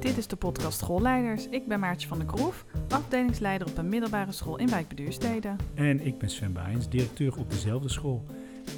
Dit 0.00 0.18
is 0.18 0.26
de 0.26 0.36
podcast 0.36 0.78
Schoolleiders. 0.78 1.48
Ik 1.48 1.66
ben 1.66 1.80
Maartje 1.80 2.08
van 2.08 2.18
der 2.18 2.26
Kroef, 2.26 2.64
afdelingsleider 2.88 3.66
op 3.68 3.78
een 3.78 3.88
middelbare 3.88 4.32
school 4.32 4.56
in 4.56 4.70
Wijk 4.70 4.88
Beduurstede. 4.88 5.56
En 5.74 6.06
ik 6.06 6.18
ben 6.18 6.30
Sven 6.30 6.52
Baijens, 6.52 6.88
directeur 6.88 7.38
op 7.38 7.50
dezelfde 7.50 7.88
school. 7.88 8.24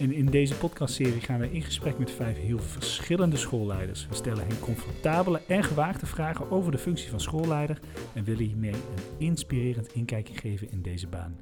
En 0.00 0.12
in 0.12 0.26
deze 0.26 0.54
podcastserie 0.54 1.20
gaan 1.20 1.38
we 1.38 1.52
in 1.52 1.62
gesprek 1.62 1.98
met 1.98 2.10
vijf 2.10 2.36
heel 2.36 2.58
verschillende 2.58 3.36
schoolleiders. 3.36 4.06
We 4.08 4.14
stellen 4.14 4.46
hen 4.46 4.60
comfortabele 4.60 5.40
en 5.48 5.64
gewaagde 5.64 6.06
vragen 6.06 6.50
over 6.50 6.72
de 6.72 6.78
functie 6.78 7.10
van 7.10 7.20
schoolleider 7.20 7.78
en 8.14 8.24
willen 8.24 8.44
hiermee 8.44 8.72
een 8.72 8.80
inspirerend 9.18 9.92
inkijkje 9.92 10.34
geven 10.34 10.70
in 10.70 10.82
deze 10.82 11.06
baan. 11.06 11.36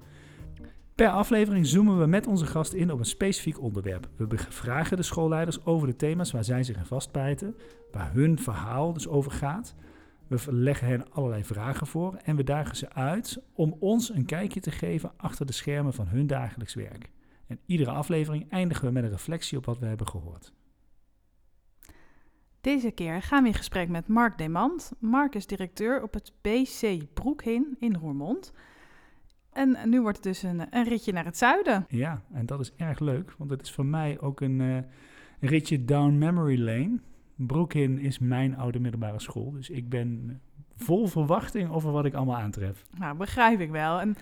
Per 1.00 1.10
aflevering 1.10 1.66
zoomen 1.66 1.98
we 1.98 2.06
met 2.06 2.26
onze 2.26 2.46
gast 2.46 2.72
in 2.72 2.92
op 2.92 2.98
een 2.98 3.04
specifiek 3.04 3.60
onderwerp. 3.60 4.08
We 4.16 4.38
vragen 4.38 4.96
de 4.96 5.02
schoolleiders 5.02 5.64
over 5.64 5.86
de 5.86 5.96
thema's 5.96 6.30
waar 6.30 6.44
zij 6.44 6.62
zich 6.62 6.76
in 6.76 6.84
vastbijten, 6.84 7.56
waar 7.92 8.12
hun 8.12 8.38
verhaal 8.38 8.92
dus 8.92 9.08
over 9.08 9.30
gaat. 9.30 9.74
We 10.26 10.52
leggen 10.52 10.86
hen 10.86 11.12
allerlei 11.12 11.44
vragen 11.44 11.86
voor 11.86 12.14
en 12.14 12.36
we 12.36 12.44
dagen 12.44 12.76
ze 12.76 12.92
uit 12.92 13.42
om 13.52 13.76
ons 13.78 14.14
een 14.14 14.24
kijkje 14.24 14.60
te 14.60 14.70
geven 14.70 15.12
achter 15.16 15.46
de 15.46 15.52
schermen 15.52 15.92
van 15.92 16.06
hun 16.06 16.26
dagelijks 16.26 16.74
werk. 16.74 17.10
En 17.46 17.58
iedere 17.66 17.90
aflevering 17.90 18.50
eindigen 18.50 18.84
we 18.84 18.92
met 18.92 19.04
een 19.04 19.10
reflectie 19.10 19.58
op 19.58 19.64
wat 19.64 19.78
we 19.78 19.86
hebben 19.86 20.08
gehoord. 20.08 20.52
Deze 22.60 22.90
keer 22.90 23.22
gaan 23.22 23.42
we 23.42 23.48
in 23.48 23.54
gesprek 23.54 23.88
met 23.88 24.08
Mark 24.08 24.38
Demand. 24.38 24.92
Mark 24.98 25.34
is 25.34 25.46
directeur 25.46 26.02
op 26.02 26.14
het 26.14 26.32
BC 26.40 27.14
Broekhin 27.14 27.76
in 27.78 27.94
Roermond. 27.94 28.52
En 29.52 29.78
nu 29.84 30.00
wordt 30.00 30.16
het 30.16 30.26
dus 30.26 30.42
een, 30.42 30.66
een, 30.70 30.84
ritje 30.84 31.12
naar 31.12 31.24
het 31.24 31.36
zuiden. 31.36 31.86
Ja, 31.88 32.22
en 32.32 32.46
dat 32.46 32.60
is 32.60 32.72
erg 32.76 32.98
leuk, 32.98 33.34
want 33.38 33.50
het 33.50 33.62
is 33.62 33.72
voor 33.72 33.86
mij 33.86 34.20
ook 34.20 34.40
een, 34.40 34.60
uh, 34.60 34.78
ritje 35.40 35.84
down 35.84 36.18
memory 36.18 36.60
lane. 36.60 36.98
Broekhin 37.34 37.98
is 37.98 38.18
mijn 38.18 38.56
oude 38.56 38.80
middelbare 38.80 39.20
school, 39.20 39.50
dus 39.50 39.70
ik 39.70 39.88
ben 39.88 40.40
vol 40.76 41.06
verwachting 41.06 41.70
over 41.70 41.92
wat 41.92 42.04
ik 42.04 42.14
allemaal 42.14 42.36
aantref. 42.36 42.84
Nou, 42.98 43.16
begrijp 43.16 43.60
ik 43.60 43.70
wel. 43.70 44.00
En 44.00 44.16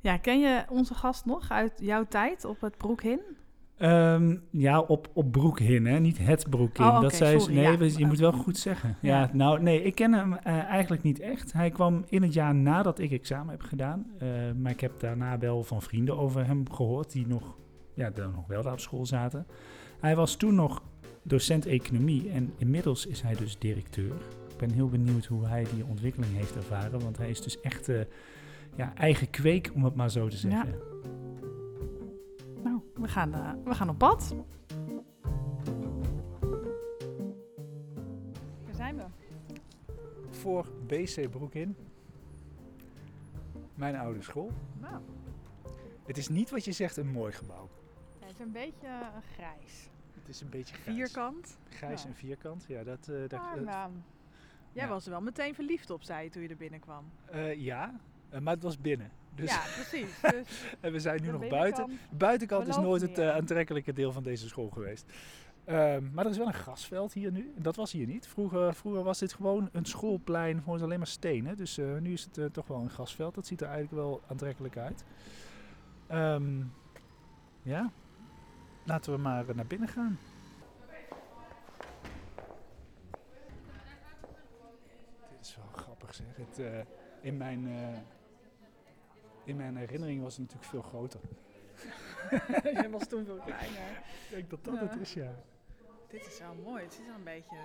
ja, 0.00 0.16
ken 0.16 0.40
je 0.40 0.64
onze 0.68 0.94
gast 0.94 1.24
nog 1.24 1.50
uit 1.50 1.72
jouw 1.80 2.04
tijd 2.04 2.44
op 2.44 2.60
het 2.60 2.76
Broekhin? 2.76 3.20
Um, 3.78 4.42
ja, 4.50 4.80
op, 4.80 5.10
op 5.12 5.32
Broekhin, 5.32 5.86
hè? 5.86 5.98
niet 5.98 6.18
het 6.18 6.50
Broekhin. 6.50 6.84
Oh, 6.84 6.90
okay, 6.90 7.00
dat 7.00 7.14
zei 7.14 7.40
sorry, 7.40 7.54
nee, 7.54 7.78
ja. 7.78 7.98
je 7.98 8.06
moet 8.06 8.18
wel 8.18 8.32
goed 8.32 8.58
zeggen. 8.58 8.96
Ja. 9.00 9.20
Ja. 9.20 9.30
nou, 9.32 9.62
nee, 9.62 9.82
ik 9.82 9.94
ken 9.94 10.12
hem 10.12 10.32
uh, 10.32 10.38
eigenlijk 10.46 11.02
niet 11.02 11.20
echt. 11.20 11.52
Hij 11.52 11.70
kwam 11.70 12.04
in 12.08 12.22
het 12.22 12.32
jaar 12.32 12.54
nadat 12.54 12.98
ik 12.98 13.12
examen 13.12 13.50
heb 13.50 13.62
gedaan. 13.62 14.06
Uh, 14.22 14.28
maar 14.58 14.72
ik 14.72 14.80
heb 14.80 15.00
daarna 15.00 15.38
wel 15.38 15.62
van 15.62 15.82
vrienden 15.82 16.18
over 16.18 16.46
hem 16.46 16.70
gehoord 16.70 17.12
die 17.12 17.26
nog, 17.26 17.56
ja, 17.94 18.10
dan 18.10 18.32
nog 18.32 18.46
wel 18.46 18.62
daar 18.62 18.72
op 18.72 18.80
school 18.80 19.06
zaten. 19.06 19.46
Hij 20.00 20.16
was 20.16 20.36
toen 20.36 20.54
nog 20.54 20.82
docent 21.22 21.66
economie 21.66 22.30
en 22.30 22.52
inmiddels 22.56 23.06
is 23.06 23.22
hij 23.22 23.34
dus 23.34 23.58
directeur. 23.58 24.12
Ik 24.50 24.56
ben 24.56 24.70
heel 24.70 24.88
benieuwd 24.88 25.26
hoe 25.26 25.46
hij 25.46 25.66
die 25.74 25.84
ontwikkeling 25.84 26.32
heeft 26.36 26.56
ervaren, 26.56 27.00
want 27.00 27.18
hij 27.18 27.30
is 27.30 27.40
dus 27.40 27.60
echt 27.60 27.88
uh, 27.88 28.00
ja, 28.76 28.92
eigen 28.94 29.30
kweek, 29.30 29.70
om 29.74 29.84
het 29.84 29.94
maar 29.94 30.10
zo 30.10 30.28
te 30.28 30.36
zeggen. 30.36 30.68
Ja. 30.68 30.95
Nou, 32.62 32.80
we 32.94 33.08
gaan, 33.08 33.34
uh, 33.34 33.52
we 33.64 33.74
gaan 33.74 33.88
op 33.88 33.98
pad. 33.98 34.34
Waar 38.64 38.74
zijn 38.74 38.96
we? 38.96 39.04
Voor 40.30 40.66
BC 40.86 41.30
Broekin. 41.30 41.76
Mijn 43.74 43.96
oude 43.96 44.22
school. 44.22 44.50
Nou, 44.80 45.02
Het 46.06 46.16
is 46.18 46.28
niet 46.28 46.50
wat 46.50 46.64
je 46.64 46.72
zegt 46.72 46.96
een 46.96 47.10
mooi 47.10 47.32
gebouw. 47.32 47.68
het 48.20 48.30
is 48.34 48.38
een 48.38 48.52
beetje 48.52 48.86
uh, 48.86 49.06
grijs. 49.34 49.88
Het 50.14 50.28
is 50.28 50.40
een 50.40 50.48
beetje 50.50 50.74
grijs. 50.74 50.96
Vierkant. 50.96 51.58
Grijs 51.68 52.02
Ja. 52.02 52.08
en 52.08 52.14
vierkant, 52.14 52.64
ja. 52.68 52.84
Dat, 52.84 53.08
uh, 53.10 53.28
dat, 53.28 53.40
nou, 53.64 53.90
jij 54.72 54.84
ja. 54.84 54.88
was 54.88 55.04
er 55.04 55.10
wel 55.10 55.20
meteen 55.20 55.54
verliefd 55.54 55.90
op, 55.90 56.02
zei 56.02 56.24
je 56.24 56.30
toen 56.30 56.42
je 56.42 56.48
er 56.48 56.56
binnenkwam. 56.56 57.04
uh, 57.34 57.54
ja, 57.54 57.94
uh, 58.32 58.40
maar 58.40 58.54
het 58.54 58.62
was 58.62 58.78
binnen. 58.80 59.10
Dus, 59.36 59.50
Ja, 59.50 59.62
precies. 59.74 60.20
Dus 60.30 60.74
en 60.80 60.92
we 60.92 61.00
zijn 61.00 61.22
nu 61.22 61.30
nog 61.30 61.48
buiten. 61.48 61.86
De 61.86 62.16
buitenkant 62.16 62.68
is 62.68 62.76
nooit 62.76 63.02
het 63.02 63.18
uh, 63.18 63.34
aantrekkelijke 63.34 63.92
deel 63.92 64.12
van 64.12 64.22
deze 64.22 64.48
school 64.48 64.70
geweest. 64.70 65.12
Um, 65.68 66.10
maar 66.12 66.24
er 66.24 66.30
is 66.30 66.36
wel 66.36 66.46
een 66.46 66.54
grasveld 66.54 67.12
hier 67.12 67.32
nu. 67.32 67.52
Dat 67.56 67.76
was 67.76 67.92
hier 67.92 68.06
niet. 68.06 68.26
Vroeger, 68.26 68.74
vroeger 68.74 69.02
was 69.02 69.18
dit 69.18 69.32
gewoon 69.32 69.68
een 69.72 69.84
schoolplein, 69.84 70.62
gewoon 70.62 70.82
alleen 70.82 70.98
maar 70.98 71.06
stenen. 71.06 71.56
Dus 71.56 71.78
uh, 71.78 71.98
nu 71.98 72.12
is 72.12 72.24
het 72.24 72.38
uh, 72.38 72.44
toch 72.44 72.66
wel 72.66 72.80
een 72.80 72.90
grasveld. 72.90 73.34
Dat 73.34 73.46
ziet 73.46 73.60
er 73.60 73.66
eigenlijk 73.66 73.96
wel 73.96 74.22
aantrekkelijk 74.26 74.76
uit. 74.76 75.04
Um, 76.12 76.72
ja, 77.62 77.90
laten 78.84 79.12
we 79.12 79.18
maar 79.18 79.44
naar 79.54 79.66
binnen 79.66 79.88
gaan. 79.88 80.18
Dit 85.30 85.40
is 85.40 85.56
wel 85.56 85.82
grappig 85.84 86.14
zeg. 86.14 86.26
Het, 86.36 86.86
in, 87.20 87.36
mijn, 87.36 87.68
in 89.46 89.56
mijn 89.56 89.76
herinnering 89.76 90.22
was 90.22 90.36
het 90.36 90.40
natuurlijk 90.40 90.70
veel 90.70 90.82
groter. 90.82 91.20
Jij 92.80 92.90
was 92.90 93.06
toen 93.08 93.24
veel 93.24 93.38
kleiner. 93.44 93.90
Ik 93.90 94.30
denk 94.30 94.50
dat 94.50 94.64
dat 94.64 94.74
Ja. 94.74 94.80
het 94.80 95.00
is, 95.00 95.12
ja. 95.12 95.34
Dit 96.08 96.26
is 96.26 96.38
wel 96.38 96.54
mooi. 96.54 96.82
Het 96.82 96.94
ziet 96.94 97.08
er 97.08 97.14
een 97.14 97.24
beetje 97.24 97.56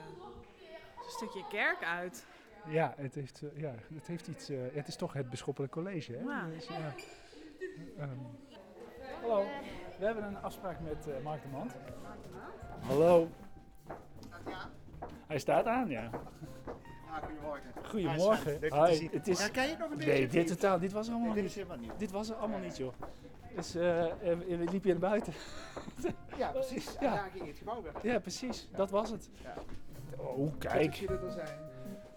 een 1.04 1.10
stukje 1.10 1.48
kerk 1.50 1.84
uit. 1.84 2.26
Ja, 2.68 2.94
het 2.98 3.16
heeft, 3.16 3.42
uh, 3.42 3.58
ja, 3.62 3.76
het 3.94 4.08
heeft 4.08 4.28
iets. 4.28 4.50
Uh, 4.50 4.60
het 4.74 4.88
is 4.88 4.96
toch 4.96 5.14
het 5.14 5.30
bisschoppelijk 5.30 5.72
college, 5.74 6.12
hè? 6.14 6.20
Ja. 6.20 6.48
Dus, 6.48 6.68
ja. 6.68 6.94
Um, 8.00 8.20
hallo, 9.22 9.44
we 10.00 10.06
hebben 10.06 10.24
een 10.24 10.38
afspraak 10.38 10.80
met 10.80 11.08
uh, 11.08 11.24
Mark 11.24 11.42
de 11.42 11.48
Mand. 11.48 11.76
Hallo. 12.80 13.30
Hij 15.28 15.40
staat 15.40 15.66
aan, 15.66 15.90
ja. 15.90 16.10
Goedemorgen. 17.20 17.72
Goedemorgen. 17.84 18.58
Leuk 18.60 18.74
je 18.74 18.86
te 18.88 18.96
zien. 18.96 19.10
Het 19.12 19.28
is, 19.28 19.40
Herken 19.40 19.64
je 19.64 19.70
het 19.70 19.80
nog 19.80 19.90
een 19.92 19.98
beetje? 19.98 20.12
nee, 20.14 20.28
dit 20.28 20.48
totaal. 20.48 20.80
Dit 20.80 20.92
was 20.92 21.08
er 21.08 21.14
allemaal 21.14 21.34
dit 21.34 21.42
niet. 21.42 21.52
is 21.52 21.56
helemaal 21.58 21.78
niet. 21.78 21.92
Dit 21.98 22.12
was 22.12 22.30
er 22.30 22.36
allemaal 22.36 22.60
niet, 22.60 22.78
joh. 22.78 22.94
Dus 23.56 23.76
uh, 23.76 24.06
liep 24.72 24.84
je 24.84 24.92
naar 24.92 25.00
buiten? 25.10 25.34
Ja, 26.38 26.48
precies. 26.52 26.96
Ja. 27.00 27.16
Daar 27.16 27.30
ging 27.34 27.48
het 27.48 27.58
gebouw 27.58 27.82
weg. 27.82 28.04
Ja, 28.04 28.20
precies. 28.20 28.68
Dat 28.76 28.90
was 28.90 29.10
het. 29.10 29.30
Ja. 29.44 29.54
Oh, 30.18 30.54
kijk. 30.58 30.94
jullie 30.94 31.18
er 31.18 31.32
zijn. 31.32 31.58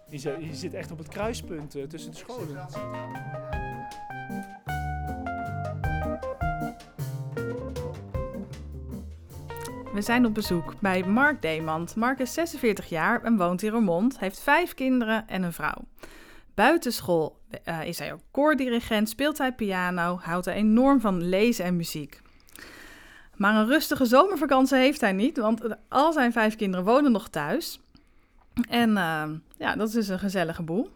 Je, 0.09 0.19
zit- 0.55 0.61
je 0.73 0.77
echt 0.79 0.91
op 0.91 0.99
het 0.99 1.09
kruispunt 1.09 1.77
uh, 1.77 1.85
tussen 1.87 2.11
de 2.11 2.17
scholen. 2.17 2.67
We 9.95 10.03
zijn 10.03 10.27
op 10.27 10.35
bezoek 10.35 10.75
bij 10.81 11.03
Mark 11.03 11.43
Demand. 11.43 11.97
Mark 11.97 12.19
is 12.19 12.33
46 12.33 12.89
jaar 12.89 13.23
en 13.23 13.37
woont 13.37 13.63
in 13.63 13.71
Roermond, 13.71 14.19
heeft 14.19 14.41
vijf 14.41 14.75
kinderen 14.75 15.29
en 15.29 15.43
een 15.43 15.53
vrouw. 15.53 15.85
Buitenschool 16.55 17.41
uh, 17.69 17.85
is 17.85 17.99
hij 17.99 18.13
ook 18.13 18.21
koordirigent, 18.31 19.09
speelt 19.09 19.39
hij 19.39 19.53
piano, 19.53 20.19
houdt 20.23 20.45
hij 20.45 20.55
enorm 20.55 21.01
van 21.01 21.29
lezen 21.29 21.65
en 21.65 21.77
muziek. 21.77 22.21
Maar 23.37 23.55
een 23.55 23.67
rustige 23.67 24.05
zomervakantie 24.05 24.77
heeft 24.77 25.01
hij 25.01 25.13
niet, 25.13 25.37
want 25.37 25.63
al 25.89 26.13
zijn 26.13 26.33
vijf 26.33 26.57
kinderen 26.57 26.85
wonen 26.85 27.13
nog 27.13 27.29
thuis. 27.29 27.81
En 28.69 28.91
uh, 28.91 29.23
ja, 29.57 29.77
dat 29.77 29.89
is 29.89 29.95
dus 29.95 30.09
een 30.09 30.19
gezellige 30.19 30.63
boel. 30.63 30.91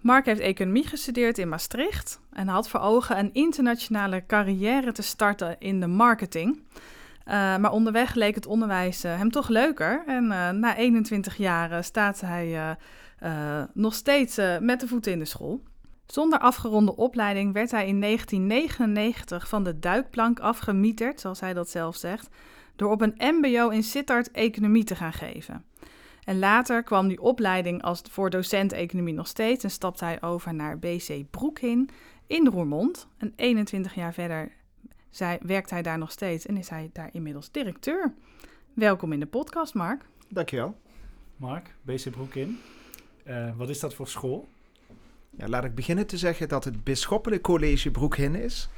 Mark 0.00 0.26
heeft 0.26 0.40
economie 0.40 0.86
gestudeerd 0.86 1.38
in 1.38 1.48
Maastricht 1.48 2.20
en 2.32 2.48
had 2.48 2.68
voor 2.68 2.80
ogen 2.80 3.18
een 3.18 3.30
internationale 3.32 4.26
carrière 4.26 4.92
te 4.92 5.02
starten 5.02 5.56
in 5.58 5.80
de 5.80 5.86
marketing. 5.86 6.62
Uh, 7.30 7.56
maar 7.56 7.72
onderweg 7.72 8.14
leek 8.14 8.34
het 8.34 8.46
onderwijs 8.46 9.04
uh, 9.04 9.16
hem 9.16 9.30
toch 9.30 9.48
leuker. 9.48 10.02
En 10.06 10.24
uh, 10.24 10.50
na 10.50 10.76
21 10.76 11.36
jaar 11.36 11.84
staat 11.84 12.20
hij 12.20 12.76
nog 13.72 13.94
steeds 13.94 14.40
met 14.60 14.80
de 14.80 14.88
voeten 14.88 15.12
in 15.12 15.18
de 15.18 15.24
school. 15.24 15.62
Zonder 16.06 16.38
afgeronde 16.38 16.96
opleiding 16.96 17.52
werd 17.52 17.70
hij 17.70 17.86
in 17.86 18.00
1999 18.00 19.48
van 19.48 19.64
de 19.64 19.78
duikplank 19.78 20.40
afgemieterd, 20.40 21.20
zoals 21.20 21.40
hij 21.40 21.54
dat 21.54 21.70
zelf 21.70 21.96
zegt, 21.96 22.28
door 22.76 22.90
op 22.90 23.00
een 23.00 23.14
MBO 23.18 23.68
in 23.68 23.82
Sittard 23.82 24.30
economie 24.30 24.84
te 24.84 24.96
gaan 24.96 25.12
geven. 25.12 25.64
En 26.24 26.38
later 26.38 26.82
kwam 26.82 27.08
die 27.08 27.20
opleiding 27.20 27.82
als 27.82 28.02
voor 28.10 28.30
docent 28.30 28.72
economie 28.72 29.14
nog 29.14 29.26
steeds 29.26 29.64
en 29.64 29.70
stapte 29.70 30.04
hij 30.04 30.22
over 30.22 30.54
naar 30.54 30.78
BC 30.78 31.24
Broekhin 31.30 31.90
in 32.26 32.46
Roermond. 32.46 33.08
En 33.18 33.32
21 33.36 33.94
jaar 33.94 34.14
verder 34.14 34.52
zij, 35.10 35.38
werkt 35.42 35.70
hij 35.70 35.82
daar 35.82 35.98
nog 35.98 36.10
steeds 36.10 36.46
en 36.46 36.56
is 36.56 36.68
hij 36.68 36.90
daar 36.92 37.08
inmiddels 37.12 37.50
directeur. 37.50 38.14
Welkom 38.74 39.12
in 39.12 39.20
de 39.20 39.26
podcast, 39.26 39.74
Mark. 39.74 40.04
Dankjewel. 40.28 40.76
Mark, 41.36 41.74
BC 41.82 42.10
Broekin. 42.10 42.58
Uh, 43.26 43.56
wat 43.56 43.68
is 43.68 43.80
dat 43.80 43.94
voor 43.94 44.08
school? 44.08 44.48
Ja, 45.30 45.48
laat 45.48 45.64
ik 45.64 45.74
beginnen 45.74 46.06
te 46.06 46.18
zeggen 46.18 46.48
dat 46.48 46.64
het 46.64 46.84
Bisschoppelijk 46.84 47.42
College 47.42 47.90
Broekhin 47.90 48.34
is. 48.34 48.68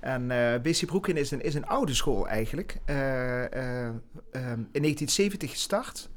En 0.00 0.30
uh, 0.30 0.54
BC 0.62 0.86
Broekhin 0.86 1.16
is 1.16 1.30
een, 1.30 1.40
is 1.40 1.54
een 1.54 1.66
oude 1.66 1.94
school 1.94 2.28
eigenlijk. 2.28 2.76
Uh, 2.86 3.42
in 3.42 4.82
1970 4.82 5.50
gestart. 5.50 6.08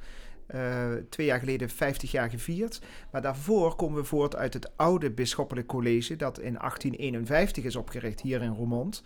Uh, 0.56 0.94
twee 1.10 1.28
jaar 1.28 1.40
geleden 1.40 1.70
50 1.70 2.12
jaar 2.12 2.30
gevierd. 2.30 2.82
Maar 3.12 3.22
daarvoor 3.22 3.76
komen 3.76 4.00
we 4.00 4.04
voort 4.04 4.36
uit 4.36 4.54
het 4.54 4.78
oude 4.78 5.12
Bisschoppelijk 5.12 5.68
College, 5.68 6.16
dat 6.16 6.40
in 6.40 6.54
1851 6.54 7.64
is 7.64 7.76
opgericht 7.76 8.22
hier 8.22 8.42
in 8.42 8.54
Roermond. 8.54 9.04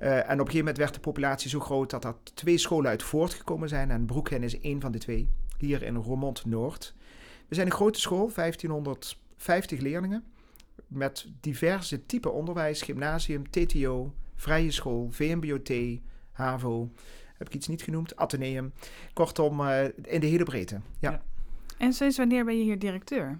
Uh, 0.00 0.16
en 0.16 0.22
op 0.22 0.28
een 0.30 0.36
gegeven 0.38 0.58
moment 0.58 0.76
werd 0.76 0.94
de 0.94 1.00
populatie 1.00 1.50
zo 1.50 1.60
groot 1.60 1.90
dat 1.90 2.04
er 2.04 2.14
twee 2.34 2.58
scholen 2.58 2.90
uit 2.90 3.02
voortgekomen 3.02 3.68
zijn. 3.68 3.90
En 3.90 4.06
Broekhen 4.06 4.42
is 4.42 4.60
één 4.60 4.80
van 4.80 4.92
de 4.92 4.98
twee, 4.98 5.28
hier 5.58 5.82
in 5.82 5.96
Roermond 5.96 6.44
Noord. 6.44 6.94
We 7.48 7.54
zijn 7.54 7.66
een 7.66 7.72
grote 7.72 8.00
school, 8.00 8.30
1550 8.34 9.80
leerlingen. 9.80 10.24
Met 10.86 11.26
diverse 11.40 12.06
type 12.06 12.30
onderwijs, 12.30 12.82
gymnasium, 12.82 13.50
TTO, 13.50 14.14
vrije 14.34 14.70
school, 14.70 15.08
VMBOT, 15.10 15.72
HAVO. 16.32 16.90
Heb 17.36 17.46
ik 17.46 17.54
iets 17.54 17.68
niet 17.68 17.82
genoemd? 17.82 18.16
Atheneum. 18.16 18.72
Kortom, 19.12 19.60
uh, 19.60 19.84
in 19.84 20.20
de 20.20 20.26
hele 20.26 20.44
breedte. 20.44 20.80
Ja. 20.98 21.10
ja. 21.10 21.22
En 21.78 21.92
sinds 21.92 22.16
wanneer 22.16 22.44
ben 22.44 22.58
je 22.58 22.64
hier 22.64 22.78
directeur? 22.78 23.38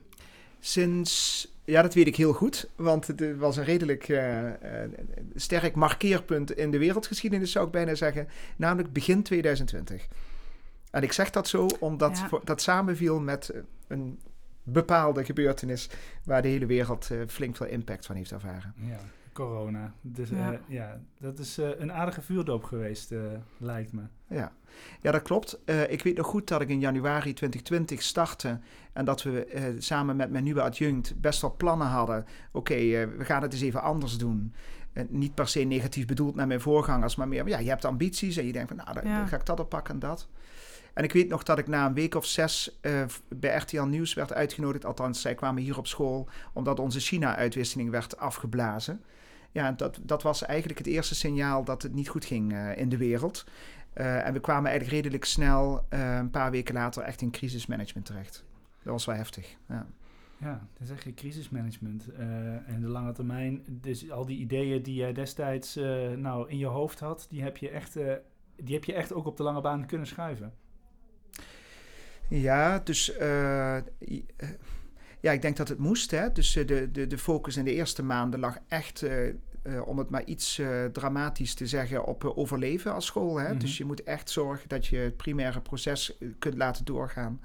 Sinds, 0.61 1.49
ja, 1.67 1.83
dat 1.83 1.95
weet 1.95 2.07
ik 2.07 2.17
heel 2.17 2.33
goed. 2.33 2.69
Want 2.77 3.07
het 3.07 3.37
was 3.37 3.57
een 3.57 3.65
redelijk 3.65 4.09
uh, 4.09 4.43
uh, 4.45 4.51
sterk 5.35 5.75
markeerpunt 5.75 6.53
in 6.53 6.71
de 6.71 6.79
wereldgeschiedenis, 6.79 7.53
zou 7.53 7.67
ik 7.67 7.73
bijna 7.73 7.95
zeggen. 7.95 8.29
Namelijk 8.57 8.93
begin 8.93 9.23
2020. 9.23 10.07
En 10.91 11.03
ik 11.03 11.13
zeg 11.13 11.31
dat 11.31 11.49
zo 11.49 11.67
omdat 11.79 12.25
ja. 12.31 12.41
dat 12.45 12.61
samenviel 12.61 13.21
met 13.21 13.53
een 13.89 14.21
bepaalde 14.63 15.25
gebeurtenis 15.25 15.91
waar 16.25 16.43
de 16.43 16.49
hele 16.49 16.67
wereld 16.67 17.09
uh, 17.13 17.23
flink 17.27 17.57
veel 17.57 17.67
impact 17.67 18.07
van 18.07 18.17
heeft 18.17 18.33
ervaren. 18.33 18.75
Ja, 18.77 19.01
corona. 19.37 19.93
Dus 20.01 20.29
ja, 20.29 20.53
uh, 20.53 20.59
ja 20.67 21.01
dat 21.19 21.39
is 21.39 21.59
uh, 21.59 21.69
een 21.79 21.93
aardige 21.93 22.23
vuurdoop 22.23 22.65
geweest, 22.65 23.15
lijkt 23.59 23.93
me. 23.93 24.03
Ja, 24.29 24.53
ja 25.01 25.11
dat 25.11 25.23
klopt. 25.23 25.59
ik 25.89 26.03
weet 26.03 26.17
nog 26.17 26.27
goed 26.27 26.49
dat 26.49 26.61
ik 26.61 26.69
in 26.69 26.81
januari 26.81 27.33
2020 27.33 28.03
startte 28.03 28.59
en 28.93 29.05
dat 29.05 29.23
we 29.23 29.75
samen 29.79 30.17
met 30.17 30.31
mijn 30.31 30.45
nieuwe 30.45 30.63
adjunct 30.63 31.21
best 31.21 31.41
wel 31.41 31.55
plannen 31.57 31.87
hadden. 31.87 32.27
Oké, 32.53 32.73
okay, 32.73 33.09
we 33.17 33.25
gaan 33.25 33.43
het 33.43 33.53
eens 33.53 33.63
even 33.63 33.83
anders 33.83 34.19
doen. 34.19 34.55
niet 35.09 35.35
per 35.35 35.49
se 35.49 35.61
negatief 35.61 36.07
bedoeld 36.07 36.35
naar 36.35 36.47
mijn 36.47 36.61
voorgangers, 36.61 37.17
maar 37.17 37.29
meer, 37.29 37.49
ja, 37.49 37.59
je 37.59 37.69
hebt 37.69 37.85
ambities 37.85 38.37
en 38.37 38.47
je 38.47 38.53
denkt 38.53 38.69
van, 38.69 38.77
nou, 38.77 38.93
dan, 38.93 39.11
ja. 39.11 39.19
dan 39.19 39.29
ga 39.29 39.37
ik 39.37 39.47
dat 39.47 39.61
oppakken 39.61 39.95
en 39.95 40.01
dat. 40.01 40.29
En 40.97 41.05
ik 41.05 41.13
weet 41.13 41.29
nog 41.29 41.43
dat 41.43 41.59
ik 41.59 41.67
na 41.67 41.87
een 41.87 41.95
week 41.95 42.15
of 42.15 42.27
zes 42.27 42.79
uh, 42.83 43.05
bij 43.29 43.57
RTL 43.57 43.83
Nieuws 43.83 44.15
werd 44.15 44.33
uitgenodigd. 44.33 44.85
Althans, 44.85 45.21
zij 45.21 45.35
kwamen 45.35 45.63
hier 45.63 45.79
op 45.79 45.87
school 45.87 46.29
omdat 46.53 46.81
onze 46.81 47.01
China-uitwisseling 47.01 47.91
werd 47.91 48.19
afgeblazen. 48.19 49.03
Ja, 49.57 49.73
dat, 49.73 49.99
dat 50.03 50.23
was 50.23 50.43
eigenlijk 50.43 50.79
het 50.79 50.87
eerste 50.87 51.15
signaal 51.15 51.65
dat 51.65 51.83
het 51.83 51.95
niet 51.95 52.09
goed 52.09 52.25
ging 52.25 52.53
uh, 52.53 52.77
in 52.77 52.89
de 52.89 52.97
wereld. 52.97 53.45
Uh, 53.95 54.27
en 54.27 54.33
we 54.33 54.41
kwamen 54.41 54.71
eigenlijk 54.71 54.97
redelijk 54.97 55.25
snel, 55.25 55.87
een 55.89 56.31
paar 56.31 56.51
weken 56.51 56.75
later, 56.75 57.03
echt 57.03 57.21
in 57.21 57.31
crisismanagement 57.31 58.07
terecht. 58.07 58.45
Dat 58.83 58.93
was 58.93 59.05
wel 59.05 59.15
heftig. 59.15 59.57
Ja. 59.69 59.87
Ja, 60.39 60.67
is 60.81 60.91
echt 60.91 61.03
je 61.03 61.15
crisismanagement. 61.15 62.09
En 62.67 62.81
de 62.81 62.89
lange 62.89 63.13
termijn, 63.13 63.63
dus 63.69 64.11
al 64.11 64.27
die 64.27 64.39
ideeën 64.39 64.83
die 64.83 64.95
jij 64.95 65.13
destijds 65.13 65.75
nou, 66.17 66.51
in 66.51 66.59
je 66.59 66.67
hoofd 66.67 67.01
had, 67.01 67.27
die 67.31 67.43
heb, 67.43 67.57
je 67.57 67.69
echt, 67.69 67.93
die 68.57 68.75
heb 68.75 68.85
je 68.85 68.95
echt 68.95 69.13
ook 69.13 69.27
op 69.27 69.37
de 69.37 69.43
lange 69.43 69.61
baan 69.61 69.87
kunnen 69.87 70.07
schuiven. 70.07 70.53
Ja, 72.29 72.79
dus 72.79 73.13
ja, 75.21 75.33
ik 75.33 75.43
denk 75.43 75.57
dat 75.57 75.69
het 75.69 75.79
moest. 75.79 76.11
Hè? 76.11 76.33
Dus 76.33 76.53
de, 76.53 76.91
de, 76.93 77.07
de 77.07 77.19
focus 77.19 77.57
in 77.57 77.65
de 77.65 77.75
eerste 77.75 78.03
maanden 78.03 78.41
lag 78.41 78.59
echt, 78.69 79.03
uh, 79.03 79.27
uh, 79.27 79.87
om 79.87 79.99
het 79.99 80.11
maar 80.11 80.25
iets 80.25 80.61
dramatisch 80.93 81.55
te 81.55 81.67
zeggen, 81.67 82.05
op 82.05 82.25
overleven 82.25 82.95
als 82.95 83.07
school. 83.07 83.37
Hè? 83.37 83.45
Mm 83.45 83.51
-hmm. 83.51 83.59
Dus 83.59 83.79
je 83.79 83.85
moet 83.85 84.03
echt 84.03 84.31
zorgen 84.31 84.69
dat 84.69 84.87
je 84.87 84.97
het 84.97 85.17
primaire 85.17 85.61
proces 85.61 86.19
kunt 86.39 86.57
laten 86.57 86.85
doorgaan 86.85 87.41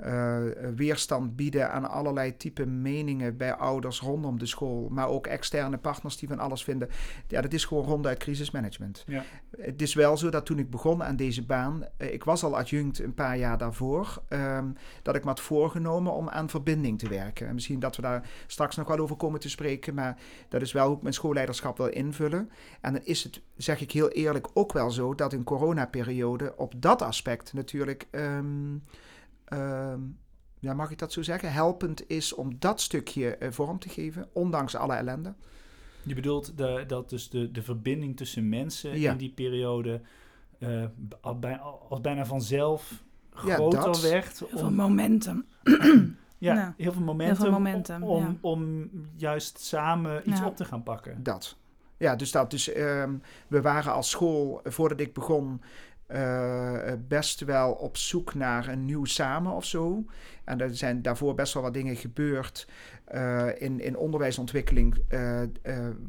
uh, 0.00 0.42
weerstand 0.76 1.36
bieden 1.36 1.70
aan 1.70 1.90
allerlei 1.90 2.36
type 2.36 2.66
meningen 2.66 3.36
bij 3.36 3.54
ouders 3.54 4.00
rondom 4.00 4.38
de 4.38 4.46
school, 4.46 4.88
maar 4.90 5.08
ook 5.08 5.26
externe 5.26 5.78
partners 5.78 6.16
die 6.16 6.28
van 6.28 6.38
alles 6.38 6.64
vinden. 6.64 6.88
Ja, 7.28 7.40
dat 7.40 7.52
is 7.52 7.64
gewoon 7.64 7.84
ronduit 7.84 8.18
crisismanagement. 8.18 9.04
Ja. 9.06 9.24
Het 9.56 9.82
is 9.82 9.94
wel 9.94 10.16
zo 10.16 10.30
dat 10.30 10.46
toen 10.46 10.58
ik 10.58 10.70
begon 10.70 11.02
aan 11.04 11.16
deze 11.16 11.44
baan, 11.44 11.84
uh, 11.98 12.12
ik 12.12 12.24
was 12.24 12.44
al 12.44 12.56
adjunct 12.56 12.98
een 12.98 13.14
paar 13.14 13.36
jaar 13.36 13.58
daarvoor, 13.58 14.22
um, 14.28 14.76
dat 15.02 15.14
ik 15.14 15.22
me 15.22 15.28
had 15.28 15.40
voorgenomen 15.40 16.12
om 16.12 16.28
aan 16.28 16.48
verbinding 16.48 16.98
te 16.98 17.08
werken. 17.08 17.46
En 17.46 17.54
misschien 17.54 17.80
dat 17.80 17.96
we 17.96 18.02
daar 18.02 18.28
straks 18.46 18.76
nog 18.76 18.88
wel 18.88 18.98
over 18.98 19.16
komen 19.16 19.40
te 19.40 19.48
spreken, 19.48 19.94
maar 19.94 20.18
dat 20.48 20.62
is 20.62 20.72
wel 20.72 20.86
hoe 20.86 20.96
ik 20.96 21.02
mijn 21.02 21.14
schoolleiderschap 21.14 21.76
wil 21.76 21.86
invullen. 21.86 22.50
En 22.80 22.92
dan 22.92 23.02
is 23.04 23.24
het, 23.24 23.40
zeg 23.56 23.80
ik 23.80 23.92
heel 23.92 24.08
eerlijk, 24.08 24.48
ook 24.54 24.72
wel 24.72 24.90
zo 24.90 25.14
dat 25.14 25.32
in 25.32 25.44
coronaperiode 25.44 26.56
op 26.56 26.72
dat 26.76 27.02
aspect 27.02 27.52
natuurlijk. 27.52 28.06
Um, 28.10 28.82
uh, 29.52 29.94
ja, 30.60 30.74
mag 30.74 30.90
ik 30.90 30.98
dat 30.98 31.12
zo 31.12 31.22
zeggen, 31.22 31.52
helpend 31.52 32.08
is 32.08 32.34
om 32.34 32.58
dat 32.58 32.80
stukje 32.80 33.36
uh, 33.40 33.50
vorm 33.50 33.78
te 33.78 33.88
geven, 33.88 34.28
ondanks 34.32 34.76
alle 34.76 34.94
ellende. 34.94 35.34
Je 36.02 36.14
bedoelt 36.14 36.58
de, 36.58 36.84
dat 36.86 37.10
dus 37.10 37.30
de, 37.30 37.50
de 37.50 37.62
verbinding 37.62 38.16
tussen 38.16 38.48
mensen 38.48 39.00
ja. 39.00 39.12
in 39.12 39.16
die 39.16 39.32
periode 39.32 40.00
uh, 40.58 40.84
als, 41.20 41.38
bijna, 41.38 41.58
als 41.88 42.00
bijna 42.00 42.26
vanzelf 42.26 43.04
groter 43.30 43.78
ja, 43.94 44.00
werd. 44.00 44.38
Heel 44.38 44.58
veel 44.58 44.70
momentum. 44.70 45.46
ja, 46.38 46.74
heel 46.76 46.92
veel 46.92 47.02
momentum, 47.02 47.34
heel 47.34 47.44
veel 47.44 47.50
momentum 47.50 48.02
om, 48.02 48.24
om, 48.24 48.38
om, 48.40 48.90
juist 49.16 49.58
samen 49.58 50.30
iets 50.30 50.42
op 50.42 50.56
te 50.56 50.64
gaan 50.64 50.82
pakken. 50.82 51.22
Dat. 51.22 51.56
Ja, 51.96 52.16
dus 52.16 52.30
dat. 52.30 52.50
Dus 52.50 52.76
um, 52.76 53.22
we 53.48 53.60
waren 53.60 53.92
als 53.92 54.10
school, 54.10 54.60
voordat 54.64 55.00
ik 55.00 55.12
begon, 55.14 55.60
uh, 56.08 56.92
best 57.08 57.40
wel 57.40 57.72
op 57.72 57.96
zoek 57.96 58.34
naar 58.34 58.68
een 58.68 58.84
nieuw 58.84 59.04
samen 59.04 59.52
of 59.52 59.64
zo. 59.64 60.04
En 60.44 60.60
er 60.60 60.76
zijn 60.76 61.02
daarvoor 61.02 61.34
best 61.34 61.54
wel 61.54 61.62
wat 61.62 61.74
dingen 61.74 61.96
gebeurd 61.96 62.68
uh, 63.14 63.48
in, 63.58 63.80
in 63.80 63.96
onderwijsontwikkeling 63.96 64.98
uh, 65.08 65.40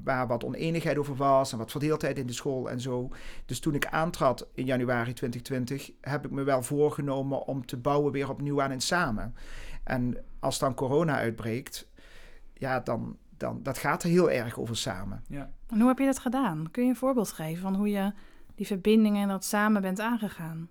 waar 0.03 0.27
wat 0.27 0.43
oneenigheid 0.43 0.97
over 0.97 1.15
was 1.15 1.51
en 1.51 1.57
wat 1.57 1.71
verdeeldheid 1.71 2.17
in 2.17 2.27
de 2.27 2.33
school 2.33 2.69
en 2.69 2.81
zo. 2.81 3.09
Dus 3.45 3.59
toen 3.59 3.75
ik 3.75 3.85
aantrad 3.85 4.47
in 4.53 4.65
januari 4.65 5.13
2020 5.13 5.91
heb 6.01 6.25
ik 6.25 6.31
me 6.31 6.43
wel 6.43 6.63
voorgenomen 6.63 7.47
om 7.47 7.65
te 7.65 7.77
bouwen 7.77 8.11
weer 8.11 8.29
opnieuw 8.29 8.61
aan 8.61 8.71
een 8.71 8.81
samen. 8.81 9.35
En 9.83 10.17
als 10.39 10.59
dan 10.59 10.73
corona 10.73 11.17
uitbreekt, 11.17 11.87
ja, 12.53 12.79
dan, 12.79 13.17
dan 13.37 13.63
dat 13.63 13.77
gaat 13.77 14.03
er 14.03 14.09
heel 14.09 14.31
erg 14.31 14.59
over 14.59 14.77
samen. 14.77 15.23
Ja. 15.27 15.51
En 15.67 15.79
hoe 15.79 15.87
heb 15.87 15.99
je 15.99 16.05
dat 16.05 16.19
gedaan? 16.19 16.71
Kun 16.71 16.83
je 16.83 16.89
een 16.89 16.95
voorbeeld 16.95 17.31
geven 17.31 17.61
van 17.61 17.75
hoe 17.75 17.89
je 17.89 18.13
die 18.55 18.65
verbindingen 18.65 19.21
en 19.21 19.27
dat 19.27 19.45
samen 19.45 19.81
bent 19.81 19.99
aangegaan? 19.99 20.69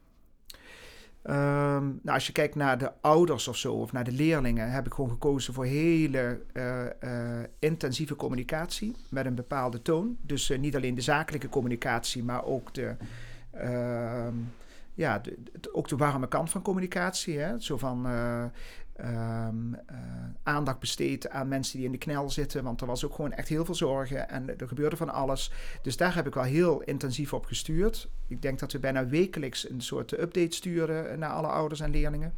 Um, 1.27 2.01
nou, 2.03 2.15
als 2.15 2.27
je 2.27 2.33
kijkt 2.33 2.55
naar 2.55 2.79
de 2.79 2.93
ouders 3.01 3.49
of 3.49 3.57
zo, 3.57 3.75
of 3.75 3.93
naar 3.93 4.05
de 4.05 4.13
leerlingen, 4.13 4.71
heb 4.71 4.87
ik 4.87 4.95
gewoon 4.95 5.11
gekozen 5.11 5.55
voor 5.55 5.65
hele 5.65 6.41
uh, 6.53 6.83
uh, 7.05 7.43
intensieve 7.59 8.17
communicatie 8.17 8.97
met 9.09 9.27
een 9.27 9.35
bepaalde 9.35 9.83
toon. 9.83 10.17
Dus 10.23 10.51
uh, 10.51 10.59
niet 10.59 10.77
alleen 10.77 10.95
de 10.95 11.01
zakelijke 11.01 11.49
communicatie, 11.49 12.25
maar 12.25 12.45
ook 12.45 12.75
de, 12.75 12.97
ehm, 13.51 14.35
ja, 14.95 15.21
ook 15.73 15.89
de 15.89 15.97
warme 15.97 16.29
kant 16.29 16.51
van 16.51 16.63
communicatie. 16.63 17.39
Hè? 17.39 17.61
Zo 17.61 17.79
van 17.79 18.07
um, 19.01 19.75
uh, 19.75 19.99
aandacht 20.43 20.79
besteed 20.79 21.31
aan 21.31 21.49
mensen 21.49 21.77
die 21.77 21.87
in 21.87 21.93
de 21.93 21.99
knel 21.99 22.31
zitten. 22.31 22.65
Want 22.65 22.81
er 22.81 22.87
was 22.87 23.05
ook 23.05 23.15
gewoon 23.15 23.33
echt 23.33 23.49
heel 23.49 23.65
veel 23.65 23.75
zorgen 23.75 24.29
en 24.29 24.59
er 24.59 24.69
gebeurde 24.69 24.97
van 24.97 25.13
alles. 25.13 25.53
Dus 25.83 25.97
daar 25.97 26.15
heb 26.15 26.27
ik 26.27 26.35
wel 26.35 26.45
heel 26.45 26.81
intensief 26.81 27.33
op 27.33 27.45
gestuurd. 27.45 28.09
Ik 28.29 28.43
denk 28.43 28.59
dat 28.59 28.73
we 28.73 28.79
bijna 28.79 29.07
wekelijks 29.07 29.71
een 29.71 29.81
soort 29.81 30.13
update 30.13 30.55
sturen 30.55 31.19
naar 31.19 31.31
alle 31.31 31.47
ouders 31.47 31.81
en 31.81 31.91
leerlingen. 31.91 32.35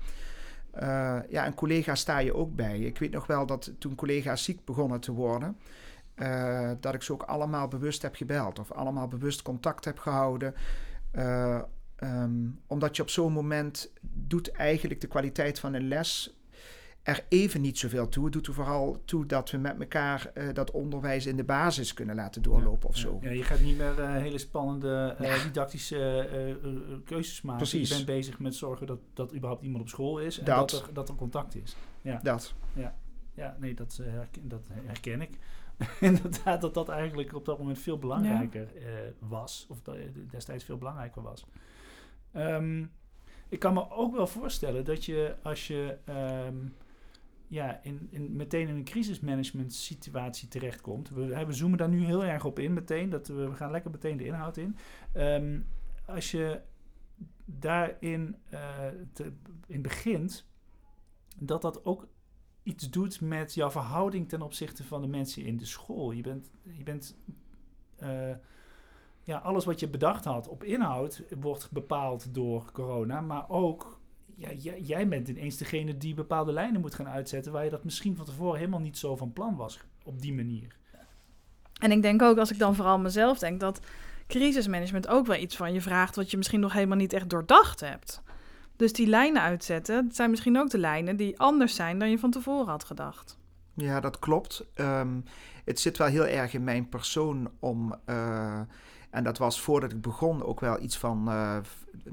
Uh, 0.74 1.18
ja, 1.28 1.44
en 1.44 1.54
collega's 1.54 2.00
sta 2.00 2.18
je 2.18 2.34
ook 2.34 2.54
bij. 2.54 2.78
Ik 2.78 2.98
weet 2.98 3.12
nog 3.12 3.26
wel 3.26 3.46
dat 3.46 3.72
toen 3.78 3.94
collega's 3.94 4.44
ziek 4.44 4.64
begonnen 4.64 5.00
te 5.00 5.12
worden, 5.12 5.56
uh, 6.16 6.70
dat 6.80 6.94
ik 6.94 7.02
ze 7.02 7.12
ook 7.12 7.22
allemaal 7.22 7.68
bewust 7.68 8.02
heb 8.02 8.14
gebeld 8.14 8.58
of 8.58 8.72
allemaal 8.72 9.08
bewust 9.08 9.42
contact 9.42 9.84
heb 9.84 9.98
gehouden. 9.98 10.54
Um, 12.02 12.60
omdat 12.66 12.96
je 12.96 13.02
op 13.02 13.10
zo'n 13.10 13.32
moment 13.32 13.92
doet 14.00 14.50
eigenlijk 14.50 15.00
de 15.00 15.06
kwaliteit 15.06 15.58
van 15.58 15.74
een 15.74 15.88
les 15.88 16.36
er 17.06 17.24
even 17.28 17.60
niet 17.60 17.78
zoveel 17.78 18.08
toe. 18.08 18.24
Het 18.24 18.32
doet 18.32 18.46
er 18.46 18.54
vooral 18.54 19.02
toe 19.04 19.26
dat 19.26 19.50
we 19.50 19.58
met 19.58 19.80
elkaar 19.80 20.30
uh, 20.34 20.54
dat 20.54 20.70
onderwijs 20.70 21.26
in 21.26 21.36
de 21.36 21.44
basis 21.44 21.94
kunnen 21.94 22.14
laten 22.14 22.42
doorlopen 22.42 22.80
ja, 22.82 22.88
of 22.88 22.96
zo. 22.96 23.18
Ja, 23.22 23.30
je 23.30 23.42
gaat 23.42 23.60
niet 23.60 23.76
meer 23.76 23.98
uh, 23.98 24.16
hele 24.16 24.38
spannende 24.38 25.16
uh, 25.20 25.42
didactische 25.42 26.28
keuzes 27.04 27.42
maken. 27.42 27.66
Precies. 27.66 27.88
Je 27.88 27.94
bent 27.94 28.06
bezig 28.06 28.38
met 28.38 28.54
zorgen 28.54 28.86
dat, 28.86 28.98
dat 29.14 29.34
überhaupt 29.34 29.62
iemand 29.62 29.82
op 29.82 29.88
school 29.88 30.18
is 30.18 30.38
en 30.38 30.44
dat, 30.44 30.70
dat, 30.70 30.82
er, 30.82 30.94
dat 30.94 31.08
er 31.08 31.14
contact 31.14 31.54
is. 31.54 31.76
Ja. 32.02 32.20
Dat. 32.22 32.54
Ja, 32.72 32.94
ja 33.34 33.56
nee, 33.60 33.74
dat, 33.74 34.00
herken, 34.02 34.48
dat 34.48 34.68
herken 34.84 35.20
ik. 35.20 35.38
Inderdaad, 36.00 36.60
dat 36.60 36.74
dat 36.74 36.88
eigenlijk 36.88 37.34
op 37.34 37.44
dat 37.44 37.58
moment 37.58 37.78
veel 37.78 37.98
belangrijker 37.98 38.68
was. 39.18 39.66
Of 39.68 39.82
dat 39.82 39.96
destijds 40.30 40.64
veel 40.64 40.78
belangrijker 40.78 41.22
was. 41.22 41.46
Um, 42.36 42.90
ik 43.48 43.58
kan 43.58 43.74
me 43.74 43.90
ook 43.90 44.16
wel 44.16 44.26
voorstellen 44.26 44.84
dat 44.84 45.04
je 45.04 45.34
als 45.42 45.66
je... 45.66 45.96
Um, 46.46 46.74
ja, 47.48 47.80
in, 47.82 48.08
in, 48.10 48.36
meteen 48.36 48.68
in 48.68 48.76
een 48.76 48.84
crisismanagement 48.84 49.72
situatie 49.72 50.48
terechtkomt. 50.48 51.10
We, 51.10 51.46
zoomen 51.48 51.78
daar 51.78 51.88
nu 51.88 52.04
heel 52.04 52.24
erg 52.24 52.44
op 52.44 52.58
in 52.58 52.72
meteen. 52.72 53.10
Dat 53.10 53.28
we, 53.28 53.48
we 53.48 53.54
gaan 53.54 53.70
lekker 53.70 53.90
meteen 53.90 54.16
de 54.16 54.24
inhoud 54.24 54.56
in. 54.56 54.76
Um, 55.14 55.66
als 56.06 56.30
je 56.30 56.60
daarin 57.44 58.36
te, 59.12 59.32
in 59.66 59.82
begint, 59.82 60.46
dat 61.38 61.62
dat 61.62 61.84
ook 61.84 62.08
iets 62.62 62.90
doet 62.90 63.20
met 63.20 63.54
jouw 63.54 63.70
verhouding 63.70 64.28
ten 64.28 64.42
opzichte 64.42 64.84
van 64.84 65.00
de 65.00 65.06
mensen 65.06 65.44
in 65.44 65.56
de 65.56 65.64
school. 65.64 66.12
Je 66.12 66.22
bent, 66.22 66.50
je 66.62 66.82
bent 66.82 67.16
uh, 68.02 68.34
ja, 69.22 69.38
alles 69.38 69.64
wat 69.64 69.80
je 69.80 69.88
bedacht 69.88 70.24
had 70.24 70.48
op 70.48 70.64
inhoud 70.64 71.22
wordt 71.40 71.70
bepaald 71.70 72.34
door 72.34 72.72
corona, 72.72 73.20
maar 73.20 73.48
ook 73.48 74.00
ja, 74.36 74.52
jij, 74.52 74.80
jij 74.80 75.08
bent 75.08 75.28
ineens 75.28 75.56
degene 75.56 75.96
die 75.96 76.14
bepaalde 76.14 76.52
lijnen 76.52 76.80
moet 76.80 76.94
gaan 76.94 77.08
uitzetten... 77.08 77.52
waar 77.52 77.64
je 77.64 77.70
dat 77.70 77.84
misschien 77.84 78.16
van 78.16 78.24
tevoren 78.24 78.58
helemaal 78.58 78.80
niet 78.80 78.98
zo 78.98 79.16
van 79.16 79.32
plan 79.32 79.56
was 79.56 79.80
op 80.04 80.22
die 80.22 80.34
manier. 80.34 80.76
En 81.80 81.90
ik 81.90 82.02
denk 82.02 82.22
ook, 82.22 82.38
als 82.38 82.50
ik 82.50 82.58
dan 82.58 82.74
vooral 82.74 82.98
mezelf 82.98 83.38
denk, 83.38 83.60
dat 83.60 83.80
crisismanagement 84.26 85.08
ook 85.08 85.26
wel 85.26 85.36
iets 85.36 85.56
van 85.56 85.72
je 85.72 85.80
vraagt 85.80 86.16
wat 86.16 86.30
je 86.30 86.36
misschien 86.36 86.60
nog 86.60 86.72
helemaal 86.72 86.96
niet 86.96 87.12
echt 87.12 87.30
doordacht 87.30 87.80
hebt. 87.80 88.22
Dus 88.76 88.92
die 88.92 89.06
lijnen 89.06 89.42
uitzetten, 89.42 90.04
dat 90.04 90.16
zijn 90.16 90.30
misschien 90.30 90.58
ook 90.58 90.70
de 90.70 90.78
lijnen 90.78 91.16
die 91.16 91.38
anders 91.38 91.74
zijn 91.74 91.98
dan 91.98 92.10
je 92.10 92.18
van 92.18 92.30
tevoren 92.30 92.68
had 92.68 92.84
gedacht. 92.84 93.38
Ja, 93.74 94.00
dat 94.00 94.18
klopt. 94.18 94.64
Ehm, 94.74 95.20
het 95.64 95.80
zit 95.80 95.98
wel 95.98 96.06
heel 96.06 96.26
erg 96.26 96.54
in 96.54 96.64
mijn 96.64 96.88
persoon 96.88 97.50
om. 97.58 97.94
eh, 98.04 98.60
en 99.10 99.24
dat 99.24 99.38
was 99.38 99.60
voordat 99.60 99.92
ik 99.92 100.00
begon 100.00 100.44
ook 100.44 100.60
wel 100.60 100.80
iets 100.80 100.98
van. 100.98 101.28
eh, 101.28 101.56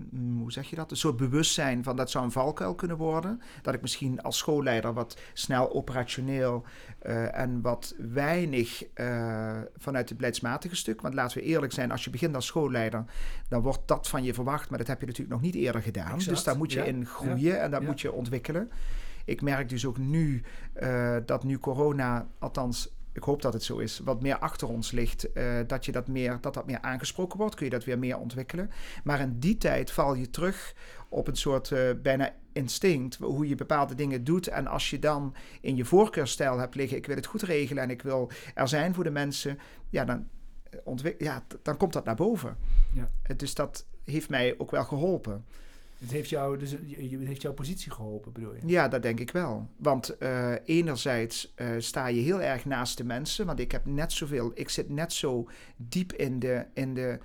mm, 0.10 0.40
hoe 0.40 0.52
zeg 0.52 0.70
je 0.70 0.76
dat? 0.76 0.92
Een 0.92 0.98
soort 0.98 1.18
bewustzijn 1.18 1.84
van 1.84 1.96
dat 1.96 2.10
zou 2.12 2.26
een 2.26 2.32
valkuil 2.32 2.76
kunnen 2.76 2.98
worden. 2.98 3.42
Dat 3.62 3.74
ik 3.74 3.82
misschien 3.82 4.22
als 4.22 4.38
schoolleider 4.38 4.94
wat 4.94 5.18
snel 5.34 5.74
operationeel. 5.74 6.64
eh, 7.00 7.38
en 7.38 7.62
wat 7.62 7.96
weinig 7.98 8.84
eh, 8.94 9.58
vanuit 9.78 10.08
het 10.10 10.18
beleidsmatige 10.18 10.76
stuk. 10.76 11.02
Want 11.02 11.14
laten 11.14 11.38
we 11.38 11.44
eerlijk 11.44 11.74
zijn, 11.74 11.92
als 11.92 12.04
je 12.04 12.10
begint 12.10 12.36
als 12.36 12.46
schoolleider. 12.46 13.06
dan 13.50 13.62
wordt 13.62 13.88
dat 13.88 14.08
van 14.08 14.24
je 14.24 14.34
verwacht. 14.34 14.70
Maar 14.70 14.78
dat 14.78 14.88
heb 14.88 15.00
je 15.00 15.06
natuurlijk 15.06 15.34
nog 15.34 15.42
niet 15.42 15.56
eerder 15.56 15.82
gedaan. 15.82 16.14
Exact, 16.14 16.30
Dus 16.30 16.44
daar 16.44 16.58
moet 16.58 16.72
je 16.72 16.80
ja, 16.80 16.86
in 16.86 17.06
groeien 17.06 17.62
en 17.62 17.72
dat 17.72 17.82
ja. 17.82 17.88
moet 17.88 18.02
je 18.02 18.12
ontwikkelen. 18.12 18.72
Ik 19.26 19.42
merk 19.42 19.70
dus 19.70 19.86
ook 19.86 19.98
nu 19.98 20.44
dat 21.26 21.44
nu 21.44 21.60
corona, 21.60 22.28
althans, 22.40 22.94
ik 23.14 23.24
hoop 23.24 23.42
dat 23.42 23.54
het 23.54 23.64
zo 23.64 23.78
is, 23.78 24.00
wat 24.00 24.22
meer 24.22 24.38
achter 24.38 24.68
ons 24.68 24.92
ligt, 24.92 25.32
eh, 25.32 25.60
dat, 25.68 25.86
je 25.86 25.92
dat, 25.92 26.08
meer, 26.08 26.38
dat 26.42 26.54
dat 26.54 26.66
meer 26.66 26.82
aangesproken 26.82 27.40
wordt, 27.40 27.56
kun 27.56 27.66
je 27.66 27.72
dat 27.72 27.84
weer 27.84 28.00
meer 28.00 28.18
ontwikkelen. 28.18 28.70
Maar 29.04 29.20
in 29.20 29.40
die 29.40 29.58
tijd 29.58 29.92
val 29.92 30.14
je 30.14 30.30
terug 30.30 30.76
op 31.10 31.28
een 31.28 31.36
soort 31.36 31.72
eh, 31.72 31.90
bijna 32.02 32.34
instinct, 32.54 33.16
hoe 33.16 33.48
je 33.48 33.56
bepaalde 33.56 33.96
dingen 33.96 34.24
doet. 34.24 34.48
En 34.48 34.68
als 34.68 34.90
je 34.90 35.00
dan 35.00 35.36
in 35.62 35.76
je 35.76 35.86
voorkeurstijl 35.86 36.58
hebt 36.58 36.76
liggen, 36.76 36.98
ik 36.98 37.06
wil 37.06 37.16
het 37.16 37.26
goed 37.26 37.42
regelen 37.42 37.84
en 37.84 37.90
ik 37.90 38.02
wil 38.02 38.32
er 38.56 38.68
zijn 38.68 38.94
voor 38.94 39.04
de 39.04 39.12
mensen, 39.12 39.60
ja, 39.90 40.06
dan, 40.06 40.28
eh, 40.70 40.80
ontwik- 40.84 41.22
ja, 41.22 41.44
dan 41.62 41.78
komt 41.78 41.94
dat 41.94 42.06
naar 42.06 42.16
boven. 42.16 42.58
Ja. 42.94 43.10
Dus 43.36 43.54
dat 43.54 43.86
heeft 44.04 44.30
mij 44.30 44.56
ook 44.58 44.72
wel 44.72 44.84
geholpen. 44.84 45.46
Het 46.04 46.12
heeft 46.12 46.30
jou, 46.30 46.58
dus, 46.58 46.72
het 46.72 47.28
heeft 47.28 47.42
jouw 47.42 47.54
positie 47.54 47.92
geholpen, 47.92 48.32
bedoel 48.32 48.54
je? 48.54 48.62
Ja, 48.66 48.88
dat 48.88 49.02
denk 49.02 49.20
ik 49.20 49.32
wel. 49.32 49.70
Want 49.78 50.18
eh, 50.18 50.54
enerzijds 50.66 51.54
eh, 51.56 51.68
sta 51.78 52.08
je 52.08 52.22
heel 52.22 52.42
erg 52.42 52.66
naast 52.66 52.98
de 52.98 53.04
mensen. 53.04 53.46
Want 53.46 53.60
ik 53.60 53.72
heb 53.72 53.86
net 53.86 54.12
zoveel, 54.12 54.52
ik 54.54 54.70
zit 54.70 54.90
net 54.90 55.14
zo 55.14 55.50
diep 55.78 56.14
in 56.14 56.40
de, 56.40 56.66
in 56.74 56.94
de 56.94 57.20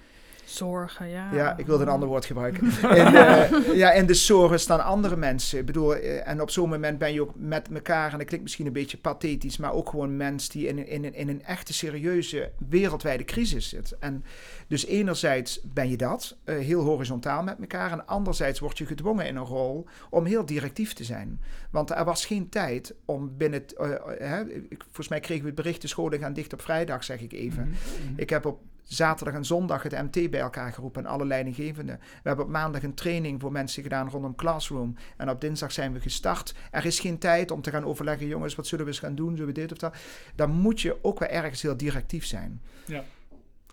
Zorgen, 0.49 1.09
ja. 1.09 1.33
ja, 1.33 1.57
ik 1.57 1.67
wilde 1.67 1.83
een 1.83 1.89
ander 1.91 2.09
woord 2.09 2.25
gebruiken. 2.25 2.67
In 3.03 3.05
de, 3.13 3.73
ja, 3.75 3.93
in 3.93 4.07
de 4.07 4.15
zorgen 4.15 4.61
staan 4.61 4.85
andere 4.85 5.17
mensen. 5.17 5.59
Ik 5.59 5.67
bedoel, 5.67 5.95
eh, 5.95 6.29
en 6.29 6.41
op 6.41 6.51
zo'n 6.51 6.69
moment 6.69 6.99
ben 6.99 7.13
je 7.13 7.23
ook 7.23 7.33
met 7.37 7.69
elkaar, 7.75 8.13
en 8.13 8.19
dat 8.19 8.27
klinkt 8.27 8.45
misschien 8.45 8.67
een 8.67 8.73
beetje 8.73 8.97
pathetisch, 8.97 9.57
maar 9.57 9.73
ook 9.73 9.89
gewoon 9.89 10.17
mens 10.17 10.49
die 10.49 10.67
in, 10.67 10.79
een- 10.79 10.87
in, 10.89 11.15
in 11.15 11.29
een 11.29 11.43
echte 11.45 11.73
serieuze 11.73 12.51
wereldwijde 12.69 13.25
crisis 13.25 13.69
zit. 13.69 13.97
En 14.01 14.25
dus 14.67 14.87
enerzijds 14.87 15.61
ben 15.65 15.89
je 15.91 15.97
dat, 15.97 16.37
eh, 16.45 16.59
heel 16.59 16.83
horizontaal 16.83 17.43
met 17.43 17.57
elkaar, 17.61 17.93
en 17.93 18.07
anderzijds 18.07 18.59
word 18.61 18.79
je 18.79 18.87
gedwongen 18.87 19.27
in 19.27 19.37
een 19.37 19.45
rol 19.45 19.87
om 20.11 20.25
heel 20.25 20.45
directief 20.47 20.93
te 20.93 21.05
zijn. 21.05 21.41
Want 21.71 21.91
er 21.91 22.05
was 22.05 22.27
geen 22.27 22.49
tijd 22.49 22.95
om 23.05 23.37
binnen, 23.37 23.61
het, 23.61 23.73
eh, 23.75 23.93
eh, 23.93 24.01
hè, 24.19 24.45
volgens 24.85 25.09
mij 25.09 25.21
kregen 25.21 25.43
we 25.43 25.51
het 25.51 25.57
bericht, 25.63 25.81
de 25.83 25.89
scholen 25.89 26.19
gaan 26.19 26.33
dicht 26.33 26.53
op 26.53 26.63
vrijdag, 26.63 27.05
zeg 27.05 27.21
ik 27.21 27.33
even. 27.33 27.63
Mhm, 27.69 28.11
mhm. 28.11 28.21
Ik 28.21 28.31
heb 28.31 28.47
op 28.47 28.61
zaterdag 28.89 29.35
en 29.35 29.45
zondag 29.45 29.83
het 29.83 29.93
MT 29.93 30.31
bij 30.31 30.41
elkaar 30.41 30.73
geroepen 30.73 31.05
en 31.05 31.11
alle 31.11 31.25
leidinggevenden. 31.25 31.99
We 31.99 32.29
hebben 32.29 32.45
op 32.45 32.51
maandag 32.51 32.83
een 32.83 32.95
training 32.95 33.41
voor 33.41 33.53
mensen 33.53 33.83
gedaan 33.83 34.09
rondom 34.09 34.35
Classroom. 34.35 34.95
En 35.17 35.31
op 35.31 35.41
dinsdag 35.41 35.73
zijn 35.73 35.93
we 35.93 36.01
gestart. 36.01 36.55
Er 36.71 36.85
is 36.85 37.01
geen 37.01 37.19
tijd 37.19 37.51
om 37.51 37.63
te 37.63 37.71
gaan 37.71 37.85
overleggen, 37.85 38.27
jongens, 38.27 38.55
wat 38.55 38.67
zullen 38.67 38.85
we 38.85 38.91
eens 38.91 39.01
gaan 39.01 39.15
doen? 39.15 39.31
Zullen 39.31 39.55
we 39.55 39.61
dit 39.61 39.73
of 39.73 39.79
dat? 39.79 39.97
Dan 40.35 40.51
moet 40.51 40.81
je 40.81 40.97
ook 41.03 41.19
wel 41.19 41.29
ergens 41.29 41.63
heel 41.63 41.77
directief 41.77 42.27
zijn. 42.27 42.63
Ja. 42.87 43.05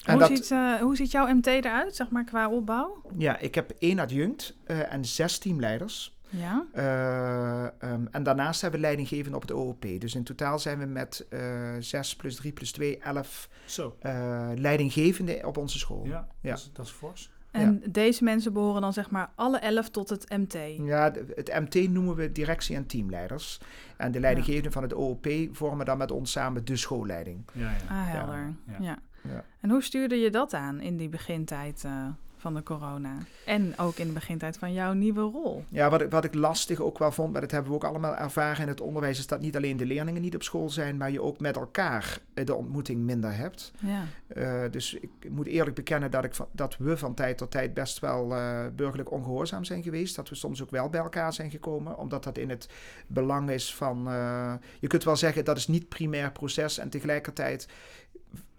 En 0.03 0.11
Hoe, 0.11 0.19
dat, 0.19 0.37
ziet, 0.37 0.51
eh, 0.51 0.73
hoe 0.73 0.95
ziet 0.95 1.11
jouw 1.11 1.27
MT 1.27 1.47
eruit, 1.47 1.95
zeg 1.95 2.09
maar, 2.09 2.23
qua 2.23 2.49
opbouw? 2.49 3.01
ja, 3.17 3.37
ik 3.37 3.55
heb 3.55 3.73
één 3.79 3.99
adjunct 3.99 4.55
eh, 4.63 4.93
en 4.93 5.05
zes 5.05 5.37
teamleiders. 5.37 6.14
Ja. 6.29 6.65
Eh, 6.73 7.63
ehm, 7.91 8.05
en 8.11 8.23
daarnaast 8.23 8.61
hebben 8.61 8.79
we 8.79 8.85
leidinggevenden 8.85 9.35
op 9.35 9.41
het 9.41 9.51
OOP. 9.51 9.85
Dus 9.99 10.15
in 10.15 10.23
totaal 10.23 10.59
zijn 10.59 10.79
we 10.79 10.85
met 10.85 11.25
eh 11.29 11.39
6 11.79 12.15
plus 12.15 12.35
3 12.35 12.51
plus 12.51 12.71
2, 12.71 12.97
11 12.97 13.49
Zo, 13.65 13.95
eh, 13.99 14.49
leidinggevenden 14.55 15.45
op 15.45 15.57
onze 15.57 15.79
school. 15.79 16.05
ja, 16.05 16.27
Ja. 16.41 16.49
Dat, 16.49 16.59
is, 16.59 16.69
dat 16.73 16.85
is 16.85 16.91
fors. 16.91 17.33
En 17.51 17.83
deze 17.89 18.23
mensen 18.23 18.53
behoren 18.53 18.81
dan 18.81 18.93
zeg 18.93 19.09
maar 19.09 19.29
alle 19.35 19.57
elf 19.57 19.89
tot 19.89 20.09
het 20.09 20.29
MT. 20.29 20.53
Ja, 20.77 21.11
het 21.35 21.53
MT 21.59 21.89
noemen 21.89 22.15
we 22.15 22.31
directie- 22.31 22.75
en 22.75 22.85
teamleiders. 22.85 23.59
En 23.97 24.11
de 24.11 24.19
leidinggevenden 24.19 24.71
van 24.71 24.83
het 24.83 24.93
OOP 24.93 25.27
vormen 25.51 25.85
dan 25.85 25.97
met 25.97 26.11
ons 26.11 26.31
samen 26.31 26.65
de 26.65 26.75
schoolleiding. 26.75 27.45
Ja, 27.53 27.69
ja. 27.71 27.77
Ah, 27.89 28.11
helder. 28.11 28.53
Ja. 28.67 28.75
Ja. 28.79 28.97
Ja. 29.29 29.43
En 29.59 29.69
hoe 29.69 29.81
stuurde 29.83 30.15
je 30.15 30.29
dat 30.29 30.53
aan 30.53 30.79
in 30.81 30.97
die 30.97 31.09
begintijd 31.09 31.83
eh, 31.85 32.07
van 32.45 32.53
de 32.53 32.63
corona? 32.63 33.17
En 33.45 33.73
ook 33.77 33.95
in 33.95 34.07
de 34.07 34.13
begintijd 34.13 34.57
van 34.57 34.73
jouw 34.73 34.93
nieuwe 34.93 35.21
rol? 35.21 35.63
Ja, 35.69 35.89
wat 35.89 36.01
ik, 36.01 36.11
wat 36.11 36.23
ik 36.23 36.33
lastig 36.33 36.79
ook 36.79 36.97
wel 36.97 37.11
vond, 37.11 37.31
maar 37.31 37.41
dat 37.41 37.51
hebben 37.51 37.69
we 37.71 37.75
ook 37.75 37.83
allemaal 37.83 38.15
ervaren 38.15 38.61
in 38.61 38.67
het 38.67 38.81
onderwijs, 38.81 39.19
is 39.19 39.27
dat 39.27 39.39
niet 39.39 39.55
alleen 39.55 39.77
de 39.77 39.85
leerlingen 39.85 40.21
niet 40.21 40.35
op 40.35 40.43
school 40.43 40.69
zijn, 40.69 40.97
maar 40.97 41.11
je 41.11 41.21
ook 41.21 41.39
met 41.39 41.55
elkaar 41.55 42.19
de 42.33 42.55
ontmoeting 42.55 43.01
minder 43.01 43.35
hebt. 43.35 43.71
Ja. 43.79 44.03
Eh, 44.27 44.71
dus 44.71 44.93
ik 44.93 45.09
moet 45.29 45.47
eerlijk 45.47 45.75
bekennen 45.75 46.11
dat, 46.11 46.23
ik 46.23 46.33
dat 46.51 46.77
we 46.77 46.97
van 46.97 47.13
tijd 47.13 47.37
tot 47.37 47.51
tijd 47.51 47.73
best 47.73 47.99
wel 47.99 48.35
eh, 48.35 48.65
burgerlijk 48.75 49.11
ongehoorzaam 49.11 49.63
zijn 49.63 49.83
geweest. 49.83 50.15
Dat 50.15 50.29
we 50.29 50.35
soms 50.35 50.61
ook 50.61 50.71
wel 50.71 50.89
bij 50.89 51.01
elkaar 51.01 51.33
zijn 51.33 51.51
gekomen, 51.51 51.97
omdat 51.97 52.23
dat 52.23 52.37
in 52.37 52.49
het 52.49 52.69
belang 53.07 53.49
is 53.49 53.75
van... 53.75 54.07
eh, 54.07 54.53
je 54.79 54.87
kunt 54.87 55.03
wel 55.03 55.15
zeggen 55.15 55.45
dat 55.45 55.57
is 55.57 55.67
niet 55.67 55.89
primair 55.89 56.31
proces 56.31 56.77
en 56.77 56.89
tegelijkertijd 56.89 57.67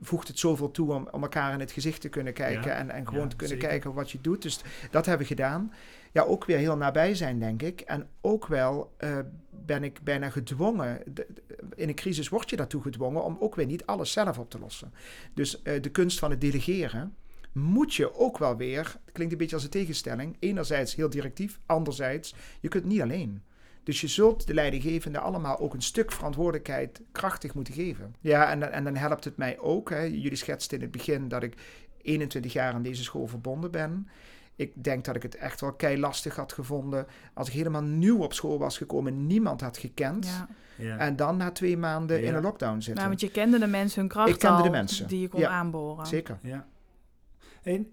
voegt 0.00 0.28
het 0.28 0.38
zoveel 0.38 0.70
toe 0.70 0.92
om, 0.92 1.08
om 1.10 1.22
elkaar 1.22 1.52
in 1.52 1.60
het 1.60 1.70
gezicht 1.72 2.00
te 2.00 2.08
kunnen 2.08 2.32
kijken 2.32 2.70
Ja, 2.70 2.76
en, 2.76 2.90
en 2.90 3.06
gewoon 3.06 3.22
ja, 3.22 3.28
te 3.28 3.36
kunnen 3.36 3.56
zeker. 3.56 3.70
kijken 3.70 3.92
wat 3.94 4.10
je 4.10 4.20
doet. 4.20 4.42
Dus 4.42 4.60
dat 4.90 5.06
hebben 5.06 5.26
we 5.26 5.34
gedaan. 5.34 5.72
Ja, 6.12 6.22
ook 6.22 6.44
weer 6.44 6.58
heel 6.58 6.76
nabij 6.76 7.14
zijn, 7.14 7.38
denk 7.38 7.62
ik. 7.62 7.80
En 7.80 8.08
ook 8.20 8.46
wel 8.46 8.94
eh, 8.96 9.18
ben 9.50 9.84
ik 9.84 10.00
bijna 10.02 10.30
gedwongen. 10.30 11.02
de- 11.14 11.26
in 11.74 11.88
een 11.88 11.94
crisis 11.94 12.28
word 12.28 12.50
je 12.50 12.56
daartoe 12.56 12.82
gedwongen 12.82 13.24
om 13.24 13.36
ook 13.40 13.54
weer 13.54 13.66
niet 13.66 13.86
alles 13.86 14.12
zelf 14.12 14.38
op 14.38 14.50
te 14.50 14.58
lossen. 14.58 14.92
Dus 15.34 15.62
eh, 15.62 15.82
de 15.82 15.90
kunst 15.90 16.18
van 16.18 16.30
het 16.30 16.40
delegeren 16.40 17.14
moet 17.52 17.94
je 17.94 18.14
ook 18.14 18.38
wel 18.38 18.56
weer, 18.56 18.96
klinkt 19.12 19.32
een 19.32 19.38
beetje 19.38 19.54
als 19.54 19.64
een 19.64 19.70
tegenstelling, 19.70 20.36
enerzijds 20.38 20.94
heel 20.94 21.10
directief, 21.10 21.58
anderzijds, 21.66 22.34
je 22.60 22.68
kunt 22.68 22.84
niet 22.84 23.00
alleen. 23.00 23.42
Dus 23.86 24.00
je 24.00 24.06
zult 24.08 24.46
de 24.46 24.54
leidinggevende 24.54 25.18
allemaal 25.18 25.58
ook 25.58 25.74
een 25.74 25.82
stuk 25.82 26.12
verantwoordelijkheid 26.12 27.00
krachtig 27.12 27.54
moeten 27.54 27.74
geven. 27.74 28.14
Ja, 28.20 28.50
en, 28.50 28.60
dan- 28.60 28.68
en 28.68 28.84
dan 28.84 28.96
helpt 28.96 29.24
het 29.24 29.36
mij 29.36 29.58
ook. 29.58 29.90
Hè. 29.90 30.00
Jullie 30.02 30.36
schetsten 30.36 30.76
in 30.76 30.82
het 30.82 30.92
begin 30.92 31.28
dat 31.28 31.42
ik 31.42 31.54
21 32.02 32.52
jaar 32.52 32.72
aan 32.72 32.82
deze 32.82 33.02
school 33.02 33.26
verbonden 33.26 33.70
ben. 33.70 34.08
Ik 34.56 34.84
denk 34.84 35.04
dat 35.04 35.16
ik 35.16 35.22
het 35.22 35.36
echt 35.36 35.60
wel 35.60 35.72
kei 35.72 35.98
lastig 35.98 36.36
had 36.36 36.52
gevonden 36.52 37.06
als 37.34 37.48
ik 37.48 37.54
helemaal 37.54 37.82
nieuw 37.82 38.22
op 38.22 38.32
school 38.32 38.58
was 38.58 38.76
gekomen, 38.76 39.26
niemand 39.26 39.60
had 39.60 39.78
gekend. 39.78 40.26
ja. 40.26 40.48
Ja. 40.78 40.98
En 40.98 41.16
dan 41.16 41.36
na 41.36 41.50
twee 41.50 41.76
maanden 41.76 42.22
in 42.22 42.34
een 42.34 42.42
lockdown 42.42 42.74
zitten. 42.74 42.94
Nou, 42.94 43.08
want 43.08 43.20
je 43.20 43.30
kende 43.30 43.58
de 43.58 43.66
mensen 43.66 44.00
hun 44.00 44.08
kracht 44.08 44.28
Ik 44.28 44.38
kende 44.38 44.56
al, 44.56 44.62
de 44.62 44.70
mensen. 44.70 45.08
die 45.08 45.20
je 45.20 45.28
kon 45.28 45.40
Ja. 45.40 45.48
aanboren. 45.48 46.06
Zeker. 46.06 46.38
Ja. 46.42 46.66
En 47.62 47.92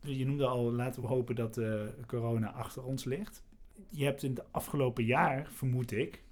je 0.00 0.26
noemde 0.26 0.46
al, 0.46 0.72
laten 0.72 1.02
we 1.02 1.08
hopen 1.08 1.34
dat 1.34 1.56
eh, 1.56 1.72
corona 2.06 2.50
achter 2.52 2.82
ons 2.84 3.04
ligt. 3.04 3.42
Je 3.90 4.04
hebt 4.04 4.22
in 4.22 4.30
het 4.30 4.44
afgelopen 4.50 5.04
jaar, 5.04 5.46
vermoed 5.50 5.92
ik, 5.92 6.22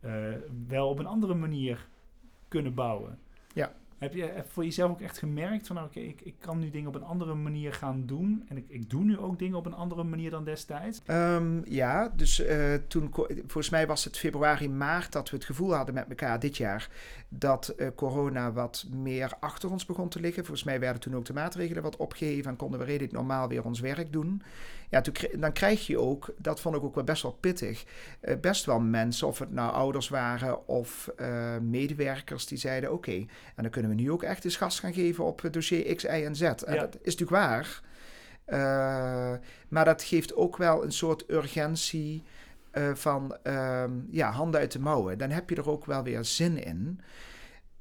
eh, 0.00 0.12
wel 0.66 0.88
op 0.88 0.98
een 0.98 1.06
andere 1.06 1.34
manier 1.34 1.88
kunnen 2.48 2.74
bouwen. 2.74 3.18
Ja. 3.52 3.72
Heb 3.98 4.14
je 4.14 4.22
heb 4.22 4.50
voor 4.50 4.64
jezelf 4.64 4.90
ook 4.90 5.00
echt 5.00 5.18
gemerkt 5.18 5.66
van, 5.66 5.82
oké, 5.82 6.00
ik, 6.00 6.20
ik 6.20 6.34
kan 6.38 6.58
nu 6.58 6.70
dingen 6.70 6.88
op 6.88 6.94
een 6.94 7.04
andere 7.04 7.34
manier 7.34 7.72
gaan 7.72 8.06
doen. 8.06 8.44
En 8.48 8.56
ik, 8.56 8.64
ik 8.68 8.90
doe 8.90 9.04
nu 9.04 9.18
ook 9.18 9.38
dingen 9.38 9.56
op 9.56 9.66
een 9.66 9.74
andere 9.74 10.04
manier 10.04 10.30
dan 10.30 10.44
destijds. 10.44 11.00
Ehm, 11.04 11.60
ja, 11.64 12.12
dus 12.16 12.40
eh, 12.40 12.74
toen, 12.88 13.10
volgens 13.36 13.70
mij 13.70 13.86
was 13.86 14.04
het 14.04 14.18
februari, 14.18 14.68
maart 14.68 15.12
dat 15.12 15.30
we 15.30 15.36
het 15.36 15.44
gevoel 15.44 15.74
hadden 15.74 15.94
met 15.94 16.08
elkaar 16.08 16.40
dit 16.40 16.56
jaar 16.56 16.88
dat 17.28 17.68
eh, 17.68 17.88
corona 17.94 18.52
wat 18.52 18.86
meer 18.90 19.32
achter 19.40 19.70
ons 19.70 19.86
begon 19.86 20.08
te 20.08 20.20
liggen. 20.20 20.44
Volgens 20.44 20.66
mij 20.66 20.80
werden 20.80 21.00
toen 21.00 21.16
ook 21.16 21.24
de 21.24 21.32
maatregelen 21.32 21.82
wat 21.82 21.96
opgeheven 21.96 22.50
en 22.50 22.56
konden 22.56 22.78
we 22.78 22.84
redelijk 22.84 23.12
normaal 23.12 23.48
weer 23.48 23.64
ons 23.64 23.80
werk 23.80 24.12
doen. 24.12 24.42
Ja, 24.90 25.00
toen, 25.00 25.14
dan 25.36 25.52
krijg 25.52 25.86
je 25.86 25.98
ook, 25.98 26.34
dat 26.36 26.60
vond 26.60 26.76
ik 26.76 26.82
ook 26.82 26.94
wel 26.94 27.04
best 27.04 27.22
wel 27.22 27.36
pittig, 27.40 27.84
eh, 28.20 28.36
best 28.40 28.64
wel 28.64 28.80
mensen, 28.80 29.26
of 29.26 29.38
het 29.38 29.52
nou 29.52 29.72
ouders 29.72 30.08
waren 30.08 30.68
of 30.68 31.08
eh, 31.16 31.56
medewerkers, 31.58 32.46
die 32.46 32.58
zeiden 32.58 32.92
oké, 32.92 33.12
en 33.54 33.62
dan 33.62 33.70
kunnen 33.70 33.90
we 33.90 33.96
nu 33.96 34.10
ook 34.10 34.22
echt 34.22 34.44
eens 34.44 34.56
gas 34.56 34.80
gaan 34.80 34.92
geven 34.94 35.24
op 35.24 35.44
eh, 35.44 35.50
dossier 35.52 35.94
X, 35.94 36.04
Y 36.04 36.06
en 36.06 36.36
Z. 36.36 36.42
En 36.42 36.74
Ja. 36.74 36.80
dat 36.80 36.98
is 37.02 37.16
natuurlijk 37.16 37.30
waar. 37.30 37.82
Maar 39.68 39.84
dat 39.84 40.02
geeft 40.02 40.34
ook 40.34 40.56
wel 40.56 40.84
een 40.84 40.92
soort 40.92 41.30
urgentie 41.30 42.22
van 42.94 43.36
ehm, 43.42 43.90
ja, 44.10 44.30
handen 44.30 44.60
uit 44.60 44.72
de 44.72 44.78
mouwen. 44.78 45.18
Dan 45.18 45.30
heb 45.30 45.50
je 45.50 45.56
er 45.56 45.70
ook 45.70 45.84
wel 45.86 46.02
weer 46.02 46.24
zin 46.24 46.64
in. 46.64 47.00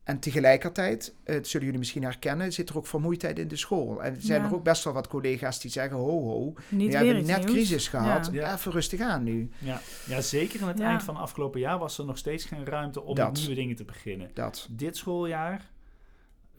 En 0.03 0.19
tegelijkertijd, 0.19 1.15
eh, 1.23 1.35
dat 1.35 1.47
zullen 1.47 1.65
jullie 1.65 1.79
misschien 1.79 2.03
herkennen, 2.03 2.53
zit 2.53 2.69
er 2.69 2.77
ook 2.77 2.87
vermoeidheid 2.87 3.39
in 3.39 3.47
de 3.47 3.55
school. 3.55 4.03
En 4.03 4.15
er 4.15 4.21
zijn 4.21 4.41
Ja. 4.41 4.47
er 4.47 4.53
ook 4.55 4.63
best 4.63 4.83
wel 4.83 4.93
wat 4.93 5.07
collega's 5.07 5.59
die 5.59 5.71
zeggen, 5.71 5.97
ho 5.97 6.21
ho, 6.23 6.53
Niet 6.69 6.91
we 6.91 6.97
hebben 6.97 7.25
net 7.25 7.37
nieuws. 7.37 7.51
crisis 7.51 7.87
gehad, 7.87 8.29
Ja. 8.31 8.53
Even 8.53 8.71
rustig 8.71 8.99
aan 8.99 9.23
nu. 9.23 9.49
Ja, 9.57 9.79
ja 10.07 10.21
zeker 10.21 10.61
in 10.61 10.67
het 10.67 10.77
Ja. 10.77 10.89
eind 10.89 11.03
van 11.03 11.15
afgelopen 11.15 11.59
jaar 11.59 11.77
was 11.79 11.97
er 11.97 12.05
nog 12.05 12.17
steeds 12.17 12.45
geen 12.45 12.65
ruimte 12.65 13.01
om 13.01 13.15
Dat. 13.15 13.33
nieuwe 13.33 13.53
dingen 13.55 13.75
te 13.75 13.83
beginnen. 13.85 14.29
Dat, 14.33 14.67
Dit 14.71 14.97
schooljaar, 14.97 15.69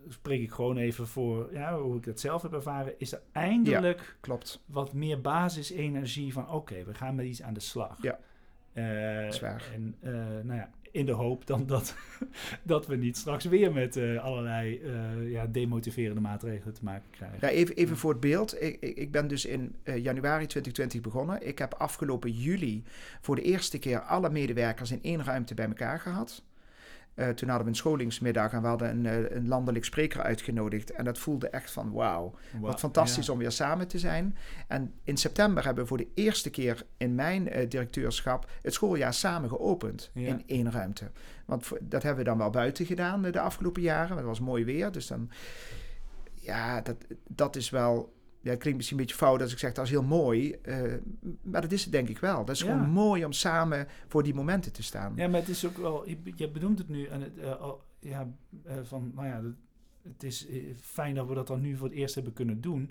spreek 0.08 0.40
ik 0.40 0.50
gewoon 0.50 0.76
even 0.76 1.06
voor 1.06 1.48
ja, 1.52 1.78
hoe 1.78 1.96
ik 1.96 2.04
het 2.04 2.20
zelf 2.20 2.42
heb 2.42 2.52
ervaren, 2.52 2.94
is 2.98 3.12
er 3.12 3.22
eindelijk 3.32 4.16
klopt. 4.20 4.62
wat 4.66 4.92
meer 4.92 5.20
basisenergie 5.20 6.32
van 6.32 6.50
oké, 6.50 6.84
we 6.84 6.94
gaan 6.94 7.14
met 7.14 7.26
iets 7.26 7.42
aan 7.42 7.54
de 7.54 7.60
slag. 7.60 7.98
Ja. 8.02 8.18
Eh, 8.72 9.26
is 9.26 9.40
waar. 9.40 9.62
En 9.74 9.94
eh, 10.00 10.12
nou 10.42 10.54
ja, 10.54 10.70
in 10.94 11.06
de 11.06 11.12
hoop 11.12 11.46
dan 11.46 11.66
dat, 11.66 11.94
dat 12.62 12.86
we 12.86 12.96
niet 12.96 13.16
straks 13.16 13.44
weer 13.44 13.72
met 13.72 13.96
eh, 13.96 14.24
allerlei 14.24 14.80
eh, 14.80 15.30
ja, 15.30 15.46
demotiverende 15.46 16.20
maatregelen 16.20 16.74
te 16.74 16.84
maken 16.84 17.10
krijgen. 17.10 17.38
Ja, 17.40 17.48
even, 17.48 17.74
even 17.74 17.96
voor 17.96 18.10
het 18.10 18.20
beeld. 18.20 18.62
Ik, 18.62 18.80
ik, 18.80 19.12
ben 19.12 19.28
dus 19.28 19.44
in 19.44 19.74
eh, 19.82 19.96
januari 19.96 20.46
2020 20.46 21.00
begonnen. 21.00 21.46
Ik 21.46 21.58
heb 21.58 21.74
afgelopen 21.74 22.30
juli 22.30 22.82
voor 23.20 23.36
de 23.36 23.42
eerste 23.42 23.78
keer 23.78 24.00
alle 24.00 24.30
medewerkers 24.30 24.90
in 24.90 25.02
één 25.02 25.24
ruimte 25.24 25.54
bij 25.54 25.66
elkaar 25.66 26.00
gehad. 26.00 26.42
Eh, 27.14 27.28
toen 27.28 27.48
hadden 27.48 27.66
we 27.66 27.72
een 27.72 27.78
scholingsmiddag 27.78 28.52
en 28.52 28.60
we 28.62 28.66
hadden 28.66 28.90
een, 28.90 29.06
eh, 29.06 29.36
een 29.36 29.48
landelijk 29.48 29.84
spreker 29.84 30.22
uitgenodigd. 30.22 30.90
En 30.90 31.04
dat 31.04 31.18
voelde 31.18 31.48
echt 31.48 31.70
van 31.70 31.92
wauw, 31.92 32.34
Wauw, 32.52 32.62
wat 32.62 32.80
fantastisch 32.80 33.26
ja. 33.26 33.32
om 33.32 33.38
weer 33.38 33.50
samen 33.50 33.88
te 33.88 33.98
zijn. 33.98 34.36
En 34.68 34.94
in 35.02 35.16
september 35.16 35.64
hebben 35.64 35.82
we 35.82 35.88
voor 35.88 35.98
de 35.98 36.08
eerste 36.14 36.50
keer 36.50 36.86
in 36.96 37.14
mijn 37.14 37.48
eh, 37.48 37.68
directeurschap 37.68 38.50
het 38.62 38.72
schooljaar 38.72 39.14
samen 39.14 39.48
geopend 39.48 40.10
Ja. 40.14 40.28
in 40.28 40.42
één 40.46 40.70
ruimte. 40.70 41.10
Want 41.44 41.68
dat 41.80 42.02
hebben 42.02 42.24
we 42.24 42.30
dan 42.30 42.38
wel 42.38 42.50
buiten 42.50 42.86
gedaan 42.86 43.22
de 43.22 43.40
afgelopen 43.40 43.82
jaren. 43.82 44.16
Het 44.16 44.26
was 44.26 44.40
mooi 44.40 44.64
weer, 44.64 44.92
dus 44.92 45.06
dan... 45.06 45.30
Ja, 46.34 46.80
dat, 46.80 46.96
dat 47.28 47.56
is 47.56 47.70
wel... 47.70 48.12
Ja, 48.44 48.50
het 48.50 48.58
klinkt 48.58 48.76
misschien 48.78 48.98
een 48.98 49.04
beetje 49.04 49.18
fout 49.20 49.40
als 49.42 49.52
ik 49.52 49.58
zeg 49.58 49.72
dat 49.72 49.84
is 49.84 49.90
heel 49.90 50.02
mooi. 50.02 50.52
eh, 50.62 50.82
maar 51.42 51.60
dat 51.60 51.72
is 51.72 51.82
het 51.82 51.92
denk 51.92 52.08
ik 52.08 52.18
wel. 52.18 52.44
Dat 52.44 52.54
is 52.54 52.60
Ja. 52.62 52.72
gewoon 52.72 52.90
mooi 52.90 53.24
om 53.24 53.32
samen 53.32 53.86
voor 54.08 54.22
die 54.22 54.34
momenten 54.34 54.72
te 54.72 54.82
staan. 54.82 55.12
Ja, 55.16 55.28
maar 55.28 55.40
het 55.40 55.48
is 55.48 55.66
ook 55.66 55.76
wel, 55.76 56.08
je, 56.36 56.48
benoemt 56.48 56.78
het 56.78 56.88
nu 56.88 57.04
en 57.06 57.20
het, 57.20 57.38
eh, 57.38 57.60
al- 57.60 57.82
ja, 58.00 58.28
eh, 58.64 58.74
van, 58.82 59.12
nou 59.14 59.26
ja, 59.26 59.42
het 60.12 60.22
is 60.22 60.46
fijn 60.80 61.14
dat 61.14 61.28
we 61.28 61.34
dat 61.34 61.46
dan 61.46 61.60
nu 61.60 61.76
voor 61.76 61.88
het 61.88 61.96
eerst 61.96 62.14
hebben 62.14 62.32
kunnen 62.32 62.60
doen. 62.60 62.90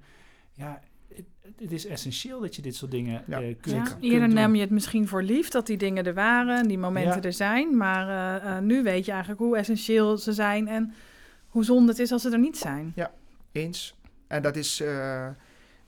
Ja, 0.53 0.81
het, 1.07 1.25
het 1.57 1.71
is 1.71 1.85
essentieel 1.85 2.39
dat 2.41 2.55
je 2.55 2.61
dit 2.61 2.75
soort 2.75 2.91
dingen 2.91 3.23
Ja, 3.27 3.41
eh, 3.41 3.55
kunt, 3.61 3.75
Ja, 3.75 3.83
kunt 3.83 4.03
eerder 4.03 4.27
doen. 4.27 4.35
nam 4.37 4.55
je 4.55 4.61
het 4.61 4.69
misschien 4.69 5.07
voor 5.07 5.23
lief 5.23 5.49
dat 5.49 5.67
die 5.67 5.77
dingen 5.77 6.05
er 6.05 6.13
waren 6.13 6.57
en 6.59 6.67
die 6.67 6.77
momenten 6.77 7.15
Ja. 7.15 7.21
er 7.21 7.33
zijn. 7.33 7.77
Maar 7.77 8.63
nu 8.63 8.83
weet 8.83 9.05
je 9.05 9.11
eigenlijk 9.11 9.41
hoe 9.41 9.57
essentieel 9.57 10.17
ze 10.17 10.33
zijn 10.33 10.67
en 10.67 10.93
hoe 11.47 11.63
zonde 11.63 11.91
het 11.91 11.99
is 11.99 12.11
als 12.11 12.21
ze 12.21 12.31
er 12.31 12.39
niet 12.39 12.57
zijn. 12.57 12.93
Eens. 13.51 13.95
En 14.27 14.41
dat 14.41 14.55
is, 14.55 14.79
eh, 14.79 14.87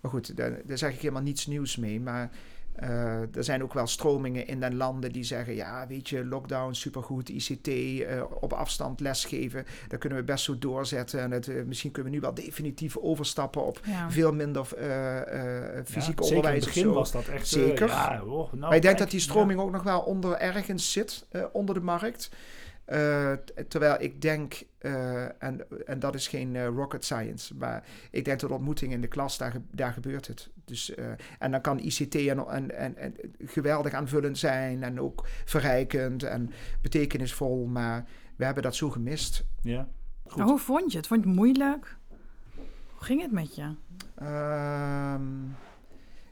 maar 0.01 0.12
goed, 0.12 0.38
daar, 0.38 0.62
daar 0.65 0.77
zeg 0.77 0.94
ik 0.94 1.00
helemaal 1.00 1.22
niets 1.22 1.46
nieuws 1.48 1.75
mee. 1.77 2.00
Maar 2.01 2.30
eh, 2.75 3.36
er 3.36 3.44
zijn 3.44 3.63
ook 3.63 3.74
wel 3.74 3.88
stromingen 3.88 4.48
in 4.48 4.60
de 4.60 4.74
landen 4.74 5.12
die 5.12 5.24
zeggen: 5.24 5.56
ja, 5.56 5.88
weet 5.88 6.10
je, 6.10 6.25
lockdown 6.25 6.74
supergoed, 6.74 7.30
ICT, 7.30 7.68
eh, 7.68 8.24
op 8.39 8.54
afstand 8.54 9.00
lesgeven, 9.00 9.65
daar 9.88 10.00
kunnen 10.00 10.18
we 10.18 10.24
best 10.24 10.44
zo 10.44 10.58
doorzetten. 10.58 11.20
En 11.20 11.32
het, 11.32 11.65
misschien 11.68 11.92
kunnen 11.92 12.12
we 12.12 12.18
nu 12.18 12.24
wel 12.24 12.34
definitief 12.34 12.98
overstappen 12.98 13.65
op 13.65 13.80
Ja. 13.86 14.12
veel 14.12 14.34
minder 14.34 14.68
eh, 14.77 15.18
eh, 15.22 15.75
Ja, 15.75 15.84
fysiek 15.86 16.24
zeker 16.24 16.36
onderwijs. 16.36 16.54
in 16.56 16.60
het 16.60 16.68
of 16.68 16.74
begin 16.74 16.84
zo. 16.84 16.94
was 16.94 17.12
dat 17.12 17.27
echt... 17.27 17.48
Zeker. 17.48 17.88
ja, 17.88 18.22
oh, 18.24 18.27
nou, 18.30 18.58
maar 18.60 18.75
ik 18.75 18.82
denk 18.82 18.82
kijk, 18.82 18.98
dat 18.98 19.12
die 19.12 19.20
stroming 19.20 19.60
ook 19.60 19.72
nog 19.72 19.84
wel 19.84 20.00
onder 20.00 20.34
ergens 20.34 20.92
zit, 20.92 21.25
eh, 21.32 21.44
onder 21.51 21.75
de 21.75 21.82
markt. 21.82 22.30
Eh, 22.86 23.34
terwijl 23.68 24.01
ik 24.01 24.22
denk, 24.22 24.63
eh, 24.77 25.44
en, 25.44 25.86
en 25.88 26.00
dat 26.00 26.15
is 26.15 26.27
geen 26.27 26.56
eh, 26.56 26.68
rocket 26.68 27.06
science, 27.06 27.56
maar 27.56 27.84
ik 28.12 28.25
denk 28.25 28.39
dat 28.39 28.51
ontmoeting 28.51 28.92
in 28.92 29.01
de 29.01 29.08
klas, 29.08 29.38
daar, 29.38 29.56
daar 29.72 29.94
gebeurt 29.94 30.27
het. 30.27 30.50
Dus, 30.65 30.95
eh, 30.95 31.06
en 31.39 31.52
dan 31.52 31.62
kan 31.62 31.80
ICT 31.80 32.15
en, 32.15 32.48
en, 32.48 32.76
en, 32.78 32.98
en 32.98 33.15
geweldig 33.39 33.93
aanvullend 33.93 34.38
zijn 34.38 34.84
en 34.84 35.00
ook 35.00 35.28
verrijkend 35.45 36.24
en 36.24 36.52
betekenisvol, 36.82 37.65
maar 37.65 38.06
we 38.36 38.45
hebben 38.45 38.63
dat 38.63 38.76
zo 38.76 38.89
gemist. 38.89 39.45
Ja. 39.62 39.88
Goed. 40.26 40.43
Hoe 40.43 40.60
vond 40.60 40.91
je 40.91 40.98
het? 40.98 41.08
Vond 41.08 41.24
je 41.24 41.28
het 41.28 41.36
moeilijk? 41.36 41.98
Hoe 42.91 43.04
ging 43.04 43.21
het 43.21 43.32
met 43.32 43.56
je? 43.56 43.76
Ehm, 44.15 45.43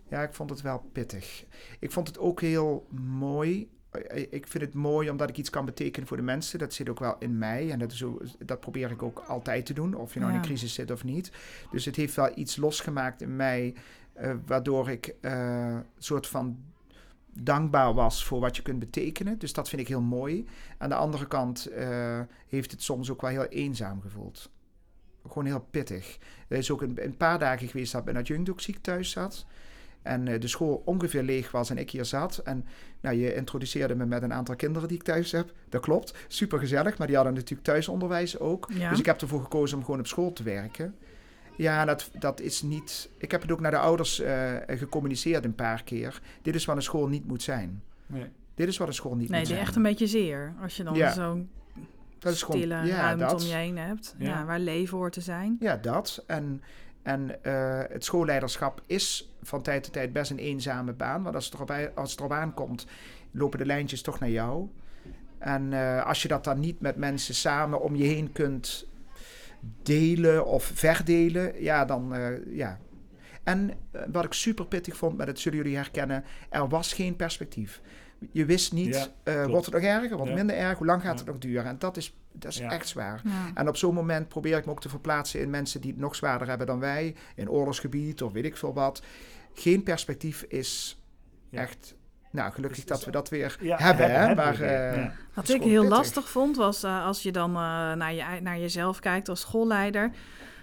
ja, 0.08 0.22
ik 0.22 0.34
vond 0.34 0.50
het 0.50 0.62
wel 0.62 0.80
pittig. 0.92 1.46
Ik 1.80 1.92
vond 1.92 2.08
het 2.08 2.18
ook 2.20 2.42
heel 2.42 2.88
mooi. 3.02 3.70
Eh, 3.94 4.26
Ik 4.30 4.48
vind 4.48 4.64
het 4.64 4.74
mooi 4.74 5.10
omdat 5.10 5.30
ik 5.30 5.38
iets 5.38 5.50
kan 5.50 5.66
betekenen 5.66 6.08
voor 6.08 6.18
de 6.18 6.24
mensen. 6.24 6.60
Dat 6.60 6.74
zit 6.74 6.90
ook 6.90 7.00
wel 7.00 7.16
in 7.20 7.38
mij. 7.38 7.72
En 7.72 7.80
dat, 7.80 7.92
is 7.92 8.04
ook, 8.04 8.22
dat 8.48 8.60
probeer 8.60 8.92
ik 8.92 9.04
ook 9.04 9.20
altijd 9.28 9.66
te 9.66 9.74
doen. 9.74 9.94
Of 9.96 10.14
je 10.14 10.20
nou 10.20 10.32
in 10.32 10.38
een 10.38 10.44
crisis 10.46 10.74
zit 10.74 10.92
of 10.92 11.04
niet. 11.04 11.32
Dus 11.72 11.86
het 11.86 11.96
heeft 11.96 12.16
wel 12.16 12.32
iets 12.36 12.56
losgemaakt 12.56 13.22
in 13.22 13.36
mij. 13.36 13.74
eh, 14.14 14.34
waardoor 14.46 14.90
ik 14.90 15.16
eh, 15.22 15.68
een 15.68 15.84
soort 15.98 16.28
van 16.28 16.58
dankbaar 17.36 17.94
was 17.94 18.26
voor 18.26 18.40
wat 18.40 18.56
je 18.56 18.62
kunt 18.62 18.80
betekenen. 18.80 19.38
Dus 19.40 19.54
dat 19.54 19.70
vind 19.70 19.82
ik 19.82 19.88
heel 19.88 20.02
mooi. 20.02 20.46
Aan 20.78 20.90
de 20.90 20.96
andere 20.96 21.28
kant 21.28 21.66
eh, 21.66 22.20
heeft 22.48 22.72
het 22.72 22.82
soms 22.82 23.12
ook 23.12 23.22
wel 23.22 23.30
heel 23.30 23.46
eenzaam 23.46 24.02
gevoeld. 24.02 24.52
Gewoon 25.28 25.46
heel 25.46 25.68
pittig. 25.72 26.18
Er 26.48 26.58
is 26.58 26.72
ook 26.72 26.82
een, 26.82 27.04
een 27.04 27.18
paar 27.18 27.40
dagen 27.40 27.68
geweest 27.68 27.92
dat 27.92 28.06
mijn 28.06 28.18
adjunct 28.18 28.50
ook 28.50 28.62
ziek 28.62 28.78
thuis 28.82 29.12
zat. 29.12 29.46
En 30.04 30.28
eh, 30.28 30.40
de 30.40 30.48
school 30.48 30.82
ongeveer 30.86 31.24
leeg 31.24 31.52
was 31.52 31.70
en 31.70 31.78
ik 31.78 31.90
hier 31.90 32.06
zat. 32.06 32.38
En 32.38 32.66
nou, 33.02 33.16
je 33.16 33.36
introduceerde 33.36 33.96
me 33.96 34.06
met 34.06 34.24
een 34.24 34.34
aantal 34.34 34.56
kinderen 34.56 34.88
die 34.88 34.98
ik 34.98 35.04
thuis 35.04 35.32
heb. 35.32 35.52
Dat 35.70 35.82
klopt, 35.82 36.14
super 36.28 36.60
gezellig. 36.60 36.98
Maar 36.98 37.08
die 37.08 37.16
hadden 37.16 37.34
natuurlijk 37.34 37.64
thuisonderwijs 37.64 38.40
ook. 38.40 38.70
Ja. 38.74 38.90
Dus 38.90 39.00
ik 39.00 39.06
heb 39.06 39.22
ervoor 39.22 39.42
gekozen 39.42 39.78
om 39.78 39.84
gewoon 39.84 40.00
op 40.00 40.08
school 40.08 40.34
te 40.34 40.44
werken. 40.44 40.96
Ja, 41.58 41.86
dat, 41.86 42.10
dat 42.20 42.40
is 42.40 42.62
niet... 42.62 43.10
Ik 43.18 43.32
heb 43.32 43.42
het 43.42 43.52
ook 43.52 43.60
naar 43.60 43.72
de 43.72 43.78
ouders 43.78 44.20
eh, 44.20 44.54
gecommuniceerd 44.68 45.46
een 45.46 45.56
paar 45.56 45.84
keer. 45.84 46.22
Dit 46.42 46.56
is 46.56 46.66
wat 46.66 46.76
een 46.76 46.82
school 46.82 47.08
niet 47.08 47.28
moet 47.28 47.42
zijn. 47.42 47.84
Nee. 48.06 48.26
Dit 48.56 48.68
is 48.68 48.78
wat 48.78 48.88
een 48.88 48.94
school 48.94 49.16
niet 49.16 49.30
nee, 49.30 49.40
moet 49.40 49.48
die 49.48 49.56
zijn. 49.56 49.68
echt 49.68 49.76
een 49.76 49.84
beetje 49.84 50.08
zeer. 50.08 50.54
Als 50.62 50.78
je 50.78 50.84
dan 50.84 50.96
Ja. 50.96 51.12
zo'n 51.14 51.50
dat 52.20 52.34
is 52.34 52.42
gewoon, 52.44 52.62
stille 52.62 52.86
ja, 52.86 53.02
ruimte 53.02 53.24
dat. 53.24 53.42
om 53.42 53.48
je 53.48 53.54
heen 53.56 53.78
hebt. 53.78 54.16
Ja. 54.18 54.28
Ja. 54.28 54.46
waar 54.46 54.60
leven 54.60 54.98
hoort 54.98 55.14
te 55.14 55.22
zijn. 55.22 55.58
Ja, 55.60 55.78
dat. 55.78 56.24
En, 56.28 56.62
en 57.04 57.44
eh, 57.44 57.80
het 57.90 58.04
schoolleiderschap 58.04 58.82
is 58.86 59.34
van 59.42 59.62
tijd 59.62 59.84
tot 59.84 59.94
tijd 59.94 60.14
best 60.14 60.32
een 60.32 60.38
eenzame 60.38 60.94
baan. 60.94 61.24
Want 61.24 61.36
als 61.36 61.46
het 61.46 61.54
erop, 61.54 61.92
als 61.96 62.12
het 62.12 62.20
erop 62.20 62.32
aankomt, 62.32 62.86
lopen 63.32 63.60
de 63.60 63.66
lijntjes 63.66 64.02
toch 64.02 64.20
naar 64.20 64.30
jou. 64.30 64.68
En 65.38 65.74
eh, 65.74 66.06
als 66.06 66.22
je 66.22 66.28
dat 66.28 66.44
dan 66.44 66.60
niet 66.60 66.80
met 66.80 66.96
mensen 66.96 67.36
samen 67.36 67.82
om 67.82 67.96
je 67.96 68.04
heen 68.04 68.32
kunt 68.32 68.88
delen 69.84 70.46
of 70.46 70.72
verdelen, 70.74 71.62
ja, 71.64 71.86
dan 71.86 72.16
eh, 72.16 72.56
ja. 72.56 72.80
En 73.44 73.72
wat 74.12 74.24
ik 74.26 74.34
super 74.34 74.66
pittig 74.66 74.98
vond, 74.98 75.18
maar 75.18 75.26
dat 75.26 75.40
zullen 75.40 75.58
jullie 75.58 75.76
herkennen, 75.76 76.24
er 76.50 76.68
was 76.68 76.94
geen 76.94 77.16
perspectief. 77.16 77.82
Je 78.32 78.46
wist 78.46 78.74
niet, 78.74 79.12
Ja, 79.24 79.48
wordt 79.48 79.66
het 79.66 79.74
nog 79.76 79.84
erger, 79.84 80.16
wordt 80.16 80.30
Ja. 80.32 80.36
minder 80.38 80.56
erg, 80.56 80.78
hoe 80.78 80.88
lang 80.88 81.02
gaat 81.02 81.12
Ja. 81.12 81.18
het 81.18 81.26
nog 81.26 81.38
duren? 81.38 81.66
En 81.66 81.76
dat 81.80 81.98
is, 81.98 82.18
dat 82.34 82.52
is 82.52 82.58
Ja. 82.58 82.70
echt 82.72 82.88
zwaar. 82.88 83.22
Ja. 83.24 83.32
En 83.54 83.68
op 83.68 83.78
zo'n 83.78 83.94
moment 83.94 84.28
probeer 84.28 84.58
ik 84.58 84.66
me 84.66 84.72
ook 84.72 84.82
te 84.82 84.90
verplaatsen 84.90 85.40
in 85.42 85.50
mensen 85.50 85.82
die 85.82 85.92
het 85.92 86.00
nog 86.00 86.16
zwaarder 86.16 86.48
hebben 86.48 86.68
dan 86.68 86.80
wij, 86.80 87.16
in 87.36 87.50
oorlogsgebied 87.50 88.22
of 88.22 88.32
weet 88.32 88.46
ik 88.46 88.58
veel 88.58 88.74
wat. 88.74 89.04
Geen 89.54 89.84
perspectief 89.84 90.42
is 90.42 91.00
Ja. 91.50 91.62
echt. 91.62 91.96
Nou, 92.32 92.52
gelukkig 92.54 92.84
dat 92.84 93.06
we 93.06 93.12
dat 93.12 93.30
weer 93.30 93.58
Ja, 93.62 93.78
hebben, 93.78 94.06
hè? 94.12 94.18
hebben 94.18 94.36
maar 94.46 94.62
eh, 94.62 94.96
Ja. 94.96 95.12
Wat 95.34 95.50
ik 95.50 95.62
heel 95.62 95.82
pittig. 95.82 95.98
lastig 95.98 96.30
vond, 96.30 96.56
was 96.56 96.84
eh, 96.84 97.06
als 97.06 97.24
je 97.24 97.32
dan 97.32 97.50
eh, 97.50 97.56
naar, 97.94 98.14
je, 98.14 98.24
naar 98.42 98.60
jezelf 98.60 99.00
kijkt 99.00 99.30
als 99.30 99.40
schoolleider. 99.42 100.12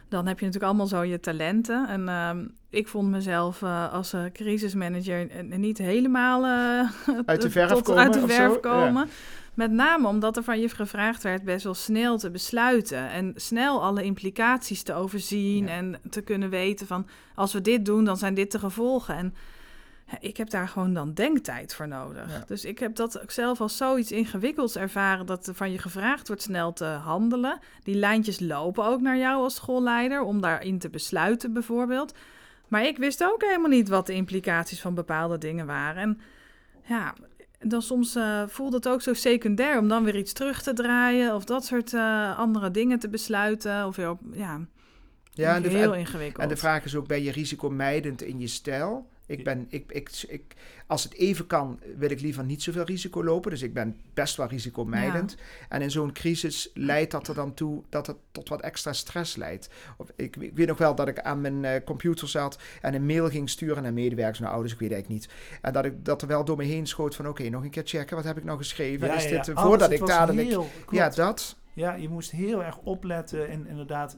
Dan 0.09 0.27
heb 0.27 0.39
je 0.39 0.45
natuurlijk 0.45 0.73
allemaal 0.73 0.87
zo 0.87 1.03
je 1.03 1.21
talenten. 1.21 1.89
En 1.89 2.09
ehm, 2.09 2.47
ik 2.71 2.89
vond 2.89 3.11
mezelf 3.11 3.63
eh, 3.63 3.93
als 3.93 4.13
eh, 4.13 4.25
crisismanager 4.33 5.45
niet 5.45 5.79
helemaal 5.79 6.45
eh, 6.45 6.91
Uit 7.27 7.43
de 7.43 7.51
verf 7.61 7.71
tot 7.71 7.83
komen 7.83 8.03
uit 8.03 8.13
de 8.13 8.23
of 8.23 8.33
verf 8.33 8.53
zo? 8.53 8.59
komen. 8.61 9.09
Met 9.61 9.71
name 9.71 10.09
omdat 10.09 10.37
er 10.37 10.43
van 10.43 10.61
je 10.61 10.69
gevraagd 10.69 11.23
werd 11.23 11.45
best 11.45 11.65
wel 11.65 11.75
snel 11.75 12.19
te 12.19 12.31
besluiten. 12.31 13.09
En 13.11 13.33
snel 13.37 13.83
alle 13.83 14.03
implicaties 14.03 14.83
te 14.83 14.95
overzien. 14.95 15.67
Ja. 15.67 15.71
En 15.71 16.01
te 16.11 16.21
kunnen 16.21 16.51
weten 16.51 16.87
van 16.87 17.07
als 17.35 17.53
we 17.53 17.61
dit 17.61 17.85
doen, 17.85 18.05
dan 18.05 18.17
zijn 18.17 18.35
dit 18.35 18.53
de 18.53 18.59
gevolgen. 18.59 19.17
En 19.17 19.35
ik 20.21 20.37
heb 20.37 20.51
daar 20.51 20.69
gewoon 20.69 20.95
dan 20.95 21.15
denktijd 21.15 21.75
voor 21.75 21.89
nodig. 21.89 22.33
Ja. 22.33 22.45
Dus 22.47 22.65
ik 22.65 22.79
heb 22.79 22.97
dat 22.97 23.23
ook 23.23 23.31
zelf 23.31 23.61
als 23.61 23.77
zoiets 23.77 24.13
ingewikkelds 24.13 24.77
ervaren 24.77 25.27
dat 25.27 25.47
er 25.47 25.55
van 25.55 25.73
je 25.73 25.79
gevraagd 25.79 26.27
wordt 26.27 26.43
snel 26.43 26.73
te 26.73 26.85
handelen. 26.85 27.59
Die 27.83 27.95
lijntjes 27.95 28.41
lopen 28.41 28.85
ook 28.85 29.01
naar 29.01 29.19
jou 29.19 29.43
als 29.43 29.55
schoolleider 29.55 30.23
om 30.23 30.41
daarin 30.41 30.79
te 30.79 30.91
besluiten 30.91 31.53
bijvoorbeeld. 31.53 32.15
Maar 32.69 32.87
ik 32.87 32.99
wist 32.99 33.25
ook 33.25 33.43
helemaal 33.43 33.71
niet 33.71 33.89
wat 33.89 34.07
de 34.07 34.15
implicaties 34.15 34.81
van 34.81 34.95
bepaalde 34.95 35.39
dingen 35.39 35.67
waren. 35.67 36.03
En 36.03 36.21
ja, 36.85 37.15
dan 37.69 37.83
soms 37.83 38.15
eh, 38.15 38.43
voelde 38.47 38.77
het 38.77 38.89
ook 38.89 39.03
zo 39.03 39.15
secundair 39.15 39.79
om 39.79 39.89
dan 39.89 40.05
weer 40.05 40.17
iets 40.17 40.33
terug 40.33 40.63
te 40.63 40.73
draaien 40.73 41.35
of 41.35 41.45
dat 41.45 41.65
soort 41.65 41.95
eh, 41.95 42.39
andere 42.39 42.71
dingen 42.71 42.99
te 42.99 43.09
besluiten. 43.09 43.87
Of 43.87 43.97
ja, 43.97 44.61
ja, 45.33 45.55
en 45.55 45.63
de, 45.63 45.69
heel 45.69 45.93
en, 45.95 45.99
ingewikkeld. 45.99 46.43
en 46.43 46.49
de 46.49 46.57
vraag 46.57 46.85
is 46.85 46.95
ook: 46.95 47.07
ben 47.07 47.23
je 47.23 47.31
risicomijdend 47.31 48.23
in 48.23 48.41
je 48.41 48.47
stijl? 48.47 49.09
Ik 49.31 49.45
ben, 49.45 49.67
ik, 49.69 49.93
ik, 49.93 50.11
ik, 50.29 50.43
als 50.87 51.05
het 51.05 51.15
even 51.15 51.47
kan, 51.47 51.81
wil 51.97 52.11
ik 52.11 52.21
liever 52.21 52.45
niet 52.45 52.63
zoveel 52.63 52.85
risico 52.85 53.25
lopen. 53.25 53.51
Dus 53.51 53.63
ik 53.63 53.75
ben 53.75 53.97
best 54.15 54.37
wel 54.37 54.47
risicomijdend. 54.47 55.37
En 55.69 55.83
in 55.83 55.91
zo'n 55.91 56.13
crisis 56.13 56.71
leidt 56.75 57.11
dat 57.11 57.29
er 57.29 57.35
dan 57.35 57.55
toe 57.55 57.83
dat 57.89 58.07
het 58.07 58.17
tot 58.33 58.49
wat 58.49 58.61
extra 58.61 58.93
stress 58.93 59.37
leidt. 59.37 59.71
Of, 59.97 60.09
ik, 60.17 60.37
ik 60.37 60.55
weet 60.57 60.67
nog 60.67 60.79
wel 60.79 60.95
dat 60.95 61.09
ik 61.09 61.21
aan 61.21 61.41
mijn 61.41 61.65
eh, 61.65 61.85
computer 61.85 62.29
zat 62.29 62.59
en 62.81 62.95
een 62.95 63.07
mail 63.07 63.29
ging 63.29 63.51
sturen 63.51 63.83
naar 63.83 63.93
medewerkers, 63.93 64.39
naar 64.39 64.51
ouders, 64.51 64.73
ik 64.73 64.79
weet 64.79 64.93
eigenlijk 64.93 65.21
niet. 65.23 65.33
En 65.63 65.73
dat 65.73 65.85
ik 65.85 66.05
dat 66.05 66.23
er 66.23 66.29
wel 66.29 66.45
door 66.45 66.57
me 66.57 66.65
heen 66.65 66.87
schoot 66.87 67.15
van 67.15 67.29
oké, 67.29 67.49
nog 67.49 67.63
een 67.63 67.71
keer 67.71 67.83
checken, 67.87 68.17
wat 68.17 68.25
heb 68.25 68.37
ik 68.37 68.45
nou 68.45 68.59
geschreven? 68.59 69.07
Ja, 69.07 69.15
Is 69.15 69.23
dit 69.23 69.47
ja. 69.47 69.53
eh, 69.53 69.63
voordat 69.63 69.89
Alles, 69.89 70.01
ik 70.01 70.07
dadelijk... 70.07 70.49
heel- 70.49 70.69
Ja, 70.91 71.09
dat. 71.09 71.57
Ja, 71.73 71.95
je 71.95 72.09
moest 72.09 72.31
heel 72.31 72.65
erg 72.65 72.79
opletten 72.79 73.49
en 73.49 73.67
inderdaad... 73.67 74.17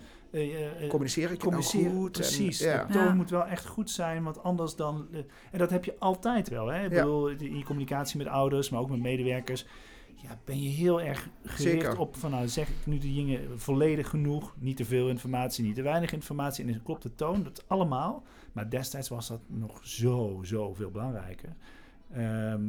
Communiceer 0.88 1.24
ik 1.24 1.30
het 1.42 1.50
nou 1.50 1.62
communiceren? 1.62 2.04
En, 2.04 2.10
Precies, 2.10 2.58
ja. 2.58 2.84
de 2.84 2.92
toon 2.92 3.04
Ja. 3.04 3.14
moet 3.14 3.30
wel 3.30 3.46
echt 3.46 3.66
goed 3.66 3.90
zijn, 3.90 4.22
want 4.22 4.42
anders 4.42 4.76
dan... 4.76 5.06
eh, 5.12 5.18
en 5.50 5.58
dat 5.58 5.70
heb 5.70 5.84
je 5.84 5.94
altijd 5.98 6.48
wel, 6.48 6.66
hè? 6.66 6.84
Ik 6.84 6.92
Ja. 6.92 7.02
bedoel, 7.02 7.28
in 7.28 7.56
je 7.58 7.64
communicatie 7.64 8.18
met 8.18 8.26
ouders, 8.26 8.70
maar 8.70 8.80
ook 8.80 8.90
met 8.90 9.00
medewerkers... 9.00 9.66
Ja, 10.14 10.38
ben 10.44 10.62
je 10.62 10.68
heel 10.68 11.00
erg 11.00 11.28
gericht 11.44 11.82
Zeker. 11.82 11.98
op 11.98 12.16
van, 12.16 12.30
nou, 12.30 12.48
zeg 12.48 12.68
ik 12.68 12.74
nu 12.86 12.98
de 12.98 13.12
dingen 13.12 13.60
volledig 13.60 14.08
genoeg? 14.08 14.54
Niet 14.58 14.76
te 14.76 14.84
veel 14.84 15.08
informatie, 15.08 15.64
niet 15.64 15.74
te 15.74 15.82
weinig 15.82 16.12
informatie. 16.12 16.64
En 16.64 16.72
dan 16.72 16.82
klopt 16.82 17.02
de 17.02 17.14
toon, 17.14 17.42
dat 17.42 17.64
allemaal. 17.68 18.22
Maar 18.52 18.70
destijds 18.70 19.08
was 19.08 19.28
dat 19.28 19.40
nog 19.46 19.80
zo, 19.86 20.40
zo 20.44 20.74
veel 20.74 20.90
belangrijker. 20.90 21.56
Ehm, 22.12 22.62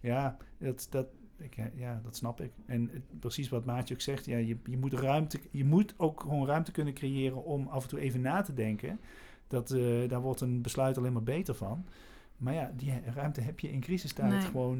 ja, 0.00 0.36
dat, 0.58 0.86
dat, 0.90 1.06
ik, 1.40 1.56
ja, 1.74 2.00
dat 2.04 2.16
snap 2.16 2.40
ik. 2.40 2.50
En 2.66 2.90
het- 2.92 3.20
precies 3.20 3.48
wat 3.48 3.64
Maatje 3.64 3.94
ook 3.94 4.00
zegt, 4.00 4.24
ja, 4.24 4.36
je, 4.36 4.56
je, 4.64 4.76
moet 4.78 4.92
ruimte, 4.92 5.38
je 5.50 5.64
moet 5.64 5.94
ook 5.96 6.20
gewoon 6.20 6.46
ruimte 6.46 6.72
kunnen 6.72 6.94
creëren 6.94 7.44
om 7.44 7.66
af 7.68 7.82
en 7.82 7.88
toe 7.88 8.00
even 8.00 8.20
na 8.20 8.42
te 8.42 8.54
denken. 8.54 9.00
Dat, 9.48 9.70
eh, 9.70 10.08
daar 10.08 10.20
wordt 10.20 10.40
een 10.40 10.62
besluit 10.62 10.98
alleen 10.98 11.12
maar 11.12 11.22
beter 11.22 11.54
van. 11.54 11.84
Maar 12.36 12.54
ja, 12.54 12.72
die 12.76 12.92
ruimte 13.14 13.40
heb 13.40 13.60
je 13.60 13.72
in 13.72 13.80
crisistijd 13.80 14.30
Nee. 14.32 14.40
gewoon 14.40 14.78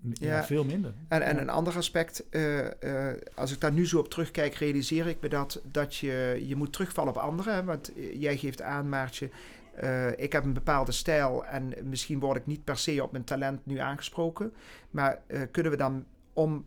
m- 0.00 0.10
ja, 0.12 0.26
Ja. 0.36 0.44
veel 0.44 0.64
minder. 0.64 0.94
En, 1.08 1.22
en 1.22 1.34
Ja. 1.36 1.40
een 1.40 1.48
ander 1.50 1.76
aspect, 1.76 2.28
eh, 2.28 3.10
eh, 3.10 3.18
als 3.34 3.52
ik 3.52 3.60
daar 3.60 3.72
nu 3.72 3.86
zo 3.86 3.98
op 3.98 4.08
terugkijk, 4.08 4.54
realiseer 4.54 5.06
ik 5.06 5.16
me 5.20 5.28
dat, 5.28 5.62
dat 5.70 5.96
je, 5.96 6.44
je 6.46 6.56
moet 6.56 6.72
terugvallen 6.72 7.12
op 7.12 7.18
anderen. 7.22 7.54
hè, 7.54 7.64
Want 7.64 7.92
jij 8.14 8.36
geeft 8.36 8.62
aan, 8.62 8.88
Maartje, 8.88 9.30
eh, 9.74 10.18
ik 10.18 10.32
heb 10.32 10.44
een 10.44 10.52
bepaalde 10.52 10.92
stijl 10.92 11.44
en 11.44 11.74
misschien 11.82 12.20
word 12.20 12.36
ik 12.36 12.46
niet 12.46 12.64
per 12.64 12.78
se 12.78 13.02
op 13.02 13.12
mijn 13.12 13.24
talent 13.24 13.66
nu 13.66 13.78
aangesproken. 13.78 14.52
Maar 14.90 15.22
eh, 15.26 15.40
kunnen, 15.50 15.72
we 15.72 15.78
dan 15.78 16.04
om, 16.32 16.66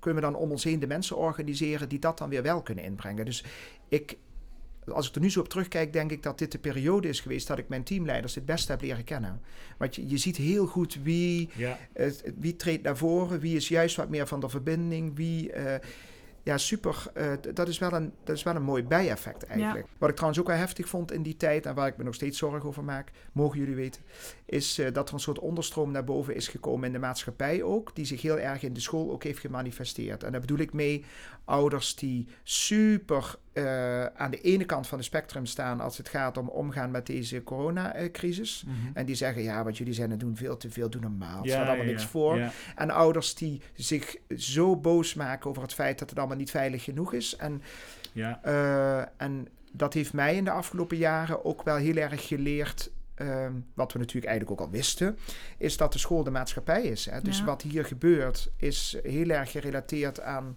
kunnen 0.00 0.22
we 0.22 0.30
dan 0.30 0.40
om 0.40 0.50
ons 0.50 0.64
heen 0.64 0.80
de 0.80 0.86
mensen 0.86 1.16
organiseren 1.16 1.88
die 1.88 1.98
dat 1.98 2.18
dan 2.18 2.28
weer 2.28 2.42
wel 2.42 2.62
kunnen 2.62 2.84
inbrengen? 2.84 3.24
Dus 3.24 3.44
ik, 3.88 4.16
als 4.86 5.08
ik 5.08 5.14
er 5.14 5.20
nu 5.20 5.30
zo 5.30 5.40
op 5.40 5.48
terugkijk, 5.48 5.92
denk 5.92 6.10
ik 6.10 6.22
dat 6.22 6.38
dit 6.38 6.52
de 6.52 6.58
periode 6.58 7.08
is 7.08 7.20
geweest 7.20 7.46
dat 7.46 7.58
ik 7.58 7.68
mijn 7.68 7.82
teamleiders 7.82 8.34
het 8.34 8.46
beste 8.46 8.72
heb 8.72 8.80
leren 8.80 9.04
kennen. 9.04 9.40
Want 9.78 9.94
je, 9.94 10.08
je 10.08 10.18
ziet 10.18 10.36
heel 10.36 10.66
goed 10.66 10.98
wie 11.02 11.50
Ja, 11.54 11.78
wie 12.38 12.56
treedt 12.56 12.82
naar 12.82 12.96
voren? 12.96 13.40
Wie 13.40 13.56
is 13.56 13.68
juist 13.68 13.96
wat 13.96 14.08
meer 14.08 14.26
van 14.26 14.40
de 14.40 14.48
verbinding? 14.48 15.16
Wie, 15.16 15.52
eh, 15.52 15.80
ja, 16.42 16.58
super. 16.58 17.10
eh, 17.14 17.32
dat, 17.54 17.68
is 17.68 17.78
wel 17.78 17.92
een, 17.92 18.12
dat 18.24 18.36
is 18.36 18.42
wel 18.42 18.54
een 18.54 18.62
mooi 18.62 18.82
bijeffect 18.82 19.42
eigenlijk. 19.44 19.86
Wat 19.98 20.08
ik 20.08 20.14
trouwens 20.14 20.40
ook 20.40 20.48
wel 20.48 20.56
heftig 20.56 20.88
vond 20.88 21.12
in 21.12 21.22
die 21.22 21.36
tijd... 21.36 21.66
en 21.66 21.74
waar 21.74 21.86
ik 21.86 21.96
me 21.96 22.04
nog 22.04 22.14
steeds 22.14 22.38
zorgen 22.38 22.68
over 22.68 22.84
maak, 22.84 23.10
mogen 23.32 23.58
jullie 23.58 23.74
weten... 23.74 24.02
is 24.44 24.78
eh, 24.78 24.92
dat 24.92 25.08
er 25.08 25.14
een 25.14 25.20
soort 25.20 25.38
onderstroom 25.38 25.90
naar 25.90 26.04
boven 26.04 26.34
is 26.34 26.48
gekomen 26.48 26.86
in 26.86 26.92
de 26.92 26.98
maatschappij 26.98 27.62
ook... 27.62 27.94
die 27.94 28.04
zich 28.04 28.22
heel 28.22 28.38
erg 28.38 28.62
in 28.62 28.72
de 28.72 28.80
school 28.80 29.10
ook 29.10 29.22
heeft 29.22 29.38
gemanifesteerd. 29.38 30.22
En 30.22 30.32
daar 30.32 30.40
bedoel 30.40 30.58
ik 30.58 30.72
mee 30.72 31.04
ouders 31.48 31.94
die 31.94 32.26
super 32.42 33.34
eh, 33.52 34.04
aan 34.04 34.30
de 34.30 34.40
ene 34.40 34.64
kant 34.64 34.86
van 34.86 34.98
het 34.98 35.06
spectrum 35.06 35.46
staan... 35.46 35.80
als 35.80 35.96
het 35.96 36.08
gaat 36.08 36.36
om 36.36 36.48
omgaan 36.48 36.90
met 36.90 37.06
deze 37.06 37.42
coronacrisis... 37.42 38.64
Mhm. 38.66 38.76
En 38.94 39.06
die 39.06 39.14
zeggen, 39.14 39.42
ja, 39.42 39.64
wat 39.64 39.78
jullie 39.78 39.92
zijn 39.92 40.12
aan 40.12 40.18
doen, 40.18 40.36
veel 40.36 40.56
te 40.56 40.70
veel, 40.70 40.90
doen 40.90 41.02
normaal. 41.02 41.44
ja, 41.44 41.50
Stel 41.50 41.58
allemaal 41.64 41.76
ja, 41.84 41.90
niks 41.90 42.02
ja. 42.02 42.08
voor. 42.08 42.38
Ja. 42.38 42.50
En 42.76 42.90
ouders 42.90 43.34
die 43.34 43.60
zich 43.74 44.16
zo 44.36 44.76
boos 44.76 45.14
maken 45.14 45.50
over 45.50 45.62
het 45.62 45.74
feit 45.74 45.98
dat 45.98 46.10
het 46.10 46.18
allemaal 46.18 46.36
niet 46.36 46.50
veilig 46.50 46.84
genoeg 46.84 47.12
is. 47.12 47.36
En, 47.36 47.62
Ja. 48.12 48.40
eh, 48.42 49.04
en 49.16 49.48
dat 49.72 49.94
heeft 49.94 50.12
mij 50.12 50.36
in 50.36 50.44
de 50.44 50.50
afgelopen 50.50 50.96
jaren 50.96 51.44
ook 51.44 51.62
wel 51.62 51.76
heel 51.76 51.96
erg 51.96 52.26
geleerd. 52.26 52.90
ehm, 53.14 53.52
wat 53.74 53.92
we 53.92 53.98
natuurlijk 53.98 54.26
eigenlijk 54.26 54.60
ook 54.60 54.66
al 54.66 54.72
wisten, 54.72 55.18
is 55.56 55.76
dat 55.76 55.92
de 55.92 55.98
school 55.98 56.22
de 56.24 56.30
maatschappij 56.30 56.82
is. 56.82 57.06
Hè? 57.10 57.20
Dus 57.20 57.38
Ja. 57.38 57.44
wat 57.44 57.62
hier 57.62 57.84
gebeurt, 57.84 58.50
is 58.56 58.96
heel 59.02 59.28
erg 59.28 59.50
gerelateerd 59.50 60.20
aan 60.20 60.56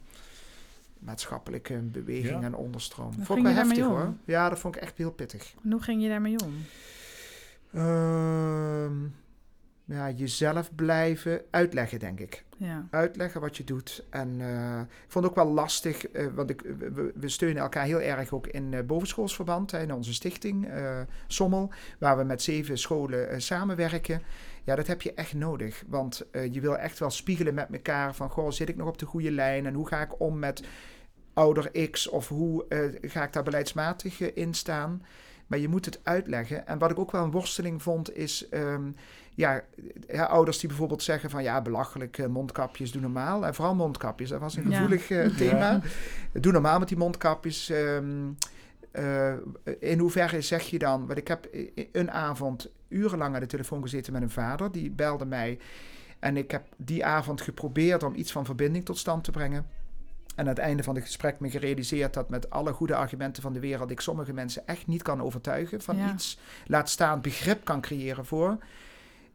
maatschappelijke 1.02 1.74
beweging 1.78 2.40
Ja. 2.40 2.42
en 2.46 2.56
onderstroom. 2.56 3.14
Hoe 3.16 3.26
vond 3.26 3.40
ik 3.40 3.46
wel 3.46 3.54
je 3.54 3.60
heftig 3.60 3.86
hoor. 3.86 4.02
om? 4.02 4.20
Ja, 4.26 4.50
dat 4.50 4.60
vond 4.60 4.76
ik 4.76 4.82
echt 4.82 4.98
heel 4.98 5.12
pittig. 5.12 5.54
En 5.64 5.72
hoe 5.72 5.82
ging 5.82 6.02
je 6.02 6.10
daarmee 6.10 6.36
om? 6.44 6.54
Ehm, 7.74 8.94
ja, 9.86 10.10
jezelf 10.10 10.76
blijven 10.76 11.42
uitleggen, 11.50 12.00
denk 12.00 12.20
ik. 12.20 12.44
Ja. 12.58 12.88
Uitleggen 12.90 13.42
wat 13.42 13.58
je 13.58 13.64
doet. 13.64 14.04
En 14.10 14.36
eh, 14.40 14.80
ik 14.80 15.12
vond 15.12 15.26
het 15.26 15.34
ook 15.34 15.44
wel 15.44 15.54
lastig, 15.54 16.08
eh, 16.08 16.28
want 16.36 16.50
ik, 16.50 16.62
we, 16.62 17.12
we 17.16 17.30
steunen 17.30 17.62
elkaar 17.62 17.86
heel 17.86 18.02
erg 18.02 18.32
ook 18.34 18.48
in 18.48 18.74
eh, 18.74 18.84
bovenschoolsverband, 18.84 19.72
hè, 19.72 19.82
in 19.82 19.94
onze 19.94 20.14
stichting 20.14 20.68
eh, 20.70 21.00
Sommel, 21.28 21.70
waar 22.00 22.18
we 22.18 22.24
met 22.24 22.42
zeven 22.42 22.78
scholen 22.78 23.42
samenwerken. 23.42 24.22
Ja, 24.72 24.78
dat 24.78 24.88
heb 24.88 25.02
je 25.02 25.14
echt 25.14 25.34
nodig, 25.34 25.84
want 25.88 26.26
eh, 26.32 26.54
je 26.54 26.62
wil 26.62 26.78
echt 26.78 27.00
wel 27.00 27.10
spiegelen 27.10 27.54
met 27.54 27.68
elkaar 27.72 28.16
van, 28.16 28.30
goh, 28.30 28.52
zit 28.52 28.70
ik 28.70 28.76
nog 28.76 28.88
op 28.88 28.98
de 28.98 29.06
goede 29.06 29.32
lijn 29.32 29.66
en 29.66 29.74
hoe 29.74 29.88
ga 29.88 30.02
ik 30.02 30.20
om 30.20 30.40
met 30.40 30.64
ouder 31.34 31.90
X 31.90 32.08
of 32.08 32.28
hoe 32.28 32.66
eh, 32.68 33.10
ga 33.10 33.24
ik 33.24 33.34
daar 33.34 33.44
beleidsmatig 33.44 34.22
eh, 34.22 34.30
in 34.34 34.54
staan? 34.54 35.06
Maar 35.48 35.60
je 35.60 35.68
moet 35.68 35.86
het 35.86 36.00
uitleggen. 36.04 36.68
En 36.68 36.78
wat 36.78 36.92
ik 36.92 37.00
ook 37.00 37.12
wel 37.12 37.24
een 37.24 37.32
worsteling 37.32 37.82
vond, 37.82 38.16
is 38.16 38.50
ehm, 38.50 38.92
ja, 39.36 39.64
ja, 40.08 40.24
ouders 40.24 40.60
die 40.60 40.70
bijvoorbeeld 40.70 41.04
zeggen 41.04 41.30
van 41.30 41.44
ja, 41.44 41.62
belachelijk, 41.62 42.28
mondkapjes, 42.28 42.92
doe 42.92 43.02
normaal. 43.02 43.46
En 43.46 43.56
vooral 43.56 43.76
mondkapjes, 43.76 44.30
dat 44.30 44.40
was 44.40 44.56
een 44.56 44.74
gevoelig 44.74 45.08
thema. 45.38 45.82
Doe 46.32 46.52
normaal 46.52 46.80
met 46.80 46.88
die 46.88 46.98
mondkapjes. 46.98 47.70
ehm, 47.70 48.30
eh, 48.92 49.34
in 49.80 50.00
hoeverre 50.00 50.42
zeg 50.42 50.64
je 50.64 50.80
dan, 50.80 51.06
want 51.06 51.20
ik 51.20 51.28
heb 51.28 51.48
een 51.92 52.12
avond 52.12 52.72
urenlang 52.88 53.34
aan 53.34 53.40
de 53.40 53.46
telefoon 53.46 53.82
gezeten 53.82 54.14
met 54.14 54.22
een 54.22 54.30
vader, 54.30 54.72
die 54.72 54.92
belde 54.92 55.26
mij. 55.26 55.60
En 56.20 56.38
ik 56.38 56.52
heb 56.52 56.68
die 56.78 57.06
avond 57.06 57.42
geprobeerd 57.42 58.04
om 58.04 58.16
iets 58.16 58.32
van 58.32 58.46
verbinding 58.46 58.86
tot 58.86 58.98
stand 58.98 59.24
te 59.24 59.32
brengen. 59.32 59.68
En 60.36 60.44
aan 60.44 60.48
het 60.48 60.58
einde 60.58 60.84
van 60.84 60.96
het 60.96 61.04
gesprek 61.04 61.40
me 61.40 61.50
gerealiseerd 61.50 62.14
dat 62.14 62.30
met 62.30 62.50
alle 62.50 62.74
goede 62.74 62.96
argumenten 62.96 63.42
van 63.44 63.54
de 63.54 63.60
wereld 63.60 63.92
ik 63.92 64.00
sommige 64.00 64.34
mensen 64.34 64.68
echt 64.68 64.88
niet 64.88 65.02
kan 65.02 65.22
overtuigen 65.22 65.82
van 65.82 65.98
Ja. 65.98 66.14
iets. 66.14 66.40
Laat 66.66 66.90
staan 66.90 67.22
begrip 67.22 67.66
kan 67.66 67.82
creëren 67.82 68.26
voor. 68.26 68.58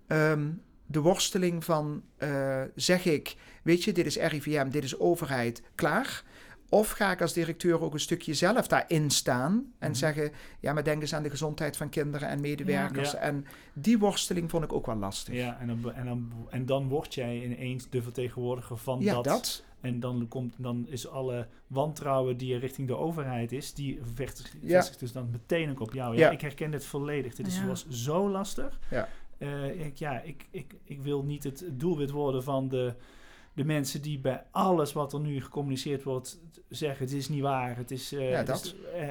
Ehm, 0.07 0.49
de 0.87 1.01
worsteling 1.01 1.64
van 1.64 2.03
eh, 2.16 2.62
zeg 2.75 3.05
ik, 3.05 3.37
weet 3.62 3.85
je, 3.85 3.92
dit 3.92 4.07
is 4.07 4.16
RIVM, 4.16 4.69
dit 4.69 4.85
is 4.85 4.99
overheid, 4.99 5.62
klaar. 5.75 6.23
Of 6.68 6.90
ga 6.90 7.12
ik 7.12 7.20
als 7.20 7.33
directeur 7.33 7.81
ook 7.81 7.92
een 7.92 8.00
stukje 8.00 8.35
zelf 8.35 8.66
daarin 8.66 9.11
staan 9.11 9.72
en 9.79 9.90
Mhm. 9.90 9.98
zeggen, 9.98 10.33
ja, 10.61 10.72
maar 10.72 10.85
denk 10.85 11.00
eens 11.00 11.14
aan 11.14 11.22
de 11.22 11.31
gezondheid 11.31 11.76
van 11.76 11.88
kinderen 11.88 12.29
en 12.29 12.40
medewerkers. 12.40 13.11
Ja. 13.12 13.18
En 13.18 13.46
die 13.72 13.98
worsteling 13.98 14.50
vond 14.50 14.64
ik 14.64 14.72
ook 14.72 14.87
wel 14.87 14.96
lastig. 14.96 15.35
Ja, 15.35 15.59
en 15.61 15.66
dan, 15.66 15.92
en, 15.94 16.05
dan, 16.07 16.33
en 16.50 16.66
dan 16.66 16.88
word 16.88 17.14
jij 17.14 17.44
ineens 17.44 17.90
de 17.90 18.02
vertegenwoordiger 18.02 18.76
van 18.76 19.00
Ja, 19.00 19.14
dat. 19.14 19.24
dat. 19.24 19.64
En 19.81 20.00
dan, 20.00 20.26
komt, 20.29 20.55
dan 20.59 20.87
is 20.88 21.09
alle 21.09 21.46
wantrouwen 21.66 22.37
die 22.37 22.55
er 22.55 22.61
richting 22.61 22.88
de 22.88 22.96
overheid 22.96 23.52
is, 23.52 23.74
die 23.74 24.00
vestigt 24.14 24.57
Ja. 24.61 24.76
vestigt 24.76 25.00
dus 25.00 25.12
dan 25.12 25.29
meteen 25.31 25.70
ook 25.70 25.81
op 25.81 25.92
jou. 25.92 26.14
Ja, 26.14 26.20
Ja. 26.20 26.31
ik 26.31 26.40
herken 26.40 26.70
dit 26.70 26.85
volledig. 26.85 27.35
Dit 27.35 27.46
is, 27.46 27.57
Ja. 27.57 27.66
was 27.66 27.88
zo 27.88 28.31
lastig. 28.31 28.79
Ja. 28.90 29.09
Eh, 29.38 29.87
ik, 29.87 29.96
ja, 29.96 30.20
ik, 30.20 30.46
ik, 30.50 30.74
ik 30.85 31.00
wil 31.00 31.22
niet 31.22 31.44
het 31.44 31.64
doelwit 31.72 32.11
worden 32.11 32.42
van 32.42 32.68
de, 32.68 32.94
de 33.57 33.64
mensen 33.64 34.03
die 34.03 34.19
bij 34.19 34.45
alles 34.51 34.92
wat 34.92 35.12
er 35.12 35.21
nu 35.21 35.42
gecommuniceerd 35.42 36.03
wordt 36.03 36.40
zeggen 36.69 37.05
het 37.05 37.14
is 37.14 37.29
niet 37.29 37.42
waar. 37.42 37.77
Het 37.77 37.90
is, 37.90 38.12
eh, 38.12 38.31
Ja, 38.31 38.37
het 38.37 38.47
dat. 38.47 38.64
is, 38.64 38.75
eh, 38.95 39.09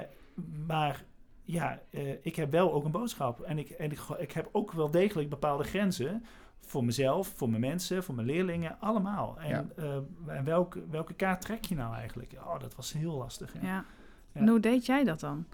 maar 0.67 1.03
ja, 1.41 1.79
eh, 1.89 2.01
ik 2.21 2.35
heb 2.35 2.51
wel 2.51 2.73
ook 2.73 2.85
een 2.85 2.91
boodschap. 2.91 3.41
En, 3.41 3.57
ik, 3.57 3.69
en 3.69 3.91
ik, 3.91 3.99
ik 4.17 4.31
heb 4.31 4.49
ook 4.51 4.71
wel 4.71 4.91
degelijk 4.91 5.29
bepaalde 5.29 5.63
grenzen. 5.63 6.25
Voor 6.59 6.83
mezelf, 6.85 7.33
voor 7.35 7.49
mijn 7.49 7.61
mensen, 7.61 8.03
voor 8.03 8.15
mijn 8.15 8.27
leerlingen, 8.27 8.77
allemaal. 8.79 9.35
En, 9.39 9.49
Ja. 9.49 9.65
eh, 9.75 10.35
en 10.37 10.43
welke, 10.43 10.83
welke 10.89 11.13
kaart 11.13 11.41
trek 11.41 11.65
je 11.65 11.75
nou 11.75 11.95
eigenlijk? 11.95 12.33
Oh, 12.37 12.59
dat 12.59 12.75
was 12.75 12.93
heel 12.93 13.13
lastig. 13.17 13.53
Ja. 13.53 13.59
Ja. 13.61 13.85
Ja. 14.31 14.41
En 14.41 14.47
hoe 14.47 14.59
deed 14.59 14.85
jij 14.85 15.03
dat 15.03 15.19
dan? 15.19 15.45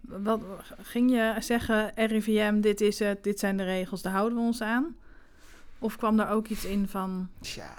Wat, 0.00 0.42
ging 0.78 1.10
je 1.10 1.36
zeggen, 1.38 1.92
RIVM, 1.94 2.60
dit 2.60 2.80
is 2.80 2.98
het, 2.98 3.24
dit 3.24 3.38
zijn 3.38 3.56
de 3.56 3.64
regels, 3.64 4.02
daar 4.02 4.12
houden 4.12 4.38
we 4.38 4.44
ons 4.44 4.60
aan? 4.62 4.96
Of 5.78 5.96
kwam 5.96 6.16
daar 6.16 6.30
ook 6.30 6.46
iets 6.48 6.64
in 6.64 6.88
van... 6.88 7.28
Tja, 7.40 7.74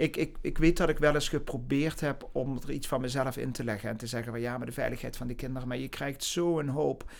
ik, 0.00 0.16
ik, 0.16 0.36
ik 0.40 0.58
weet 0.58 0.76
dat 0.76 0.88
ik 0.88 0.98
wel 0.98 1.14
eens 1.14 1.28
geprobeerd 1.28 2.00
heb 2.00 2.28
om 2.32 2.58
er 2.62 2.70
iets 2.70 2.86
van 2.86 3.00
mezelf 3.00 3.36
in 3.36 3.52
te 3.52 3.64
leggen. 3.64 3.88
En 3.90 3.96
te 3.96 4.06
zeggen 4.06 4.32
van 4.32 4.40
ja, 4.40 4.56
maar 4.56 4.66
de 4.66 4.72
veiligheid 4.72 5.16
van 5.16 5.26
de 5.26 5.34
kinderen. 5.34 5.68
Maar 5.68 5.78
je 5.78 5.88
krijgt 5.88 6.24
zo 6.24 6.58
een 6.58 6.68
hoop 6.68 7.10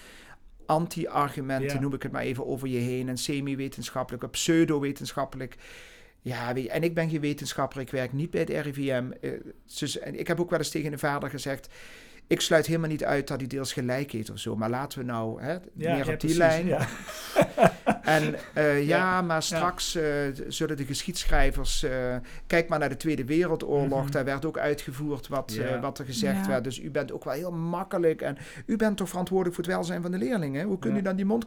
anti-argumenten, 0.66 1.74
Ja. 1.74 1.80
noem 1.80 1.94
ik 1.94 2.02
het 2.02 2.12
maar 2.12 2.22
even, 2.22 2.46
over 2.46 2.68
je 2.68 2.78
heen. 2.78 3.08
En 3.08 3.16
semi-wetenschappelijk, 3.16 4.30
pseudo-wetenschappelijk. 4.30 5.56
Ja, 6.20 6.54
en 6.54 6.82
ik 6.82 6.94
ben 6.94 7.10
geen 7.10 7.20
wetenschapper, 7.20 7.80
ik 7.80 7.90
werk 7.90 8.12
niet 8.12 8.30
bij 8.30 8.40
het 8.40 8.66
RIVM. 8.66 9.10
Eh, 9.20 9.30
dus, 9.78 9.98
en 9.98 10.18
ik 10.18 10.26
heb 10.26 10.40
ook 10.40 10.50
wel 10.50 10.58
eens 10.58 10.70
tegen 10.70 10.92
een 10.92 10.98
vader 10.98 11.30
gezegd... 11.30 11.68
Ik 12.30 12.40
sluit 12.40 12.66
helemaal 12.66 12.88
niet 12.88 13.04
uit 13.04 13.28
dat 13.28 13.38
hij 13.38 13.46
deels 13.48 13.72
gelijk 13.72 14.10
heeft 14.12 14.30
of 14.30 14.38
zo. 14.38 14.56
Maar 14.56 14.70
laten 14.70 14.98
we 14.98 15.04
nou 15.04 15.42
hè, 15.42 15.52
Ja, 15.52 15.60
meer 15.74 15.86
ja, 15.86 15.98
op 15.98 16.04
die 16.06 16.16
precies, 16.16 16.36
lijn. 16.36 16.66
ja. 16.66 16.86
En 18.02 18.34
eh, 18.54 18.78
ja, 18.86 18.96
Ja. 18.98 19.22
maar 19.22 19.42
straks 19.42 19.94
eh, 19.94 20.02
zullen 20.48 20.76
de 20.76 20.84
geschiedschrijvers... 20.84 21.82
eh, 21.82 22.16
kijk 22.46 22.68
maar 22.68 22.78
naar 22.78 22.88
de 22.88 22.96
Tweede 22.96 23.24
Wereldoorlog. 23.24 24.02
Mhm. 24.02 24.10
Daar 24.10 24.24
werd 24.24 24.44
ook 24.44 24.58
uitgevoerd 24.58 25.28
wat, 25.28 25.52
Ja. 25.54 25.62
eh, 25.64 25.80
wat 25.80 25.98
er 25.98 26.04
gezegd 26.04 26.40
Ja. 26.44 26.46
werd. 26.48 26.64
Dus 26.64 26.78
u 26.80 26.90
bent 26.90 27.12
ook 27.12 27.24
wel 27.24 27.34
heel 27.34 27.52
makkelijk. 27.52 28.20
En 28.22 28.36
u 28.66 28.76
bent 28.76 28.96
toch 28.96 29.08
verantwoordelijk 29.08 29.56
voor 29.56 29.64
het 29.64 29.74
welzijn 29.74 30.02
van 30.02 30.10
de 30.10 30.18
leerlingen? 30.18 30.66
Hoe 30.66 30.78
kunt 30.78 30.94
Ja. 30.94 31.00
u 31.00 31.02
dan 31.02 31.16
die 31.16 31.24
mond... 31.24 31.44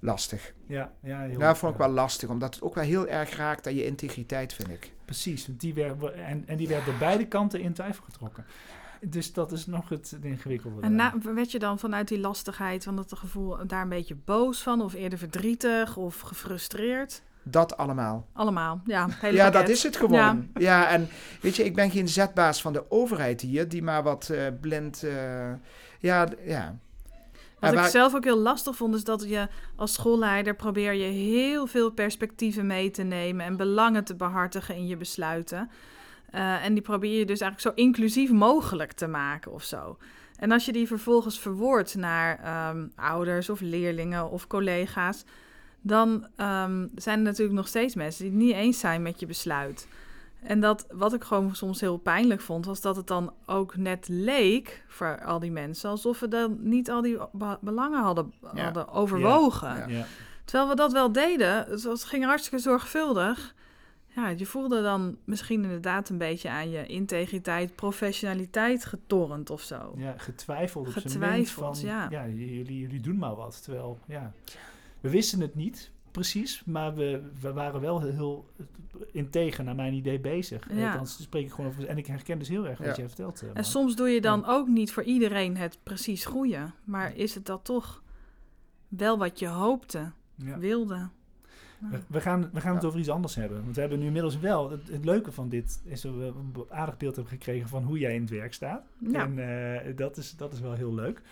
Lastig. 0.00 0.52
Ja, 0.66 0.92
ja, 1.02 1.20
heel 1.20 1.38
Ja, 1.40 1.54
vond 1.54 1.74
ik 1.74 1.80
ja. 1.80 1.86
wel 1.86 1.94
lastig. 1.94 2.28
Omdat 2.28 2.54
het 2.54 2.62
ook 2.64 2.74
wel 2.74 2.84
heel 2.84 3.08
erg 3.08 3.36
raakt 3.36 3.66
aan 3.66 3.74
je 3.74 3.84
integriteit, 3.84 4.52
vind 4.52 4.68
ik. 4.68 4.90
Precies, 5.04 5.46
want 5.46 5.60
die 5.60 5.74
werd, 5.74 6.02
en, 6.12 6.42
en 6.46 6.56
die 6.56 6.68
werd 6.68 6.84
door 6.84 6.94
beide 6.98 7.26
kanten 7.26 7.60
in 7.60 7.72
twijfel 7.72 8.04
getrokken. 8.04 8.44
Dus 9.00 9.32
dat 9.32 9.52
is 9.52 9.66
nog 9.66 9.88
het 9.88 10.18
ingewikkelde. 10.22 10.80
En 10.80 10.94
na, 10.94 11.14
werd 11.34 11.50
je 11.50 11.58
dan 11.58 11.78
vanuit 11.78 12.08
die 12.08 12.18
lastigheid, 12.18 12.84
van 12.84 12.96
het 12.96 13.12
gevoel 13.16 13.66
daar 13.66 13.82
een 13.82 13.88
beetje 13.88 14.16
boos 14.24 14.62
van, 14.62 14.80
of 14.80 14.94
eerder 14.94 15.18
verdrietig 15.18 15.96
of 15.96 16.20
gefrustreerd? 16.20 17.22
Dat 17.42 17.76
allemaal. 17.76 18.26
Allemaal, 18.32 18.80
ja. 18.84 19.06
het 19.06 19.20
hele 19.20 19.36
Ja, 19.36 19.50
dat 19.50 19.68
is 19.68 19.82
het 19.82 19.96
gewoon. 19.96 20.48
Ja. 20.54 20.88
en 20.88 21.08
weet 21.40 21.56
je, 21.56 21.64
ik 21.64 21.74
ben 21.74 21.90
geen 21.90 22.08
zetbaas 22.08 22.60
van 22.60 22.72
de 22.72 22.90
overheid 22.90 23.40
hier, 23.40 23.68
die 23.68 23.82
maar 23.82 24.02
wat 24.02 24.28
eh, 24.28 24.46
blind. 24.60 25.02
eh, 25.02 25.52
ja, 25.98 26.28
ja. 26.44 26.78
Wat 27.58 27.72
ik 27.72 27.84
zelf 27.84 28.14
ook 28.14 28.24
heel 28.24 28.38
lastig 28.38 28.76
vond, 28.76 28.94
is 28.94 29.04
dat 29.04 29.28
je 29.28 29.48
als 29.76 29.92
schoolleider 29.92 30.54
probeer 30.54 30.92
je 30.92 31.04
heel 31.04 31.66
veel 31.66 31.90
perspectieven 31.90 32.66
mee 32.66 32.90
te 32.90 33.02
nemen 33.02 33.46
en 33.46 33.56
belangen 33.56 34.04
te 34.04 34.14
behartigen 34.14 34.74
in 34.74 34.86
je 34.86 34.96
besluiten. 34.96 35.70
Eh, 36.30 36.64
en 36.64 36.72
die 36.74 36.82
probeer 36.82 37.18
je 37.18 37.24
dus 37.26 37.40
eigenlijk 37.40 37.76
zo 37.76 37.82
inclusief 37.84 38.30
mogelijk 38.30 38.92
te 38.92 39.06
maken 39.06 39.52
of 39.52 39.62
zo. 39.62 39.98
En 40.38 40.52
als 40.52 40.64
je 40.64 40.72
die 40.72 40.86
vervolgens 40.86 41.38
verwoordt 41.40 41.94
naar 41.94 42.38
ehm, 42.42 42.86
ouders 42.96 43.50
of 43.50 43.60
leerlingen 43.60 44.30
of 44.30 44.46
collega's, 44.46 45.24
dan 45.80 46.26
ehm, 46.36 46.86
zijn 46.94 47.18
er 47.18 47.24
natuurlijk 47.24 47.56
nog 47.56 47.68
steeds 47.68 47.94
mensen 47.94 48.22
die 48.24 48.32
het 48.32 48.42
niet 48.42 48.54
eens 48.54 48.78
zijn 48.78 49.02
met 49.02 49.20
je 49.20 49.26
besluit. 49.26 49.88
En 50.42 50.60
dat, 50.60 50.86
wat 50.92 51.12
ik 51.14 51.24
gewoon 51.24 51.54
soms 51.54 51.80
heel 51.80 51.96
pijnlijk 51.96 52.40
vond, 52.40 52.66
was 52.66 52.80
dat 52.80 52.96
het 52.96 53.06
dan 53.06 53.32
ook 53.46 53.76
net 53.76 54.06
leek 54.08 54.84
voor 54.88 55.24
al 55.24 55.38
die 55.38 55.50
mensen 55.50 55.90
alsof 55.90 56.20
we 56.20 56.28
dan 56.28 56.56
niet 56.60 56.90
al 56.90 57.02
die 57.02 57.18
be- 57.32 57.58
belangen 57.60 58.02
hadden, 58.02 58.32
Ja. 58.54 58.62
hadden 58.64 58.88
overwogen. 58.88 59.76
Ja. 59.76 59.86
Ja. 59.88 60.04
Terwijl 60.44 60.68
we 60.68 60.76
dat 60.76 60.92
wel 60.92 61.12
deden, 61.12 61.66
was, 61.70 61.82
het 61.84 62.04
ging 62.04 62.24
hartstikke 62.24 62.58
zorgvuldig. 62.58 63.54
Ja, 64.18 64.28
je 64.28 64.46
voelde 64.46 64.82
dan 64.82 65.16
misschien 65.24 65.62
inderdaad 65.62 66.08
een 66.08 66.18
beetje 66.18 66.50
aan 66.50 66.70
je 66.70 66.86
integriteit, 66.86 67.74
professionaliteit 67.76 68.84
getornd 68.84 69.50
of 69.50 69.60
zo. 69.60 69.94
Ja, 69.96 70.14
getwijfeld 70.16 70.86
op 70.86 70.92
zijn 70.92 71.04
minst 71.04 71.12
Getwijfeld, 71.52 71.78
van, 71.78 71.88
ja. 71.88 72.26
jullie, 72.28 72.78
jullie 72.80 73.00
doen 73.00 73.16
maar 73.18 73.34
wat. 73.34 73.62
Terwijl, 73.62 73.98
ja, 74.06 74.32
we 75.00 75.10
wisten 75.10 75.40
het 75.40 75.54
niet 75.54 75.90
precies, 76.10 76.62
maar 76.64 76.94
we, 76.94 77.22
we 77.40 77.52
waren 77.52 77.80
wel 77.80 78.00
heel, 78.00 78.12
heel 78.12 78.48
integer 79.12 79.64
naar 79.64 79.74
mijn 79.74 79.92
idee 79.94 80.20
bezig. 80.20 80.68
Ja. 80.72 80.90
Althans, 80.90 81.22
spreek 81.22 81.44
ik 81.44 81.50
gewoon 81.52 81.70
over, 81.70 81.86
en 81.86 81.98
ik 81.98 82.06
herken 82.06 82.38
dus 82.38 82.48
heel 82.48 82.66
erg 82.66 82.78
wat 82.78 82.86
Ja. 82.86 82.94
jij 82.94 83.06
vertelt. 83.06 83.42
eh, 83.42 83.48
En 83.54 83.64
soms 83.64 83.96
doe 83.96 84.08
je 84.08 84.20
dan 84.20 84.44
ook 84.46 84.68
niet 84.68 84.92
voor 84.92 85.02
iedereen 85.02 85.56
het 85.56 85.78
precies 85.82 86.24
goede. 86.24 86.70
Maar 86.84 87.16
is 87.16 87.34
het 87.34 87.46
dat 87.46 87.64
toch 87.64 88.02
wel 88.88 89.18
wat 89.18 89.38
je 89.38 89.46
hoopte, 89.48 90.12
Ja. 90.34 90.58
wilde? 90.58 91.08
We, 91.78 91.98
we 92.06 92.20
gaan, 92.20 92.50
we 92.52 92.60
gaan 92.60 92.74
het 92.74 92.84
over 92.84 92.98
iets 92.98 93.08
anders 93.08 93.34
hebben. 93.34 93.62
Want 93.62 93.74
we 93.74 93.80
hebben 93.80 93.98
nu 93.98 94.06
inmiddels 94.06 94.38
wel... 94.38 94.70
Het, 94.70 94.88
het 94.88 95.04
leuke 95.04 95.32
van 95.32 95.48
dit 95.48 95.82
is 95.84 96.00
dat 96.00 96.14
we 96.14 96.24
een 96.24 96.54
aardig 96.68 96.96
beeld 96.96 97.14
hebben 97.14 97.32
gekregen... 97.32 97.68
van 97.68 97.82
hoe 97.84 97.98
jij 97.98 98.14
in 98.14 98.20
het 98.20 98.30
werk 98.30 98.54
staat. 98.54 98.82
Ja. 98.98 99.24
En 99.24 99.38
eh, 99.38 99.96
dat, 99.96 100.16
is, 100.16 100.36
dat 100.36 100.52
is 100.52 100.60
wel 100.60 100.72
heel 100.72 100.94
leuk. 100.94 101.22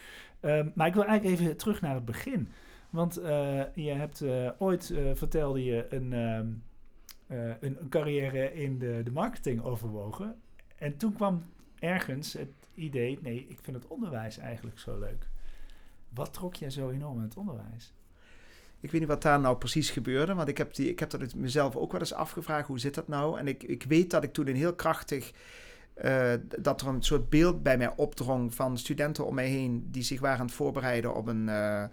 Ehm, 0.40 0.68
maar 0.74 0.86
ik 0.86 0.94
wil 0.94 1.04
eigenlijk 1.04 1.40
even 1.40 1.56
terug 1.56 1.80
naar 1.80 1.94
het 1.94 2.04
begin. 2.04 2.48
Want 2.90 3.16
eh, 3.16 3.62
je 3.74 3.90
hebt 3.90 4.20
eh, 4.20 4.50
ooit, 4.58 4.90
eh, 4.90 5.10
vertelde 5.14 5.64
je, 5.64 5.86
een, 5.90 6.12
ehm, 6.12 6.48
eh, 7.26 7.48
een, 7.60 7.80
een 7.80 7.88
carrière 7.88 8.54
in 8.54 8.78
de, 8.78 9.00
de 9.04 9.10
marketing 9.10 9.62
overwogen. 9.62 10.40
En 10.76 10.96
toen 10.96 11.12
kwam 11.12 11.42
ergens 11.78 12.32
het 12.32 12.52
idee... 12.74 13.18
nee, 13.22 13.46
ik 13.48 13.58
vind 13.62 13.76
het 13.76 13.86
onderwijs 13.86 14.38
eigenlijk 14.38 14.78
zo 14.78 14.98
leuk. 14.98 15.28
Wat 16.08 16.32
trok 16.32 16.54
jij 16.54 16.70
zo 16.70 16.90
enorm 16.90 17.16
in 17.16 17.22
het 17.22 17.36
onderwijs? 17.36 17.94
Ik 18.80 18.90
weet 18.90 19.00
niet 19.00 19.10
wat 19.10 19.22
daar 19.22 19.40
nou 19.40 19.56
precies 19.56 19.90
gebeurde, 19.90 20.34
want 20.34 20.48
ik 20.48 20.58
heb, 20.58 20.74
die, 20.74 20.90
ik 20.90 20.98
heb 21.00 21.10
dat 21.10 21.34
mezelf 21.34 21.76
ook 21.76 21.92
wel 21.92 22.00
eens 22.00 22.12
afgevraagd. 22.14 22.66
Hoe 22.66 22.78
zit 22.78 22.94
dat 22.94 23.08
nou? 23.08 23.38
En 23.38 23.48
ik, 23.48 23.62
ik 23.62 23.84
weet 23.88 24.10
dat 24.10 24.22
ik 24.24 24.32
toen 24.32 24.46
een 24.46 24.56
heel 24.56 24.74
krachtig... 24.74 25.32
eh, 25.94 26.32
dat 26.58 26.80
er 26.80 26.86
een 26.88 27.02
soort 27.02 27.28
beeld 27.30 27.62
bij 27.62 27.76
mij 27.78 27.92
opdrong 27.96 28.54
van 28.54 28.78
studenten 28.78 29.26
om 29.26 29.34
mij 29.34 29.48
heen... 29.48 29.88
die 29.90 30.02
zich 30.02 30.20
waren 30.20 30.38
aan 30.38 30.46
het 30.46 30.54
voorbereiden 30.54 31.14
op 31.14 31.26
een... 31.26 31.48
eh, 31.48 31.84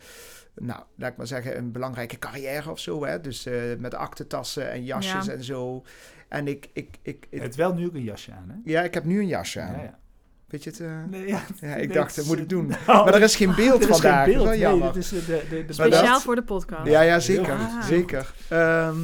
nou, 0.56 0.84
laat 0.96 1.12
ik 1.12 1.18
maar 1.18 1.28
zeggen, 1.28 1.58
een 1.58 1.72
belangrijke 1.72 2.20
carrière 2.20 2.72
of 2.72 2.80
zo. 2.80 3.06
Hè? 3.06 3.22
Dus 3.22 3.46
eh, 3.46 3.56
met 3.78 3.94
aktentassen 3.94 4.72
en 4.72 4.84
jasjes 4.84 5.26
Ja. 5.26 5.32
en 5.32 5.44
zo. 5.44 5.84
En 6.28 6.48
ik... 6.48 6.70
ik, 6.74 6.98
ik, 7.02 7.28
hebt 7.30 7.56
wel 7.56 7.74
nu 7.74 7.86
ook 7.86 7.94
een 7.94 8.04
jasje 8.04 8.32
aan, 8.32 8.50
hè? 8.50 8.72
ja, 8.72 8.82
ik 8.82 8.94
heb 8.94 9.04
nu 9.04 9.20
een 9.20 9.28
jasje 9.28 9.62
aan. 9.62 9.76
Ja, 9.78 9.84
ja. 9.84 10.00
Weet 10.54 10.64
je 10.64 10.70
het? 10.70 10.80
eh? 10.80 10.88
Nee, 11.10 11.28
ja, 11.28 11.42
Ja, 11.62 11.76
ik 11.76 11.94
dacht, 11.94 12.16
dat 12.16 12.26
moet 12.26 12.36
ik 12.38 12.44
eh, 12.44 12.50
doen. 12.50 12.68
nou, 12.88 13.06
Maar 13.06 13.14
er 13.14 13.22
is 13.22 13.36
geen 13.42 13.56
beeld 13.56 13.86
vandaag. 13.86 14.24
geen 14.26 14.34
beeld. 14.34 14.46
Dat 14.46 14.54
is 14.56 14.60
wel 14.62 14.78
Nee, 14.78 14.92
dit 14.92 15.04
is 15.04 15.12
eh, 15.14 15.26
de, 15.50 15.66
de, 15.66 15.74
Speciaal 15.74 16.06
dat- 16.14 16.22
voor 16.22 16.36
de 16.36 16.44
podcast. 16.44 16.86
Ja, 16.90 17.02
ja, 17.02 17.20
zeker. 17.20 17.58
zeker. 17.90 18.34
Ehm, 18.50 18.96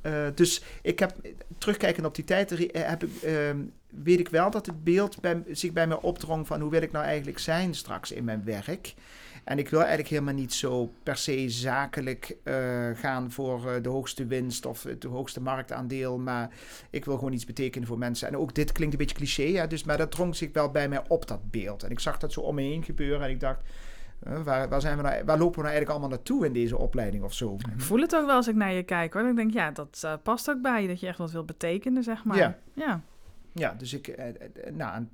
eh, 0.00 0.12
dus 0.34 0.62
ik 0.82 0.98
heb, 0.98 1.12
terugkijkend 1.58 2.06
op 2.06 2.14
die 2.14 2.24
tijd, 2.24 2.52
eh, 2.52 2.88
heb 2.88 3.04
ik, 3.04 3.22
ehm, 3.22 3.56
weet 3.88 4.18
ik 4.18 4.28
wel 4.28 4.50
dat 4.50 4.66
het 4.66 4.84
beeld 4.84 5.20
bij, 5.20 5.42
zich 5.52 5.72
bij 5.72 5.86
mij 5.86 5.98
opdrong 6.00 6.46
van 6.46 6.60
hoe 6.60 6.70
wil 6.70 6.82
ik 6.82 6.92
nou 6.92 7.04
eigenlijk 7.04 7.38
zijn 7.38 7.74
straks 7.74 8.12
in 8.12 8.24
mijn 8.24 8.42
werk. 8.44 8.94
En 9.48 9.58
ik 9.58 9.68
wil 9.68 9.78
eigenlijk 9.78 10.08
helemaal 10.08 10.34
niet 10.34 10.52
zo 10.52 10.92
per 11.02 11.16
se 11.16 11.48
zakelijk 11.48 12.36
eh, 12.42 12.54
gaan 12.94 13.30
voor 13.30 13.70
eh, 13.70 13.82
de 13.82 13.88
hoogste 13.88 14.26
winst 14.26 14.66
of 14.66 14.82
het 14.82 15.04
hoogste 15.04 15.40
marktaandeel. 15.40 16.18
Maar 16.18 16.50
ik 16.90 17.04
wil 17.04 17.14
gewoon 17.14 17.32
iets 17.32 17.44
betekenen 17.44 17.88
voor 17.88 17.98
mensen. 17.98 18.28
En 18.28 18.36
ook 18.36 18.54
dit 18.54 18.72
klinkt 18.72 18.92
een 18.92 18.98
beetje 18.98 19.16
cliché, 19.16 19.42
hè, 19.42 19.66
dus, 19.66 19.84
maar 19.84 19.96
dat 19.96 20.10
drong 20.10 20.36
zich 20.36 20.52
wel 20.52 20.70
bij 20.70 20.88
mij 20.88 21.02
op, 21.08 21.26
dat 21.26 21.50
beeld. 21.50 21.82
En 21.82 21.90
ik 21.90 22.00
zag 22.00 22.18
dat 22.18 22.32
zo 22.32 22.40
om 22.40 22.54
me 22.54 22.62
heen 22.62 22.82
gebeuren 22.82 23.26
en 23.26 23.30
ik 23.30 23.40
dacht, 23.40 23.60
eh, 24.22 24.42
waar, 24.42 24.68
waar, 24.68 24.80
zijn 24.80 24.96
we 24.96 25.02
nou, 25.02 25.24
waar 25.24 25.38
lopen 25.38 25.56
we 25.56 25.62
nou 25.62 25.72
eigenlijk 25.72 25.90
allemaal 25.90 26.08
naartoe 26.08 26.46
in 26.46 26.52
deze 26.52 26.78
opleiding 26.78 27.24
of 27.24 27.34
zo? 27.34 27.54
Ik 27.54 27.80
voel 27.80 28.00
het 28.00 28.16
ook 28.16 28.26
wel 28.26 28.36
als 28.36 28.48
ik 28.48 28.54
naar 28.54 28.72
je 28.72 28.82
kijk 28.82 29.12
hoor. 29.12 29.22
Dan 29.22 29.34
denk 29.34 29.48
ik, 29.48 29.54
ja, 29.54 29.70
dat 29.70 30.18
past 30.22 30.50
ook 30.50 30.62
bij 30.62 30.82
je. 30.82 30.88
Dat 30.88 31.00
je 31.00 31.06
echt 31.06 31.18
wat 31.18 31.30
wil 31.30 31.44
betekenen, 31.44 32.02
zeg 32.02 32.24
maar. 32.24 32.36
Ja. 32.36 32.58
ja. 32.72 33.02
Ja, 33.52 33.74
dus 33.74 33.92
ik, 33.92 34.16
nou, 34.72 35.06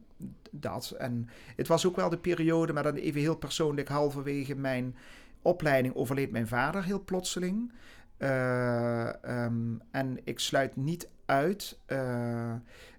dat. 0.51 0.91
En 0.91 1.29
het 1.57 1.69
was 1.69 1.87
ook 1.87 1.97
wel 1.97 2.09
de 2.09 2.19
periode, 2.19 2.73
maar 2.73 2.83
dan 2.83 2.95
even 2.95 3.21
heel 3.21 3.37
persoonlijk, 3.37 3.89
halverwege 3.89 4.55
mijn 4.55 4.97
opleiding 5.43 5.95
overleed 5.95 6.31
mijn 6.31 6.49
vader 6.49 6.85
heel 6.85 7.05
plotseling. 7.05 7.73
Eh, 8.17 9.25
ehm, 9.25 9.75
en 9.91 10.19
ik 10.25 10.39
sluit 10.39 10.77
niet 10.77 11.09
uit 11.27 11.79
eh, 11.87 12.53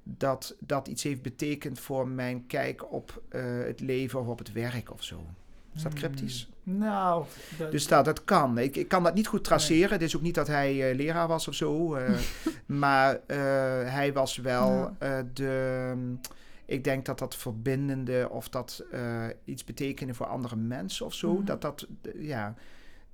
dat 0.04 0.56
dat 0.60 0.88
iets 0.88 1.04
heeft 1.04 1.22
betekend 1.22 1.80
voor 1.80 2.08
mijn 2.08 2.48
kijk 2.48 2.92
op 2.92 3.22
eh, 3.30 3.42
het 3.66 3.80
leven 3.80 4.20
of 4.20 4.28
op 4.28 4.38
het 4.38 4.52
werk 4.52 4.92
of 4.92 5.04
zo. 5.04 5.20
Is 5.76 5.82
dat 5.82 5.94
cryptisch? 5.94 6.50
Hmm, 6.64 6.78
Nou, 6.78 7.26
dat, 7.58 7.72
Dus 7.72 7.88
dat, 7.88 8.06
dat 8.06 8.24
kan. 8.24 8.58
Ik, 8.58 8.76
ik 8.76 8.88
kan 8.88 9.04
dat 9.04 9.14
niet 9.14 9.28
goed 9.28 9.44
traceren. 9.44 9.92
Het 9.92 10.02
is 10.02 10.16
ook 10.16 10.22
niet 10.22 10.36
dat 10.36 10.48
hij 10.48 10.96
leraar 10.96 11.28
was 11.28 11.48
of 11.48 11.54
zo. 11.54 11.98
maar 12.66 13.20
hij 13.86 14.14
was 14.14 14.38
wel 14.38 14.96
Ja. 15.00 15.26
de... 15.34 15.94
Ik 16.66 16.84
denk 16.84 17.06
dat 17.06 17.20
dat 17.20 17.36
verbindende 17.36 18.28
of 18.32 18.50
dat 18.50 18.86
eh, 18.92 19.26
iets 19.44 19.64
betekende 19.64 20.14
voor 20.14 20.26
andere 20.26 20.56
mensen 20.56 21.06
of 21.06 21.14
zo. 21.14 21.34
Mhm. 21.34 21.46
Dat 21.46 21.62
dat, 21.62 21.88
ja... 22.18 22.56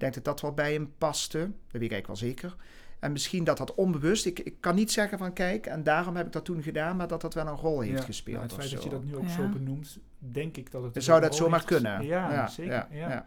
Ik 0.01 0.07
denk 0.07 0.23
dat 0.23 0.33
dat 0.33 0.41
wel 0.41 0.53
bij 0.53 0.73
hem 0.73 0.93
paste. 0.97 1.37
Dat 1.37 1.49
weet 1.71 1.81
ik 1.81 1.91
eigenlijk 1.91 2.07
wel 2.07 2.15
zeker. 2.15 2.55
En 2.99 3.11
misschien 3.11 3.43
dat 3.43 3.57
dat 3.57 3.75
onbewust... 3.75 4.25
Ik, 4.25 4.39
ik 4.39 4.55
kan 4.59 4.75
niet 4.75 4.91
zeggen 4.91 5.17
van 5.17 5.33
kijk, 5.33 5.65
en 5.65 5.83
daarom 5.83 6.15
heb 6.15 6.25
ik 6.25 6.31
dat 6.31 6.45
toen 6.45 6.63
gedaan... 6.63 6.95
maar 6.95 7.07
dat 7.07 7.21
dat 7.21 7.33
wel 7.33 7.47
een 7.47 7.55
rol 7.55 7.79
heeft 7.79 7.99
ja, 7.99 8.05
gespeeld 8.05 8.37
nou, 8.37 8.47
het 8.49 8.59
feit 8.59 8.71
dat 8.71 8.83
je 8.83 8.89
dat 8.89 9.03
nu 9.03 9.15
ook 9.15 9.23
Ja. 9.23 9.29
zo 9.29 9.47
benoemt, 9.49 9.99
denk 10.17 10.57
ik 10.57 10.71
dat 10.71 10.83
het... 10.83 11.03
Zou 11.03 11.21
dat 11.21 11.35
zomaar 11.35 11.63
kunnen? 11.63 12.05
Ja, 12.05 12.47
zeker. 12.47 12.73
Ja, 12.73 12.87
ja. 12.91 13.25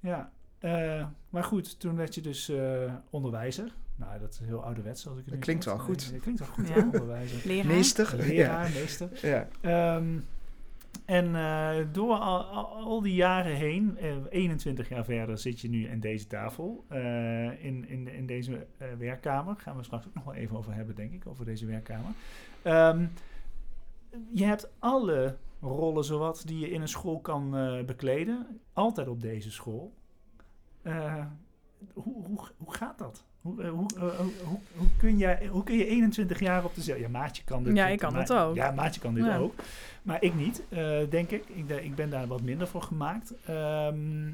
ja. 0.00 0.30
Eh, 0.58 1.06
maar 1.28 1.44
goed, 1.44 1.80
toen 1.80 1.96
werd 1.96 2.14
je 2.14 2.20
dus 2.20 2.48
eh, 2.48 2.92
onderwijzer. 3.10 3.72
Nou, 3.96 4.18
dat 4.20 4.32
is 4.32 4.38
heel 4.46 4.64
ouderwets 4.64 5.02
zoals 5.02 5.18
ik 5.18 5.24
het 5.24 5.34
Dat 5.34 5.38
nu 5.38 5.44
klinkt 5.44 5.64
wel 5.64 5.78
goed. 5.78 6.12
Dat 6.12 6.20
klinkt 6.20 6.40
wel 6.40 6.48
goed, 6.48 6.68
Ja. 6.68 6.74
hè, 6.74 6.80
onderwijzer. 6.80 7.48
Leraar. 7.48 7.66
Meester? 7.66 8.16
Leraar, 8.16 8.70
meester. 8.70 9.08
Ja. 9.22 9.48
Ehm, 9.60 10.18
en 11.04 11.34
eh, 11.36 11.76
door 11.92 12.14
al, 12.14 12.42
al, 12.44 12.66
al 12.76 13.00
die 13.02 13.14
jaren 13.14 13.54
heen, 13.56 13.98
eh, 13.98 14.16
21 14.30 14.88
jaar 14.88 15.04
verder, 15.04 15.38
zit 15.38 15.60
je 15.60 15.68
nu 15.68 15.90
aan 15.90 16.00
deze 16.00 16.26
tafel. 16.26 16.84
eh, 16.88 17.64
in, 17.64 17.88
in, 17.88 18.08
in 18.08 18.26
deze 18.26 18.66
eh, 18.78 18.88
werkkamer. 18.98 19.56
Gaan 19.56 19.76
we 19.76 19.82
straks 19.82 20.06
ook 20.06 20.14
nog 20.14 20.24
wel 20.24 20.34
even 20.34 20.56
over 20.56 20.74
hebben, 20.74 20.94
denk 20.94 21.12
ik, 21.12 21.26
over 21.26 21.44
deze 21.44 21.66
werkkamer. 21.66 22.10
Ehm, 22.62 23.06
je 24.32 24.44
hebt 24.44 24.70
alle 24.78 25.36
rollen 25.60 26.04
zowat 26.04 26.46
die 26.46 26.58
je 26.58 26.70
in 26.70 26.80
een 26.80 26.88
school 26.88 27.20
kan 27.20 27.56
eh, 27.56 27.84
bekleden. 27.84 28.60
Altijd 28.72 29.08
op 29.08 29.20
deze 29.20 29.50
school. 29.50 29.92
Eh, 30.82 31.24
hoe, 31.92 32.24
hoe, 32.26 32.38
hoe 32.56 32.74
gaat 32.74 32.98
dat? 32.98 33.24
Hoe, 33.44 33.62
eh, 33.62 33.70
hoe, 33.70 33.86
eh, 33.96 34.00
hoe, 34.02 34.30
hoe, 34.44 34.58
hoe 34.76 34.86
kun 34.98 35.18
jij, 35.18 35.46
hoe 35.50 35.64
kun 35.64 35.76
je 35.76 35.86
21 35.86 36.40
jaar 36.40 36.64
op 36.64 36.74
dezelfde... 36.74 37.02
Ja, 37.02 37.08
Maatje 37.08 37.44
kan 37.44 37.64
dit. 37.64 37.76
Ja, 37.76 37.86
ik 37.86 37.98
kan 37.98 38.14
dat 38.14 38.32
ook. 38.32 38.54
Ja, 38.54 38.70
Maatje 38.70 39.00
kan 39.00 39.14
dit 39.14 39.24
Ja. 39.24 39.36
ook. 39.36 39.54
Maar 40.02 40.22
ik 40.22 40.34
niet, 40.34 40.62
eh, 40.68 40.98
denk 41.10 41.30
ik. 41.30 41.44
ik. 41.48 41.68
de- 41.68 41.84
Ik 41.84 41.94
ben 41.94 42.10
daar 42.10 42.26
wat 42.26 42.42
minder 42.42 42.66
voor 42.66 42.82
gemaakt. 42.82 43.32
Ehm, 43.46 44.26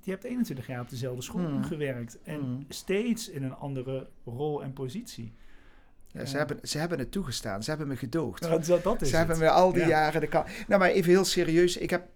je 0.00 0.10
hebt 0.10 0.24
21 0.24 0.66
jaar 0.66 0.80
op 0.80 0.88
dezelfde 0.90 1.22
school 1.22 1.48
Mm. 1.48 1.64
gewerkt. 1.64 2.18
En 2.22 2.40
Mm. 2.40 2.64
steeds 2.68 3.28
in 3.30 3.42
een 3.42 3.54
andere 3.54 4.06
rol 4.24 4.62
en 4.62 4.72
positie. 4.72 5.32
Ja, 6.12 6.24
ze, 6.24 6.36
hebben, 6.36 6.58
ze 6.62 6.78
hebben 6.78 6.98
het 6.98 7.12
toegestaan. 7.12 7.62
Ze 7.62 7.70
hebben 7.70 7.88
me 7.88 7.96
gedoogd. 7.96 8.42
Dat, 8.42 8.82
dat 8.82 9.02
is 9.02 9.08
Ze 9.10 9.16
het. 9.16 9.26
hebben 9.26 9.38
me 9.38 9.50
al 9.50 9.72
die 9.72 9.82
Ja. 9.82 9.88
jaren 9.88 10.20
de 10.20 10.26
kans. 10.26 10.50
Nou, 10.68 10.80
maar 10.80 10.90
even 10.90 11.10
heel 11.10 11.24
serieus. 11.24 11.76
Ik 11.76 11.90
heb 11.90 12.08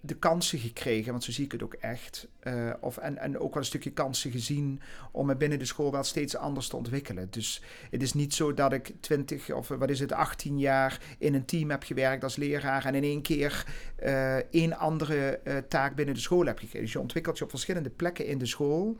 de 0.00 0.14
kansen 0.18 0.58
gekregen, 0.58 1.10
want 1.10 1.24
zo 1.24 1.32
zie 1.32 1.44
ik 1.44 1.52
het 1.52 1.62
ook 1.62 1.74
echt. 1.74 2.28
eh, 2.40 2.70
of, 2.80 2.96
en, 2.98 3.18
en 3.18 3.38
ook 3.38 3.52
wel 3.52 3.62
een 3.62 3.68
stukje 3.68 3.92
kansen 3.92 4.30
gezien 4.30 4.80
om 5.12 5.26
me 5.26 5.36
binnen 5.36 5.58
de 5.58 5.64
school 5.64 5.90
wel 5.92 6.02
steeds 6.02 6.36
anders 6.36 6.68
te 6.68 6.76
ontwikkelen. 6.76 7.26
Dus 7.30 7.62
het 7.90 8.02
is 8.02 8.12
niet 8.14 8.34
zo 8.34 8.54
dat 8.54 8.72
ik 8.72 8.92
20 9.00 9.50
of 9.52 9.70
eh, 9.70 9.78
wat 9.78 9.90
is 9.90 10.00
het, 10.00 10.12
18 10.12 10.58
jaar 10.58 11.00
in 11.18 11.34
een 11.34 11.44
team 11.44 11.70
heb 11.70 11.82
gewerkt 11.82 12.22
als 12.24 12.36
leraar 12.36 12.84
en 12.84 12.94
in 12.94 13.02
één 13.02 13.22
keer 13.22 13.64
eh 13.96 14.36
één 14.36 14.76
andere 14.78 15.38
eh, 15.38 15.56
taak 15.68 15.94
binnen 15.94 16.14
de 16.14 16.20
school 16.20 16.44
heb 16.44 16.58
gekregen. 16.58 16.80
Dus 16.80 16.92
je 16.92 17.00
ontwikkelt 17.00 17.38
je 17.38 17.44
op 17.44 17.50
verschillende 17.50 17.90
plekken 17.90 18.26
in 18.26 18.38
de 18.38 18.46
school. 18.46 18.96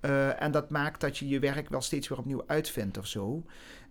eh, 0.00 0.42
en 0.42 0.50
dat 0.50 0.70
maakt 0.70 1.00
dat 1.00 1.18
je 1.18 1.28
je 1.28 1.38
werk 1.38 1.68
wel 1.68 1.80
steeds 1.80 2.08
weer 2.08 2.18
opnieuw 2.18 2.42
uitvindt 2.46 2.98
of 2.98 3.06
zo. 3.06 3.44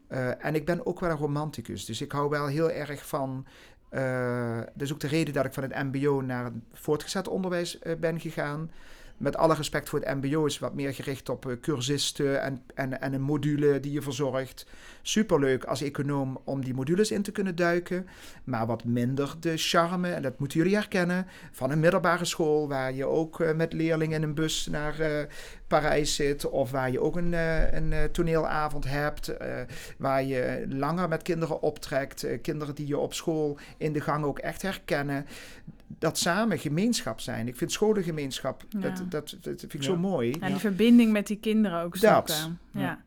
Eh, 0.07 0.45
en 0.45 0.55
ik 0.55 0.65
ben 0.65 0.85
ook 0.85 0.99
wel 0.99 1.09
een 1.09 1.17
romanticus. 1.17 1.85
Dus 1.85 2.01
ik 2.01 2.11
hou 2.11 2.29
wel 2.29 2.47
heel 2.47 2.71
erg 2.71 3.07
van. 3.07 3.45
Eh 3.89 4.57
dat 4.57 4.81
is 4.81 4.93
ook 4.93 4.99
de 4.99 5.07
reden 5.07 5.33
dat 5.33 5.45
ik 5.45 5.53
van 5.53 5.63
het 5.63 5.91
MBO 5.91 6.21
naar 6.21 6.43
het 6.43 6.53
voortgezet 6.73 7.27
onderwijs 7.27 7.79
eh, 7.79 7.95
ben 7.95 8.19
gegaan. 8.19 8.71
Met 9.19 9.37
alle 9.37 9.53
respect 9.53 9.89
voor 9.89 9.99
het 9.99 10.23
MBO 10.23 10.45
is 10.45 10.59
wat 10.59 10.73
meer 10.73 10.93
gericht 10.93 11.29
op 11.29 11.45
eh, 11.45 11.55
cursisten 11.61 12.41
en, 12.41 12.61
en, 12.75 13.01
en 13.01 13.13
een 13.13 13.21
module 13.21 13.79
die 13.79 13.91
je 13.91 14.01
verzorgt. 14.01 14.65
Superleuk 15.01 15.63
als 15.63 15.81
econoom 15.81 16.41
om 16.43 16.63
die 16.63 16.73
modules 16.73 17.11
in 17.11 17.21
te 17.21 17.31
kunnen 17.31 17.55
duiken. 17.55 18.07
Maar 18.43 18.65
wat 18.65 18.83
minder 18.83 19.35
de 19.39 19.57
charme, 19.57 20.11
en 20.11 20.21
dat 20.21 20.39
moeten 20.39 20.57
jullie 20.57 20.75
herkennen, 20.75 21.27
van 21.51 21.71
een 21.71 21.79
middelbare 21.79 22.25
school 22.25 22.67
waar 22.67 22.93
je 22.93 23.05
ook 23.05 23.39
eh, 23.39 23.55
met 23.55 23.73
leerlingen 23.73 24.15
in 24.15 24.23
een 24.23 24.33
bus 24.33 24.67
naar 24.71 24.99
eh, 24.99 25.25
Parijs 25.67 26.15
zit. 26.15 26.49
Of 26.49 26.71
waar 26.71 26.91
je 26.91 27.01
ook 27.01 27.15
een, 27.15 27.33
een 27.75 28.11
toneelavond 28.11 28.85
hebt. 28.87 29.33
waar 29.97 30.23
je 30.23 30.65
langer 30.69 31.07
met 31.07 31.21
kinderen 31.21 31.61
optrekt. 31.61 32.27
kinderen 32.41 32.75
die 32.75 32.87
je 32.87 32.97
op 32.97 33.13
school 33.13 33.57
in 33.77 33.93
de 33.93 34.01
gang 34.01 34.25
ook 34.25 34.39
echt 34.39 34.61
herkennen. 34.61 35.25
Dat 35.97 36.17
samen 36.17 36.59
gemeenschap 36.59 37.19
zijn. 37.19 37.47
Ik 37.47 37.55
vind 37.55 37.71
scholengemeenschap, 37.71 38.63
Ja. 38.69 38.79
dat, 38.79 38.97
dat, 38.97 39.29
dat 39.41 39.59
vind 39.59 39.73
ik 39.73 39.81
Ja. 39.81 39.81
zo 39.87 39.97
mooi. 39.97 40.31
En 40.31 40.47
die 40.51 40.59
verbinding 40.59 41.11
met 41.11 41.27
die 41.27 41.39
kinderen 41.39 41.81
ook 41.83 41.99
Dat. 41.99 42.29
zoeken. 42.31 42.59
Ja. 42.71 42.81
Ja. 42.81 43.03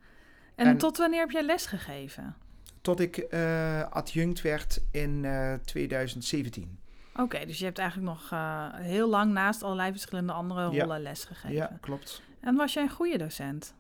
En, 0.55 0.67
En- 0.67 0.77
tot 0.79 0.97
wanneer 0.99 1.21
heb 1.21 1.31
jij 1.31 1.43
les 1.45 1.67
gegeven? 1.67 2.35
Tot 2.81 3.01
ik 3.01 3.17
eh, 3.17 3.83
adjunct 3.83 4.41
werd 4.43 4.81
in 4.91 5.25
eh, 5.25 5.55
2017. 5.65 6.79
Oké, 7.17 7.47
dus 7.47 7.59
je 7.59 7.65
hebt 7.65 7.79
eigenlijk 7.79 8.09
nog 8.09 8.31
eh, 8.33 8.67
heel 8.75 9.09
lang 9.09 9.33
naast 9.33 9.63
allerlei 9.63 9.91
verschillende 9.91 10.33
andere 10.33 10.71
Ja. 10.71 10.83
rollen 10.83 11.03
les 11.03 11.25
gegeven. 11.25 11.53
Ja, 11.57 11.79
klopt. 11.81 12.23
En 12.41 12.55
was 12.55 12.73
jij 12.73 12.83
een 12.83 12.91
goede 12.91 13.19
docent? 13.19 13.75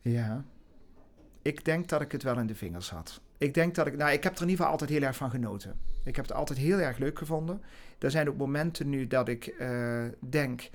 Ja. 0.00 0.44
Ik 1.42 1.64
denk 1.64 1.88
dat 1.88 2.00
ik 2.00 2.12
het 2.12 2.22
wel 2.22 2.38
in 2.38 2.46
de 2.46 2.54
vingers 2.54 2.90
had. 2.90 3.20
Ik 3.38 3.54
denk 3.54 3.74
dat 3.74 3.86
ik, 3.86 3.96
nou, 3.96 4.12
ik 4.12 4.22
heb 4.22 4.34
er 4.36 4.42
in 4.42 4.48
ieder 4.48 4.56
geval 4.56 4.70
altijd 4.72 4.90
heel 4.90 5.02
erg 5.08 5.16
van 5.16 5.30
genoten. 5.30 5.78
Ik 6.04 6.16
heb 6.16 6.24
het 6.26 6.34
altijd 6.34 6.58
heel 6.58 6.78
erg 6.78 6.98
leuk 6.98 7.18
gevonden. 7.18 7.62
Er 7.98 8.10
zijn 8.10 8.28
ook 8.28 8.36
momenten 8.36 8.88
nu 8.88 9.06
dat 9.06 9.28
ik 9.28 9.46
eh, 9.46 10.04
denk, 10.20 10.70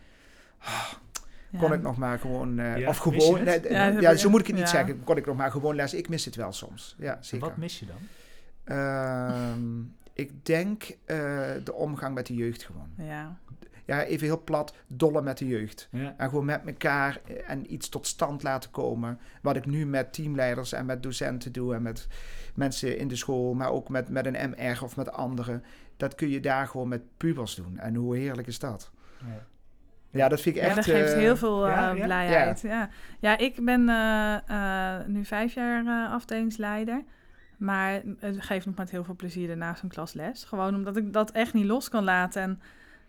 kon 1.60 1.70
Ja. 1.70 1.74
ik 1.76 1.82
nog 1.82 1.98
maar 1.98 2.20
gewoon, 2.20 2.60
eh, 2.60 2.78
Ja, 2.78 2.90
of 2.90 2.98
gewoon, 2.98 3.44
nee, 3.44 3.62
Ja, 4.02 4.16
zo 4.16 4.30
moet 4.30 4.40
ik 4.40 4.48
het 4.48 4.56
niet 4.56 4.66
ja. 4.66 4.72
zeggen. 4.72 5.04
Kon 5.04 5.18
ik 5.18 5.26
nog 5.26 5.36
maar 5.38 5.52
gewoon 5.52 5.76
les. 5.76 5.94
Ik 5.94 6.10
mis 6.10 6.26
het 6.26 6.36
wel 6.36 6.52
soms. 6.54 6.96
Ja, 7.00 7.18
zeker. 7.22 7.48
Wat 7.48 7.58
mis 7.58 7.80
je 7.80 7.86
dan? 7.86 7.98
Ehm, 8.64 9.82
ik 10.14 10.46
denk 10.46 10.84
eh, 11.06 11.18
de 11.64 11.74
omgang 11.74 12.16
met 12.16 12.26
de 12.28 12.34
jeugd 12.36 12.64
gewoon. 12.64 12.90
Ja. 12.98 13.38
Ja, 13.86 14.04
even 14.04 14.28
heel 14.28 14.44
plat, 14.44 14.76
dollen 14.88 15.24
met 15.24 15.38
de 15.38 15.48
jeugd. 15.48 15.88
Ja. 15.92 16.14
En 16.18 16.30
gewoon 16.30 16.46
met 16.46 16.62
elkaar 16.66 17.22
eh, 17.28 17.50
en 17.50 17.74
iets 17.74 17.90
tot 17.90 18.08
stand 18.08 18.44
laten 18.44 18.72
komen. 18.72 19.20
Wat 19.42 19.56
ik 19.56 19.66
nu 19.66 19.86
met 19.86 20.14
teamleiders 20.14 20.74
en 20.74 20.86
met 20.86 21.04
docenten 21.04 21.52
doe 21.52 21.76
en 21.76 21.82
met 21.82 22.08
mensen 22.56 22.98
in 22.98 23.08
de 23.08 23.16
school, 23.16 23.54
maar 23.54 23.70
ook 23.70 23.90
met, 23.90 24.10
met 24.10 24.26
een 24.26 24.50
MR 24.50 24.84
of 24.84 24.96
met 24.96 25.12
anderen. 25.12 25.64
Dat 25.98 26.16
kun 26.16 26.30
je 26.30 26.40
daar 26.40 26.68
gewoon 26.68 26.88
met 26.88 27.02
pubers 27.18 27.56
doen. 27.56 27.78
En 27.78 27.96
hoe 27.96 28.18
heerlijk 28.18 28.48
is 28.48 28.60
dat? 28.60 28.92
Ja. 29.20 29.46
Ja, 30.14 30.28
dat 30.28 30.42
vind 30.42 30.56
ik 30.56 30.62
Ja, 30.62 30.68
echt... 30.68 30.76
dat 30.76 30.86
geeft 30.86 31.14
eh, 31.14 31.20
heel 31.20 31.38
veel 31.38 31.68
eh, 31.68 31.74
ja, 31.74 31.92
ja? 31.92 32.04
blijheid. 32.04 32.62
Ja. 32.62 32.90
Ja. 33.20 33.38
ik 33.38 33.66
ben 33.66 33.90
eh, 33.90 34.36
eh, 34.48 35.08
nu 35.08 35.26
vijf 35.26 35.54
jaar 35.54 35.86
eh, 35.86 36.12
afdelingsleider. 36.12 37.04
Maar 37.58 38.02
het 38.20 38.42
geeft 38.42 38.66
nog 38.66 38.76
met 38.76 38.92
heel 38.92 39.04
veel 39.04 39.16
plezier 39.16 39.48
daarnaast 39.48 39.84
een 39.84 39.90
klas 39.90 40.14
les. 40.14 40.44
Gewoon 40.44 40.76
omdat 40.76 40.98
ik 40.98 41.14
dat 41.14 41.32
echt 41.32 41.54
niet 41.54 41.66
los 41.66 41.90
kan 41.90 42.04
laten. 42.04 42.42
En 42.42 42.62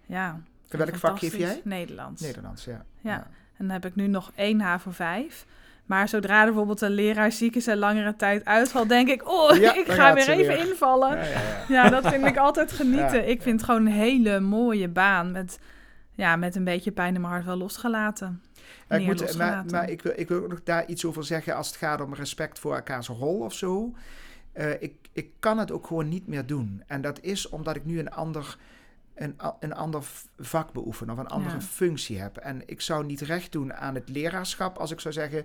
ja, 0.06 0.40
In 0.74 0.84
welk 0.84 0.96
vak 0.96 1.18
geef 1.18 1.36
jij? 1.36 1.60
Nederlands. 1.64 2.20
Nederlands, 2.22 2.64
ja. 2.64 2.84
Ja. 3.00 3.16
En 3.56 3.66
dan 3.66 3.70
heb 3.70 3.84
ik 3.84 3.94
nu 3.94 4.06
nog 4.06 4.32
één 4.34 4.60
HAVO 4.60 4.90
5. 4.90 5.46
Maar 5.86 6.08
zodra 6.08 6.38
er 6.40 6.46
bijvoorbeeld 6.46 6.80
een 6.80 6.90
leraar 6.90 7.32
ziek 7.32 7.56
is 7.56 7.66
en 7.66 7.76
langere 7.78 8.16
tijd 8.16 8.44
uitvalt, 8.44 8.88
denk 8.88 9.08
ik, 9.08 9.28
oh, 9.28 9.56
Ja, 9.56 9.74
ik 9.84 9.86
ga 9.88 10.14
weer 10.14 10.28
even 10.28 10.56
weer. 10.56 10.68
invallen. 10.68 11.18
Ja, 11.68 11.88
dat 11.88 12.08
vind 12.08 12.26
ik 12.26 12.36
altijd 12.36 12.72
genieten. 12.80 13.28
Ik 13.28 13.42
vind 13.42 13.60
het 13.60 13.70
gewoon 13.70 13.86
een 13.86 13.92
hele 13.92 14.40
mooie 14.40 14.88
baan 14.88 15.32
met, 15.32 15.58
ja, 16.14 16.36
met 16.36 16.56
een 16.56 16.64
beetje 16.64 16.92
pijn 16.92 17.14
in 17.14 17.20
mijn 17.20 17.32
hart 17.32 17.44
wel 17.44 17.56
losgelaten. 17.56 18.42
Ja, 18.88 18.96
ik 18.96 19.06
moet, 19.06 19.16
maar 19.16 19.26
losgelaten. 19.26 19.70
maar 19.70 19.90
ik, 19.90 20.02
wil, 20.02 20.12
ik 20.16 20.28
wil 20.28 20.42
ook 20.42 20.48
nog 20.48 20.62
daar 20.62 20.86
iets 20.86 21.04
over 21.04 21.24
zeggen 21.24 21.54
als 21.54 21.66
het 21.66 21.76
gaat 21.76 22.00
om 22.00 22.14
respect 22.14 22.58
voor 22.58 22.74
elkaars 22.74 23.08
rol 23.08 23.38
of 23.38 23.54
zo. 23.54 23.94
Eh, 24.52 24.70
ik, 24.82 24.94
ik 25.12 25.30
kan 25.38 25.58
het 25.58 25.72
ook 25.72 25.86
gewoon 25.86 26.08
niet 26.08 26.26
meer 26.26 26.46
doen. 26.46 26.82
En 26.86 27.00
dat 27.00 27.20
is 27.20 27.48
omdat 27.48 27.76
ik 27.76 27.84
nu 27.84 27.98
een 27.98 28.10
ander, 28.10 28.56
een, 29.14 29.36
een 29.60 29.72
ander 29.74 30.02
vak 30.38 30.72
beoefen 30.72 31.10
of 31.10 31.18
een 31.18 31.26
andere 31.28 31.54
Ja. 31.54 31.60
functie 31.60 32.20
heb. 32.20 32.36
En 32.36 32.62
ik 32.66 32.80
zou 32.80 33.04
niet 33.06 33.20
recht 33.20 33.52
doen 33.52 33.74
aan 33.74 33.94
het 33.94 34.08
leraarschap 34.08 34.76
als 34.78 34.90
ik 34.90 35.00
zou 35.00 35.14
zeggen, 35.14 35.44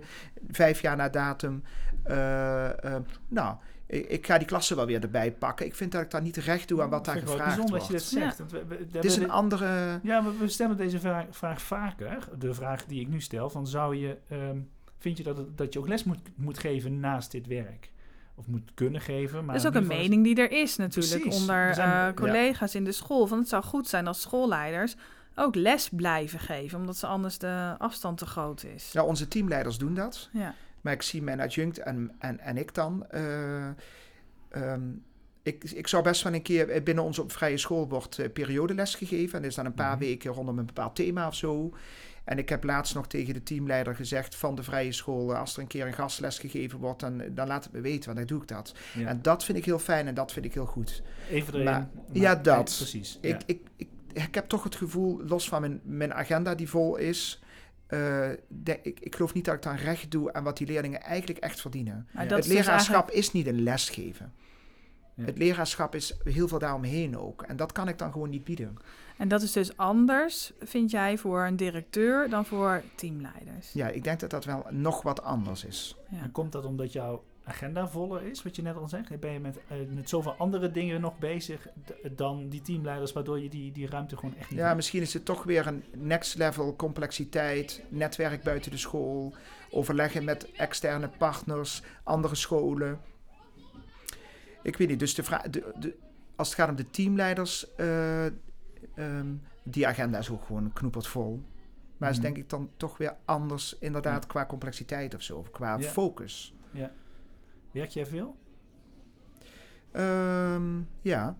vijf 0.50 0.80
jaar 0.80 0.96
na 0.96 1.08
datum, 1.08 1.62
eh, 2.02 2.84
eh, 2.94 3.02
nou, 3.28 3.56
ik, 3.86 4.06
ik 4.08 4.26
ga 4.26 4.38
die 4.38 4.46
klasse 4.46 4.74
wel 4.74 4.86
weer 4.86 5.02
erbij 5.02 5.32
pakken. 5.32 5.66
Ik 5.66 5.74
vind 5.74 5.92
dat 5.92 6.02
ik 6.02 6.10
daar 6.10 6.22
niet 6.22 6.36
recht 6.36 6.68
doe 6.68 6.82
aan 6.82 6.90
wat 6.90 7.04
daar 7.04 7.16
gevraagd 7.18 7.44
bijzonder 7.44 7.78
wordt. 7.78 7.92
dat 7.92 8.10
je 8.10 8.14
dat 8.18 8.22
zegt. 8.24 8.38
Want 8.38 8.50
we- 8.50 8.64
we- 8.66 8.86
Het 8.92 9.04
is 9.04 9.16
een 9.16 9.30
andere... 9.30 10.00
Ja, 10.02 10.20
maar 10.20 10.38
we 10.38 10.48
stellen 10.48 10.76
deze 10.76 11.00
vraag, 11.00 11.24
vraag 11.30 11.62
vaker. 11.62 12.28
De 12.38 12.54
vraag 12.54 12.84
die 12.84 13.00
ik 13.00 13.08
nu 13.08 13.20
stel: 13.20 13.50
van 13.50 13.66
zou 13.66 13.96
je, 13.96 14.16
ehm, 14.28 14.58
vind 14.98 15.16
je 15.16 15.22
dat, 15.22 15.36
het- 15.36 15.58
dat 15.58 15.72
je 15.72 15.78
ook 15.78 15.88
les 15.88 16.04
moet, 16.04 16.18
moet 16.34 16.58
geven 16.58 17.00
naast 17.00 17.30
dit 17.30 17.46
werk? 17.46 17.90
Of 18.40 18.46
moet 18.46 18.70
kunnen 18.74 19.00
geven? 19.00 19.44
Maar 19.44 19.54
dat 19.54 19.64
is 19.64 19.70
ook 19.70 19.74
een 19.82 19.86
mening 19.86 20.24
die 20.24 20.34
er 20.36 20.50
is 20.50 20.76
natuurlijk 20.76 21.22
Precies. 21.22 21.40
onder 21.40 21.56
Er 21.56 21.74
zijn- 21.74 22.08
eh, 22.08 22.14
collega's 22.14 22.74
in 22.74 22.84
de 22.84 22.92
school. 22.92 23.26
Van 23.26 23.38
het 23.38 23.48
zou 23.48 23.62
goed 23.62 23.88
zijn 23.88 24.06
als 24.06 24.20
schoolleiders 24.20 24.96
ook 25.34 25.54
les 25.54 25.88
blijven 25.92 26.38
geven, 26.38 26.78
omdat 26.78 26.96
ze 26.96 27.06
anders 27.06 27.38
de 27.38 27.74
afstand 27.78 28.18
te 28.18 28.26
groot 28.26 28.64
is. 28.64 28.92
Ja, 28.92 29.04
onze 29.04 29.28
teamleiders 29.28 29.78
doen 29.78 29.94
dat. 29.94 30.28
Ja. 30.32 30.54
Maar 30.80 30.92
ik 30.92 31.02
zie 31.02 31.22
mijn 31.22 31.40
adjunct 31.40 31.78
en, 31.78 32.14
en, 32.18 32.38
en 32.40 32.56
ik 32.56 32.74
dan. 32.74 33.06
eh, 33.10 33.66
ehm, 34.50 34.82
ik, 35.42 35.64
ik 35.64 35.86
zou 35.88 36.02
best 36.02 36.22
wel 36.22 36.34
een 36.34 36.42
keer 36.42 36.82
binnen 36.82 37.04
onze 37.04 37.22
op 37.22 37.32
vrije 37.32 37.56
school 37.58 37.88
wordt 37.88 38.32
periodeles 38.32 38.94
gegeven. 38.94 39.38
En 39.38 39.44
is 39.44 39.54
dan 39.54 39.66
een 39.66 39.74
paar 39.74 39.90
Mhm. 39.96 39.98
weken 40.04 40.32
rondom 40.32 40.58
een 40.58 40.66
bepaald 40.66 40.96
thema 40.96 41.26
of 41.26 41.34
zo. 41.34 41.72
En 42.24 42.38
ik 42.38 42.48
heb 42.48 42.64
laatst 42.64 42.94
nog 42.94 43.06
tegen 43.08 43.34
de 43.34 43.42
teamleider 43.42 43.94
gezegd 43.94 44.34
van 44.36 44.54
de 44.54 44.62
vrije 44.62 44.92
school, 44.92 45.32
eh, 45.32 45.38
als 45.40 45.54
er 45.56 45.60
een 45.62 45.66
keer 45.68 45.86
een 45.86 45.92
gastles 45.92 46.38
gegeven 46.38 46.78
wordt, 46.78 47.00
dan, 47.00 47.22
dan 47.30 47.46
laat 47.46 47.64
het 47.64 47.72
me 47.72 47.80
weten, 47.80 48.04
want 48.04 48.16
dan 48.18 48.26
doe 48.26 48.42
ik 48.42 48.48
dat. 48.48 48.74
Ja. 48.94 49.06
En 49.06 49.22
dat 49.22 49.44
vind 49.44 49.58
ik 49.58 49.64
heel 49.64 49.78
fijn 49.78 50.06
en 50.06 50.14
dat 50.14 50.32
vind 50.32 50.44
ik 50.44 50.54
heel 50.54 50.66
goed. 50.66 51.02
Even 51.30 51.52
erin. 51.52 51.64
maar- 51.64 51.88
ja, 52.12 52.34
dat. 52.34 52.70
eh, 52.70 52.76
precies. 52.76 53.18
Ik, 53.20 53.30
ja. 53.30 53.38
ik, 53.46 53.60
ik, 53.76 53.88
ik 54.12 54.34
heb 54.34 54.48
toch 54.48 54.62
het 54.64 54.74
gevoel, 54.76 55.20
los 55.26 55.48
van 55.48 55.60
mijn, 55.60 55.80
mijn 55.84 56.14
agenda 56.14 56.54
die 56.54 56.68
vol 56.68 56.96
is, 56.96 57.42
eh, 57.86 58.28
de- 58.48 58.78
ik, 58.82 59.00
ik 59.00 59.14
geloof 59.14 59.34
niet 59.34 59.44
dat 59.44 59.54
ik 59.54 59.62
dan 59.62 59.76
recht 59.76 60.10
doe 60.10 60.32
aan 60.32 60.44
wat 60.44 60.56
die 60.56 60.66
leerlingen 60.66 61.00
eigenlijk 61.02 61.38
echt 61.38 61.60
verdienen. 61.60 62.08
Ja. 62.12 62.20
het 62.20 62.28
dus 62.28 62.46
leraarschap 62.46 62.78
eigenlijk- 62.94 63.12
is 63.18 63.32
niet 63.32 63.46
een 63.46 63.62
lesgeven. 63.62 64.32
Ja. 65.20 65.26
Het 65.26 65.38
leraarschap 65.38 65.94
is 65.94 66.16
heel 66.24 66.48
veel 66.48 66.58
daaromheen 66.58 67.18
ook. 67.18 67.42
En 67.42 67.56
dat 67.56 67.72
kan 67.72 67.88
ik 67.88 67.98
dan 67.98 68.12
gewoon 68.12 68.30
niet 68.30 68.44
bieden. 68.44 68.76
En 69.18 69.28
dat 69.28 69.42
is 69.42 69.52
dus 69.52 69.76
anders, 69.76 70.52
vind 70.60 70.90
jij, 70.90 71.18
voor 71.18 71.44
een 71.46 71.56
directeur 71.56 72.30
dan 72.30 72.46
voor 72.46 72.82
teamleiders. 72.94 73.72
Ja, 73.72 73.88
ik 73.88 74.04
denk 74.04 74.20
dat 74.20 74.30
dat 74.30 74.44
wel 74.44 74.66
nog 74.70 75.02
wat 75.02 75.22
anders 75.22 75.64
is. 75.64 75.96
Ja. 76.10 76.22
En 76.22 76.32
komt 76.32 76.52
dat 76.52 76.64
omdat 76.64 76.92
jouw 76.92 77.22
agenda 77.44 77.88
voller 77.88 78.22
is, 78.22 78.42
wat 78.42 78.56
je 78.56 78.62
net 78.62 78.76
al 78.76 78.88
zegt? 78.88 79.20
Ben 79.20 79.32
je 79.32 79.40
met, 79.40 79.58
met 79.94 80.08
zoveel 80.08 80.32
andere 80.32 80.70
dingen 80.70 81.00
nog 81.00 81.18
bezig 81.18 81.66
dan 82.10 82.48
die 82.48 82.62
teamleiders, 82.62 83.12
waardoor 83.12 83.40
je 83.40 83.48
die, 83.48 83.72
die 83.72 83.88
ruimte 83.88 84.16
gewoon 84.16 84.34
echt 84.38 84.50
niet 84.50 84.58
Ja, 84.58 84.64
hebt? 84.64 84.76
misschien 84.76 85.02
is 85.02 85.14
het 85.14 85.24
toch 85.24 85.42
weer 85.42 85.66
een 85.66 85.84
next 85.96 86.36
level 86.38 86.76
complexiteit. 86.76 87.82
Netwerk 87.88 88.42
buiten 88.42 88.70
de 88.70 88.76
school. 88.76 89.34
Overleggen 89.70 90.24
met 90.24 90.52
externe 90.52 91.08
partners, 91.18 91.82
andere 92.02 92.34
scholen. 92.34 93.00
Ik 94.62 94.76
weet 94.76 94.88
niet, 94.88 94.98
dus 94.98 95.14
de 95.14 95.22
vraag, 95.22 95.42
de, 95.42 95.72
de, 95.78 95.96
als 96.36 96.48
het 96.48 96.56
gaat 96.56 96.68
om 96.68 96.76
de 96.76 96.90
teamleiders, 96.90 97.74
eh, 97.74 98.26
ehm, 98.26 99.34
die 99.62 99.86
agenda 99.86 100.18
is 100.18 100.30
ook 100.30 100.44
gewoon 100.44 100.72
knoeperd 100.72 101.06
vol. 101.06 101.42
Maar 101.96 102.10
is 102.10 102.16
Mhm. 102.16 102.24
denk 102.24 102.36
ik 102.36 102.48
dan 102.50 102.70
toch 102.76 102.96
weer 102.98 103.16
anders, 103.24 103.76
inderdaad, 103.78 104.26
qua 104.26 104.46
complexiteit 104.46 105.14
of 105.14 105.22
zo, 105.22 105.36
of 105.36 105.50
qua 105.50 105.76
Ja. 105.78 105.88
focus. 105.88 106.54
Werk 107.70 107.90
jij 107.90 108.06
veel? 108.06 108.36
Ehm, 109.92 110.80
ja, 111.02 111.36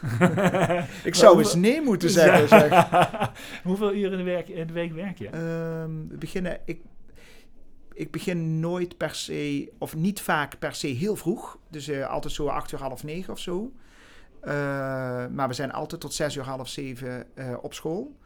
Ik 1.04 1.14
zou 1.14 1.38
eens 1.38 1.54
nee 1.54 1.80
moeten 1.82 2.10
zeggen. 2.20 2.48
Zeg. 2.48 2.86
Hoeveel 3.64 3.94
uren 3.94 4.12
in 4.12 4.18
de, 4.18 4.24
werk, 4.30 4.48
in 4.48 4.66
de 4.66 4.72
week 4.72 4.92
werk 4.92 5.18
je? 5.18 5.28
Ehm, 5.28 6.08
we 6.08 6.16
beginnen, 6.18 6.60
ik, 6.64 6.80
ik 8.00 8.10
begin 8.10 8.60
nooit 8.60 8.96
per 8.96 9.14
se, 9.14 9.72
of 9.78 9.96
niet 9.96 10.20
vaak 10.20 10.58
per 10.58 10.74
se 10.74 10.86
heel 10.86 11.16
vroeg. 11.16 11.58
Dus 11.70 11.88
eh, 11.88 12.08
altijd 12.08 12.32
zo 12.32 12.46
acht 12.46 12.72
uur, 12.72 12.78
half 12.78 13.04
negen 13.04 13.32
of 13.32 13.38
zo. 13.38 13.72
Eh, 14.40 14.52
maar 15.26 15.48
we 15.48 15.54
zijn 15.54 15.72
altijd 15.72 16.00
tot 16.00 16.14
zes 16.14 16.36
uur, 16.36 16.44
half 16.44 16.68
zeven 16.68 17.36
eh, 17.36 17.56
op 17.60 17.74
school. 17.74 18.16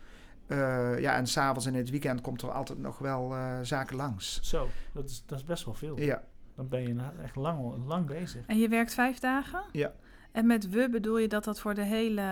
Eh, 0.47 1.01
ja, 1.01 1.15
en 1.17 1.27
s'avonds 1.27 1.67
en 1.67 1.73
in 1.73 1.79
het 1.79 1.91
weekend 1.91 2.21
komt 2.21 2.43
er 2.43 2.51
altijd 2.51 2.79
nog 2.79 2.99
wel 2.99 3.35
eh, 3.35 3.59
zaken 3.63 3.97
langs. 3.97 4.41
Zo, 4.43 4.69
dat 4.93 5.05
is, 5.05 5.23
dat 5.27 5.39
is 5.39 5.45
best 5.45 5.65
wel 5.65 5.75
veel. 5.75 6.01
Ja, 6.01 6.23
Dan 6.57 6.69
ben 6.69 6.83
je 6.83 6.97
echt 7.23 7.37
lang, 7.37 7.87
lang 7.87 8.07
bezig. 8.07 8.47
En 8.47 8.59
je 8.59 8.69
werkt 8.69 8.95
vijf 8.95 9.19
dagen? 9.19 9.65
Ja. 9.73 9.93
En 10.35 10.47
met 10.47 10.69
we 10.69 10.89
bedoel 10.91 11.19
je 11.19 11.29
dat 11.29 11.45
dat 11.45 11.61
voor 11.61 11.75
de 11.75 11.85
hele 11.85 12.25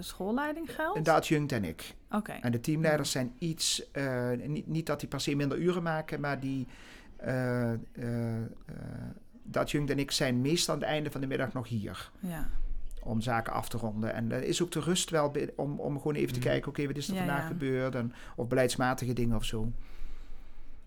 schoolleiding 0.00 0.74
geldt? 0.74 0.96
inderdaad, 0.96 1.26
Jungt 1.28 1.52
en 1.52 1.64
ik. 1.64 1.94
Oké. 2.10 2.32
En 2.32 2.52
de 2.52 2.60
teamleiders 2.60 3.10
zijn 3.10 3.32
iets, 3.38 3.90
eh, 3.92 4.30
niet, 4.46 4.66
niet 4.66 4.86
dat 4.86 5.00
die 5.00 5.08
per 5.08 5.20
se 5.20 5.34
minder 5.34 5.58
uren 5.58 5.82
maken, 5.82 6.20
maar 6.20 6.40
die, 6.40 6.66
eh 7.16 7.72
eh 7.72 7.78
eh, 7.92 8.44
dat 9.42 9.70
Jungt 9.70 9.90
en 9.90 9.98
ik 9.98 10.10
zijn 10.10 10.40
meestal 10.40 10.74
aan 10.74 10.80
het 10.80 10.88
einde 10.90 11.10
van 11.10 11.20
de 11.20 11.26
middag 11.26 11.52
nog 11.52 11.68
hier. 11.68 12.10
Ja. 12.20 12.48
om 13.02 13.20
zaken 13.20 13.52
af 13.52 13.68
te 13.68 13.76
ronden. 13.76 14.14
En 14.14 14.32
er 14.32 14.42
is 14.42 14.62
ook 14.62 14.70
de 14.72 14.80
rust 14.80 15.10
wel 15.10 15.32
om, 15.56 15.80
om 15.80 15.96
gewoon 15.96 16.14
even 16.14 16.32
te 16.32 16.38
Mhm. 16.38 16.48
kijken, 16.48 16.68
oké, 16.68 16.86
wat 16.86 16.96
is 16.96 17.08
er 17.08 17.14
Ja, 17.14 17.18
vandaag 17.20 17.40
ja. 17.40 17.46
gebeurd? 17.46 17.94
En, 17.94 18.12
of 18.36 18.48
beleidsmatige 18.48 19.12
dingen 19.12 19.36
of 19.36 19.44
zo. 19.44 19.72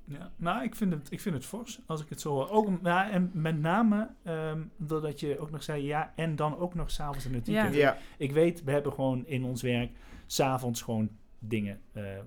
Ja, 0.09 0.31
nou, 0.35 0.63
ik 0.63 0.75
vind, 0.75 0.93
het, 0.93 1.11
ik 1.11 1.19
vind 1.19 1.35
het 1.35 1.45
fors, 1.45 1.79
als 1.85 2.01
ik 2.01 2.09
het 2.09 2.21
zo 2.21 2.29
hoor. 2.33 2.49
Ook, 2.49 2.69
ja, 2.83 3.09
en 3.11 3.29
met 3.33 3.59
name 3.59 4.09
ehm, 4.23 4.61
doordat 4.77 5.19
je 5.19 5.39
ook 5.39 5.51
nog 5.51 5.63
zei, 5.63 5.83
ja, 5.83 6.13
en 6.15 6.35
dan 6.35 6.57
ook 6.57 6.73
nog 6.75 6.91
s'avonds 6.91 7.25
in 7.25 7.33
het 7.33 7.45
Ja. 7.47 7.53
weekend. 7.53 7.75
Ja, 7.75 7.97
Ik 8.17 8.31
weet, 8.31 8.63
we 8.63 8.71
hebben 8.71 8.93
gewoon 8.93 9.25
in 9.25 9.43
ons 9.43 9.61
werk 9.61 9.91
s'avonds 10.25 10.81
gewoon 10.81 11.09
dingen. 11.39 11.81
Eh, 11.91 12.17
eh, 12.17 12.23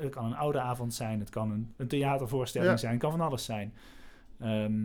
het 0.00 0.10
kan 0.10 0.24
een 0.24 0.34
oude 0.36 0.60
avond 0.60 0.94
zijn, 0.94 1.20
het 1.20 1.30
kan 1.30 1.50
een, 1.50 1.74
een 1.76 1.88
theatervoorstelling 1.88 2.70
Ja. 2.70 2.76
zijn, 2.76 2.92
het 2.92 3.00
kan 3.02 3.10
van 3.10 3.20
alles 3.20 3.44
zijn. 3.44 3.74
Ehm, 4.38 4.84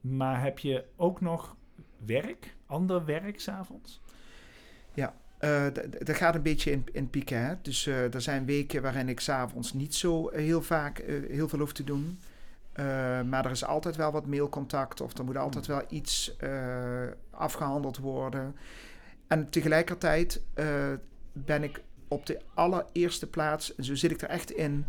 maar 0.00 0.42
heb 0.42 0.58
je 0.58 0.84
ook 0.96 1.20
nog 1.20 1.56
werk, 2.04 2.56
ander 2.66 3.04
werk 3.04 3.40
s'avonds? 3.40 4.00
D- 5.72 6.06
dat 6.06 6.16
gaat 6.16 6.34
een 6.34 6.42
beetje 6.42 6.70
in, 6.70 6.84
in 6.92 7.10
pieken. 7.10 7.44
Hè? 7.44 7.54
Dus 7.62 7.86
eh, 7.86 8.14
er 8.14 8.20
zijn 8.20 8.44
weken 8.44 8.82
waarin 8.82 9.08
ik 9.08 9.20
s'avonds 9.20 9.72
niet 9.72 9.94
zo 9.94 10.28
eh, 10.28 10.42
heel 10.44 10.62
vaak 10.62 11.02
heel 11.28 11.48
veel 11.48 11.58
hoef 11.58 11.72
te 11.72 11.84
doen. 11.84 12.18
Maar 13.28 13.44
er 13.44 13.50
is 13.50 13.64
altijd 13.64 13.96
wel 13.96 14.12
wat 14.12 14.26
mailcontact 14.26 15.00
of 15.00 15.18
er 15.18 15.24
moet 15.24 15.36
altijd 15.36 15.66
wel 15.66 15.82
iets 15.88 16.36
eh, 16.36 16.50
afgehandeld 17.30 17.98
worden. 17.98 18.54
En 19.26 19.50
tegelijkertijd 19.50 20.42
ben 21.32 21.62
ik 21.62 21.82
op 22.08 22.26
de 22.26 22.40
allereerste 22.54 23.26
plaats, 23.26 23.74
en 23.74 23.84
zo 23.84 23.94
zit 23.94 24.10
ik 24.10 24.22
er 24.22 24.28
echt 24.28 24.50
in, 24.50 24.84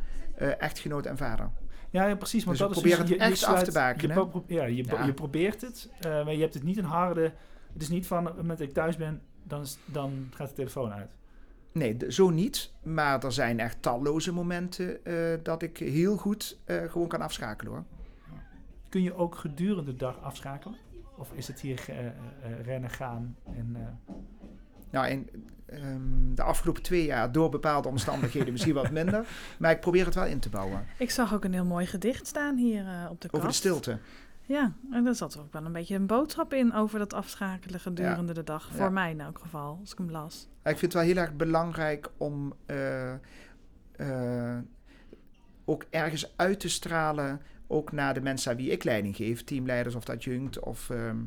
echtgenoot 0.59 1.05
en 1.05 1.17
vader. 1.17 1.49
Ja, 1.89 2.07
ja, 2.07 2.15
precies. 2.15 2.43
Want 2.43 2.57
Dus 2.57 2.67
dat 2.67 2.75
is 2.75 2.81
proberen 2.81 3.07
het 3.11 3.17
echt 3.31 3.43
af 3.43 3.63
te 3.63 3.71
bakenen. 3.71 4.29
Je, 4.47 4.55
ja, 4.55 4.65
je, 4.65 4.83
Ja. 4.83 5.05
je 5.05 5.13
probeert 5.13 5.61
het, 5.61 5.89
maar 6.01 6.33
je 6.33 6.41
hebt 6.41 6.53
het 6.53 6.63
niet 6.63 6.77
een 6.77 6.83
harde... 6.85 7.31
Het 7.73 7.81
is 7.81 7.89
niet 7.89 8.07
van, 8.07 8.31
dat 8.47 8.59
ik 8.59 8.73
thuis 8.73 8.97
ben, 8.97 9.21
dan, 9.47 9.61
is, 9.61 9.77
dan 9.85 10.27
gaat 10.33 10.49
de 10.49 10.53
telefoon 10.55 10.91
uit. 10.93 11.09
Nee, 11.71 11.97
zo 12.07 12.29
niet. 12.29 12.71
Maar 12.83 13.23
er 13.23 13.31
zijn 13.31 13.59
echt 13.59 13.81
talloze 13.81 14.33
momenten 14.33 15.05
eh, 15.05 15.15
dat 15.43 15.61
ik 15.61 15.77
heel 15.77 16.17
goed 16.17 16.57
eh, 16.65 16.83
gewoon 16.91 17.07
kan 17.07 17.21
afschakelen 17.21 17.71
hoor. 17.71 17.83
Kun 18.89 19.01
je 19.03 19.13
ook 19.15 19.35
gedurende 19.35 19.91
de 19.91 19.97
dag 19.97 20.21
afschakelen? 20.21 20.77
Of 21.17 21.31
is 21.33 21.47
het 21.47 21.59
hier 21.61 21.83
eh, 21.89 22.05
eh, 22.05 22.11
rennen, 22.63 22.89
gaan 22.89 23.35
en... 23.55 23.69
eh, 23.75 24.13
Nou, 24.89 25.07
in 25.07 25.29
ehm, 25.65 26.33
de 26.35 26.41
afgelopen 26.43 26.81
twee 26.83 27.05
jaar 27.05 27.31
door 27.31 27.49
bepaalde 27.49 27.87
omstandigheden 27.89 28.51
misschien 28.51 28.73
wat 28.73 28.91
minder. 28.99 29.27
Maar 29.59 29.71
ik 29.71 29.79
probeer 29.79 30.05
het 30.05 30.15
wel 30.15 30.25
in 30.25 30.39
te 30.39 30.49
bouwen. 30.49 30.85
Ik 30.97 31.11
zag 31.11 31.33
ook 31.33 31.43
een 31.43 31.53
heel 31.53 31.65
mooi 31.65 31.85
gedicht 31.85 32.27
staan 32.27 32.57
hier 32.57 32.85
eh, 32.87 33.07
op 33.09 33.21
de 33.21 33.27
kast. 33.29 33.33
Over 33.33 33.47
de 33.47 33.53
stilte. 33.55 33.97
Ja, 34.47 34.73
en 34.91 35.03
daar 35.03 35.15
zat 35.15 35.37
ook 35.37 35.53
wel 35.53 35.65
een 35.65 35.71
beetje 35.71 35.95
een 35.95 36.07
boodschap 36.07 36.53
in 36.53 36.73
over 36.73 36.99
dat 36.99 37.13
afschakelen 37.13 37.79
gedurende 37.79 38.33
de 38.33 38.43
dag. 38.43 38.69
Ja. 38.69 38.75
Voor 38.75 38.91
mij 38.91 39.11
in 39.11 39.21
elk 39.21 39.39
geval, 39.39 39.77
als 39.81 39.91
ik 39.91 39.97
hem 39.97 40.11
las. 40.11 40.49
Ja, 40.63 40.69
Ik 40.69 40.77
vind 40.77 40.93
het 40.93 41.01
wel 41.01 41.11
heel 41.11 41.21
erg 41.21 41.35
belangrijk 41.35 42.09
om 42.17 42.53
eh, 42.65 43.13
eh, 43.91 44.57
ook 45.65 45.85
ergens 45.89 46.33
uit 46.37 46.59
te 46.59 46.69
stralen. 46.69 47.41
Ook 47.67 47.91
naar 47.91 48.13
de 48.13 48.21
mensen 48.21 48.51
aan 48.51 48.57
wie 48.57 48.69
ik 48.69 48.83
leiding 48.83 49.15
geef. 49.15 49.43
Teamleiders 49.43 49.95
of 49.95 50.03
dat 50.03 50.23
jungt 50.23 50.59
of 50.59 50.89
ehm, 50.89 51.17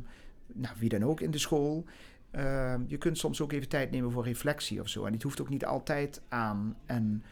nou, 0.46 0.74
wie 0.78 0.88
dan 0.88 1.04
ook 1.04 1.20
in 1.20 1.30
de 1.30 1.38
school. 1.38 1.84
Ehm, 2.30 2.82
je 2.86 2.98
kunt 2.98 3.18
soms 3.18 3.40
ook 3.40 3.52
even 3.52 3.68
tijd 3.68 3.90
nemen 3.90 4.10
voor 4.10 4.24
reflectie 4.24 4.80
of 4.80 4.88
zo. 4.88 5.04
En 5.04 5.12
het 5.12 5.22
hoeft 5.22 5.40
ook 5.40 5.48
niet 5.48 5.64
altijd 5.64 6.22
aan. 6.28 6.76
En, 6.86 7.24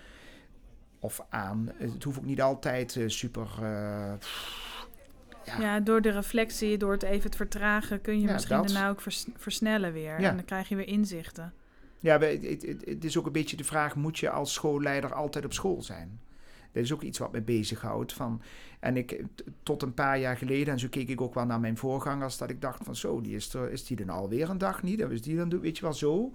of 0.98 1.26
aan. 1.28 1.70
Het 1.76 2.04
hoeft 2.04 2.18
ook 2.18 2.24
niet 2.24 2.42
altijd 2.42 2.96
eh, 2.96 3.08
super... 3.08 3.48
Ja. 5.46 5.60
Ja. 5.60 5.80
door 5.80 6.00
de 6.00 6.10
reflectie, 6.10 6.76
door 6.76 6.92
het 6.92 7.02
even 7.02 7.30
te 7.30 7.36
vertragen, 7.36 8.00
kun 8.00 8.20
je 8.20 8.26
Ja, 8.26 8.32
misschien 8.32 8.56
dat. 8.56 8.68
daarna 8.68 8.88
ook 8.88 9.00
vers- 9.00 9.26
versnellen 9.36 9.92
weer. 9.92 10.20
Ja. 10.20 10.28
En 10.28 10.36
dan 10.36 10.44
krijg 10.44 10.68
je 10.68 10.76
weer 10.76 10.88
inzichten. 10.88 11.52
Ja, 11.98 12.18
het, 12.20 12.42
het, 12.62 12.82
het 12.84 13.04
is 13.04 13.18
ook 13.18 13.26
een 13.26 13.32
beetje 13.32 13.56
de 13.56 13.64
vraag: 13.64 13.94
moet 13.96 14.18
je 14.18 14.30
als 14.30 14.52
schoolleider 14.52 15.14
altijd 15.14 15.44
op 15.44 15.52
school 15.52 15.82
zijn? 15.82 16.20
Dat 16.72 16.82
is 16.84 16.92
ook 16.92 17.02
iets 17.02 17.18
wat 17.18 17.32
me 17.32 17.40
bezighoudt. 17.42 18.12
Van, 18.12 18.42
en 18.80 18.96
ik, 18.96 19.22
tot 19.62 19.82
een 19.82 19.94
paar 19.94 20.18
jaar 20.18 20.36
geleden, 20.36 20.72
en 20.72 20.78
zo 20.78 20.88
keek 20.90 21.08
ik 21.08 21.20
ook 21.20 21.34
wel 21.34 21.46
naar 21.46 21.60
mijn 21.60 21.76
voorgangers, 21.76 22.36
dat 22.38 22.50
ik 22.50 22.60
dacht 22.60 22.84
van 22.84 22.96
zo, 22.96 23.20
die 23.20 23.34
is, 23.36 23.54
er, 23.54 23.70
is 23.70 23.84
die 23.86 23.96
dan 23.96 24.08
alweer 24.08 24.50
een 24.50 24.58
dag 24.58 24.82
niet? 24.82 25.00
En 25.00 25.10
is 25.10 25.22
die 25.22 25.36
dan, 25.36 25.60
weet 25.60 25.76
je 25.76 25.82
wel, 25.82 25.92
zo. 25.92 26.32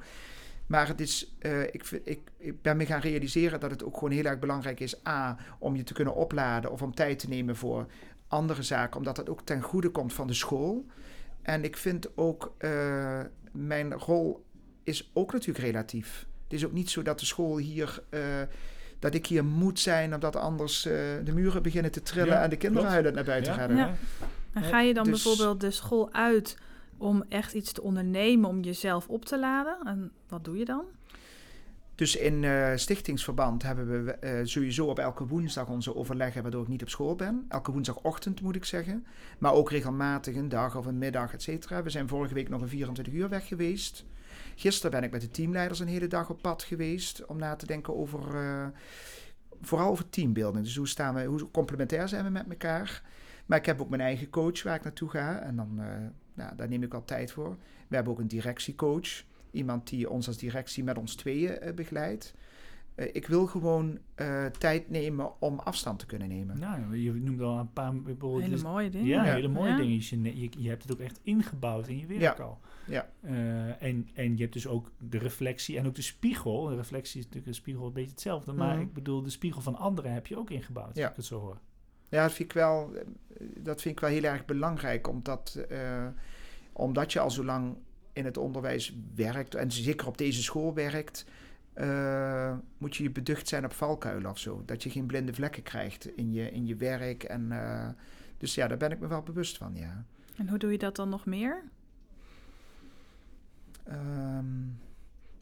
Maar 0.67 0.87
het 0.87 1.01
is, 1.01 1.35
eh, 1.39 1.61
ik, 1.61 1.89
ik, 2.03 2.19
ik 2.37 2.61
ben 2.61 2.77
me 2.77 2.85
gaan 2.85 2.99
realiseren 3.01 3.59
dat 3.59 3.71
het 3.71 3.83
ook 3.83 3.93
gewoon 3.93 4.11
heel 4.11 4.23
erg 4.23 4.39
belangrijk 4.39 4.79
is, 4.79 5.07
A, 5.07 5.37
om 5.59 5.75
je 5.75 5.83
te 5.83 5.93
kunnen 5.93 6.15
opladen 6.15 6.71
of 6.71 6.81
om 6.81 6.95
tijd 6.95 7.19
te 7.19 7.27
nemen 7.29 7.55
voor 7.55 7.85
andere 8.31 8.63
zaken, 8.63 8.97
omdat 8.97 9.15
dat 9.15 9.29
ook 9.29 9.41
ten 9.41 9.61
goede 9.61 9.89
komt 9.89 10.13
van 10.13 10.27
de 10.27 10.33
school. 10.33 10.85
En 11.41 11.63
ik 11.63 11.77
vind 11.77 12.17
ook, 12.17 12.53
eh, 12.57 13.19
mijn 13.51 13.93
rol 13.93 14.45
is 14.83 15.11
ook 15.13 15.31
natuurlijk 15.33 15.65
relatief. 15.65 16.25
Het 16.43 16.53
is 16.53 16.65
ook 16.65 16.71
niet 16.71 16.89
zo 16.89 17.01
dat 17.01 17.19
de 17.19 17.25
school 17.25 17.57
hier, 17.57 18.03
eh, 18.09 18.19
dat 18.99 19.13
ik 19.13 19.25
hier 19.25 19.45
moet 19.45 19.79
zijn, 19.79 20.13
omdat 20.13 20.35
anders 20.35 20.85
eh, 20.85 20.93
de 21.23 21.31
muren 21.33 21.63
beginnen 21.63 21.91
te 21.91 22.01
trillen 22.01 22.33
Ja, 22.33 22.43
en 22.43 22.49
de 22.49 22.57
kinderen 22.57 22.87
klopt. 22.87 22.93
huilend 22.93 23.15
naar 23.15 23.23
buiten 23.23 23.53
Ja. 23.53 23.57
rennen. 23.59 23.77
Ja. 23.77 23.93
En 24.53 24.63
ga 24.63 24.81
je 24.81 24.93
dan 24.93 25.03
dus- 25.03 25.23
bijvoorbeeld 25.23 25.61
de 25.61 25.71
school 25.71 26.11
uit 26.13 26.57
om 26.97 27.23
echt 27.29 27.53
iets 27.53 27.71
te 27.71 27.81
ondernemen 27.81 28.49
om 28.49 28.61
jezelf 28.61 29.07
op 29.07 29.25
te 29.25 29.39
laden? 29.39 29.77
En 29.83 30.11
wat 30.27 30.43
doe 30.43 30.57
je 30.57 30.65
dan? 30.65 30.83
Dus 31.95 32.15
in 32.15 32.43
eh, 32.43 32.71
stichtingsverband 32.75 33.63
hebben 33.63 34.05
we 34.05 34.11
eh, 34.11 34.39
sowieso 34.43 34.85
op 34.85 34.99
elke 34.99 35.27
woensdag 35.27 35.67
onze 35.67 35.95
overleggen 35.95 36.41
waardoor 36.41 36.61
ik 36.61 36.67
niet 36.67 36.81
op 36.81 36.89
school 36.89 37.15
ben. 37.15 37.45
Elke 37.49 37.71
woensdagochtend 37.71 38.41
moet 38.41 38.55
ik 38.55 38.65
zeggen. 38.65 39.05
Maar 39.39 39.53
ook 39.53 39.71
regelmatig 39.71 40.35
een 40.35 40.49
dag 40.49 40.77
of 40.77 40.85
een 40.85 40.97
middag, 40.97 41.33
et 41.33 41.41
cetera. 41.41 41.83
We 41.83 41.89
zijn 41.89 42.07
vorige 42.07 42.33
week 42.33 42.49
nog 42.49 42.61
een 42.61 42.67
24 42.67 43.13
uur 43.13 43.29
weg 43.29 43.47
geweest. 43.47 44.05
Gisteren 44.55 44.91
ben 44.91 45.03
ik 45.03 45.11
met 45.11 45.21
de 45.21 45.31
teamleiders 45.31 45.79
een 45.79 45.87
hele 45.87 46.07
dag 46.07 46.29
op 46.29 46.41
pad 46.41 46.63
geweest 46.63 47.25
om 47.25 47.37
na 47.37 47.55
te 47.55 47.65
denken 47.65 47.95
over, 47.95 48.35
eh, 48.35 48.67
vooral 49.61 49.89
over 49.89 50.09
teambuilding. 50.09 50.63
Dus 50.63 50.75
hoe, 50.75 50.87
staan 50.87 51.15
we, 51.15 51.23
hoe 51.23 51.51
complementair 51.51 52.07
zijn 52.07 52.23
we 52.23 52.29
met 52.29 52.49
elkaar. 52.49 53.03
Maar 53.45 53.57
ik 53.57 53.65
heb 53.65 53.81
ook 53.81 53.89
mijn 53.89 54.01
eigen 54.01 54.29
coach 54.29 54.63
waar 54.63 54.75
ik 54.75 54.83
naartoe 54.83 55.09
ga 55.09 55.39
en 55.39 55.55
dan, 55.55 55.81
nou, 56.33 56.55
daar 56.55 56.67
neem 56.67 56.83
ik 56.83 56.91
wel 56.91 57.05
tijd 57.05 57.31
voor. 57.31 57.57
We 57.87 57.95
hebben 57.95 58.13
ook 58.13 58.19
een 58.19 58.27
directiecoach. 58.27 59.23
Iemand 59.51 59.89
die 59.89 60.09
ons 60.09 60.27
als 60.27 60.37
directie 60.37 60.83
met 60.83 60.97
ons 60.97 61.15
tweeën 61.15 61.59
eh, 61.59 61.73
begeleidt. 61.73 62.33
Eh, 62.95 63.07
ik 63.15 63.27
wil 63.27 63.45
gewoon 63.47 63.99
eh, 64.15 64.45
tijd 64.45 64.89
nemen 64.89 65.41
om 65.41 65.59
afstand 65.59 65.99
te 65.99 66.05
kunnen 66.05 66.27
nemen. 66.27 66.59
Nou, 66.59 66.97
je 66.97 67.11
noemt 67.13 67.41
al 67.41 67.57
een 67.59 67.73
paar... 67.73 67.95
bijvoorbeeld- 68.01 68.43
Hele 68.43 68.61
mooie 68.61 68.89
dingen. 68.89 69.07
Ja, 69.07 69.25
Ja. 69.25 69.33
hele 69.33 69.47
mooie 69.47 69.69
Ja. 69.69 69.77
dingen. 69.77 70.37
Je, 70.39 70.49
je, 70.57 70.69
hebt 70.69 70.83
het 70.83 70.91
ook 70.91 70.99
echt 70.99 71.19
ingebouwd 71.23 71.87
in 71.87 71.97
je 71.99 72.05
werk 72.05 72.21
Ja. 72.37 72.43
al. 72.43 72.59
Ja. 72.87 73.09
Eh, 73.21 73.81
en, 73.83 74.09
en 74.13 74.35
je 74.35 74.41
hebt 74.41 74.53
dus 74.53 74.67
ook 74.67 74.91
de 75.09 75.17
reflectie 75.17 75.77
en 75.77 75.87
ook 75.87 75.95
de 75.95 76.01
spiegel. 76.01 76.65
De 76.65 76.75
reflectie 76.75 77.17
is 77.19 77.23
natuurlijk 77.25 77.47
een 77.51 77.61
spiegel 77.61 77.85
een 77.85 77.93
beetje 77.93 78.11
hetzelfde. 78.11 78.53
Maar 78.53 78.73
Mhm. 78.75 78.81
ik 78.85 78.93
bedoel, 78.93 79.21
de 79.21 79.29
spiegel 79.29 79.61
van 79.61 79.75
anderen 79.75 80.13
heb 80.13 80.27
je 80.27 80.37
ook 80.37 80.49
ingebouwd. 80.49 80.95
Ja. 80.95 81.01
Als 81.01 81.09
ik 81.11 81.15
het 81.17 81.25
zo 81.25 81.39
hoor. 81.39 81.57
Ja, 82.09 82.21
dat 82.23 82.33
vind 82.33 82.49
ik 82.49 82.55
wel, 82.55 82.93
dat 83.57 83.81
vind 83.81 83.95
ik 83.95 84.01
wel 84.01 84.09
heel 84.09 84.23
erg 84.23 84.45
belangrijk. 84.45 85.07
Omdat, 85.07 85.65
eh, 85.69 86.07
omdat 86.73 87.13
je 87.13 87.19
al 87.19 87.31
zo 87.31 87.43
lang 87.43 87.75
in 88.13 88.25
het 88.25 88.37
onderwijs 88.37 88.95
werkt. 89.15 89.55
En 89.55 89.71
zeker 89.71 90.07
op 90.07 90.17
deze 90.17 90.43
school 90.43 90.73
werkt. 90.73 91.25
eh, 91.73 92.53
moet 92.77 92.95
je 92.95 93.03
je 93.03 93.11
beducht 93.11 93.47
zijn 93.47 93.65
op 93.65 93.73
valkuilen 93.73 94.31
of 94.31 94.37
zo. 94.37 94.63
Dat 94.65 94.83
je 94.83 94.89
geen 94.89 95.05
blinde 95.05 95.33
vlekken 95.33 95.63
krijgt 95.63 96.15
in 96.17 96.31
je, 96.33 96.51
in 96.51 96.65
je 96.65 96.75
werk. 96.75 97.23
En, 97.23 97.51
eh, 97.51 97.89
dus 98.37 98.55
ja, 98.55 98.67
daar 98.67 98.77
ben 98.77 98.91
ik 98.91 98.99
me 98.99 99.07
wel 99.07 99.21
bewust 99.21 99.57
van, 99.57 99.75
ja. 99.75 100.05
En 100.37 100.49
hoe 100.49 100.57
doe 100.57 100.71
je 100.71 100.77
dat 100.77 100.95
dan 100.95 101.09
nog 101.09 101.25
meer? 101.25 101.63
Ehm, 103.83 104.45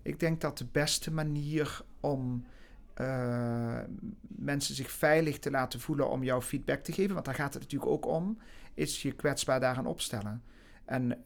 ik 0.01 0.19
denk 0.19 0.41
dat 0.41 0.57
de 0.57 0.67
beste 0.71 1.11
manier 1.11 1.81
om 1.99 2.45
eh, 2.93 3.79
mensen 4.21 4.75
zich 4.75 4.91
veilig 4.91 5.39
te 5.39 5.51
laten 5.51 5.79
voelen 5.79 6.09
om 6.09 6.23
jouw 6.23 6.41
feedback 6.41 6.79
te 6.79 6.91
geven, 6.91 7.13
want 7.13 7.25
daar 7.25 7.35
gaat 7.35 7.53
het 7.53 7.63
natuurlijk 7.63 7.91
ook 7.91 8.05
om, 8.05 8.37
is 8.73 9.01
je 9.01 9.11
kwetsbaar 9.11 9.59
daaraan 9.59 9.85
opstellen. 9.85 10.43
En 10.85 11.23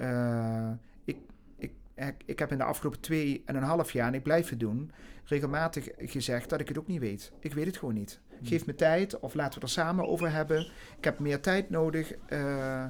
ik, 2.26 2.39
heb 2.39 2.52
in 2.52 2.58
de 2.58 2.64
afgelopen 2.64 3.00
twee 3.00 3.41
en 3.46 3.56
een 3.56 3.64
half 3.64 3.91
jaar, 3.91 4.08
en 4.08 4.14
ik 4.14 4.24
blijf 4.24 4.50
het 4.50 4.60
doen, 4.60 4.91
regelmatig 5.24 5.88
gezegd 5.98 6.50
dat 6.50 6.60
ik 6.60 6.68
het 6.68 6.78
ook 6.80 6.88
niet 6.88 7.00
weet. 7.00 7.32
Ik 7.39 7.54
weet 7.54 7.66
het 7.66 7.78
gewoon 7.78 7.94
niet. 7.94 8.20
Hmm. 8.28 8.48
Geef 8.48 8.66
me 8.66 8.76
tijd 8.76 9.20
of 9.20 9.34
laten 9.34 9.60
we 9.60 9.66
er 9.66 9.72
samen 9.72 10.08
over 10.08 10.32
hebben. 10.32 10.72
Ik 10.98 11.04
heb 11.04 11.20
meer 11.20 11.39
tijd 11.39 11.70
nodig. 11.70 12.14
eh, 12.28 12.86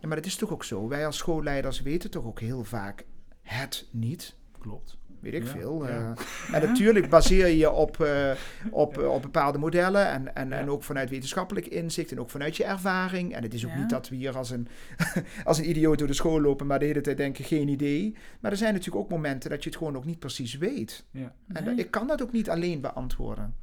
maar 0.00 0.16
dat 0.16 0.26
is 0.26 0.36
toch 0.36 0.52
ook 0.52 0.64
zo. 0.64 0.88
Wij 0.88 1.06
als 1.06 1.16
schoolleiders 1.16 1.82
weten 1.82 2.10
toch 2.10 2.24
ook 2.24 2.40
heel 2.40 2.64
vaak 2.64 3.04
het 3.42 3.88
niet. 3.90 4.34
Klopt. 4.58 4.98
Weet 5.24 5.34
ik 5.34 5.42
Ja, 5.44 5.48
veel. 5.50 5.86
ja. 5.86 6.14
eh. 6.50 6.54
en 6.54 6.68
natuurlijk 6.68 7.08
baseer 7.08 7.46
je 7.46 7.56
je 7.56 7.70
op, 7.70 8.00
eh, 8.00 8.30
op, 8.70 8.98
eh, 8.98 9.08
op 9.14 9.22
bepaalde 9.22 9.58
modellen. 9.58 10.06
En, 10.08 10.34
en, 10.34 10.52
en 10.52 10.70
ook 10.70 10.82
vanuit 10.82 11.10
wetenschappelijk 11.10 11.66
inzicht. 11.66 12.12
En 12.12 12.20
ook 12.20 12.30
vanuit 12.30 12.56
je 12.56 12.64
ervaring. 12.64 13.34
En 13.34 13.42
het 13.42 13.54
is 13.54 13.64
ook 13.64 13.70
Ja. 13.70 13.78
niet 13.78 13.90
dat 13.90 14.08
we 14.08 14.16
hier 14.16 14.36
als 14.36 14.50
een, 14.50 14.68
als 15.44 15.58
een 15.58 15.68
idioot 15.68 15.98
door 15.98 16.06
de 16.06 16.12
school 16.14 16.40
lopen. 16.40 16.66
Maar 16.66 16.78
de 16.78 16.84
hele 16.84 17.00
tijd 17.00 17.16
denken 17.16 17.44
geen 17.44 17.68
idee. 17.68 18.16
Maar 18.40 18.50
er 18.50 18.56
zijn 18.56 18.72
natuurlijk 18.72 19.04
ook 19.04 19.10
momenten 19.10 19.50
dat 19.50 19.62
je 19.62 19.68
het 19.68 19.78
gewoon 19.78 19.96
ook 19.96 20.04
niet 20.04 20.18
precies 20.18 20.54
weet. 20.58 21.04
Ja. 21.10 21.34
En 21.52 21.64
Nee. 21.64 21.74
ik 21.74 21.90
kan 21.90 22.06
dat 22.06 22.22
ook 22.22 22.32
niet 22.32 22.50
alleen 22.50 22.80
beantwoorden. 22.80 23.54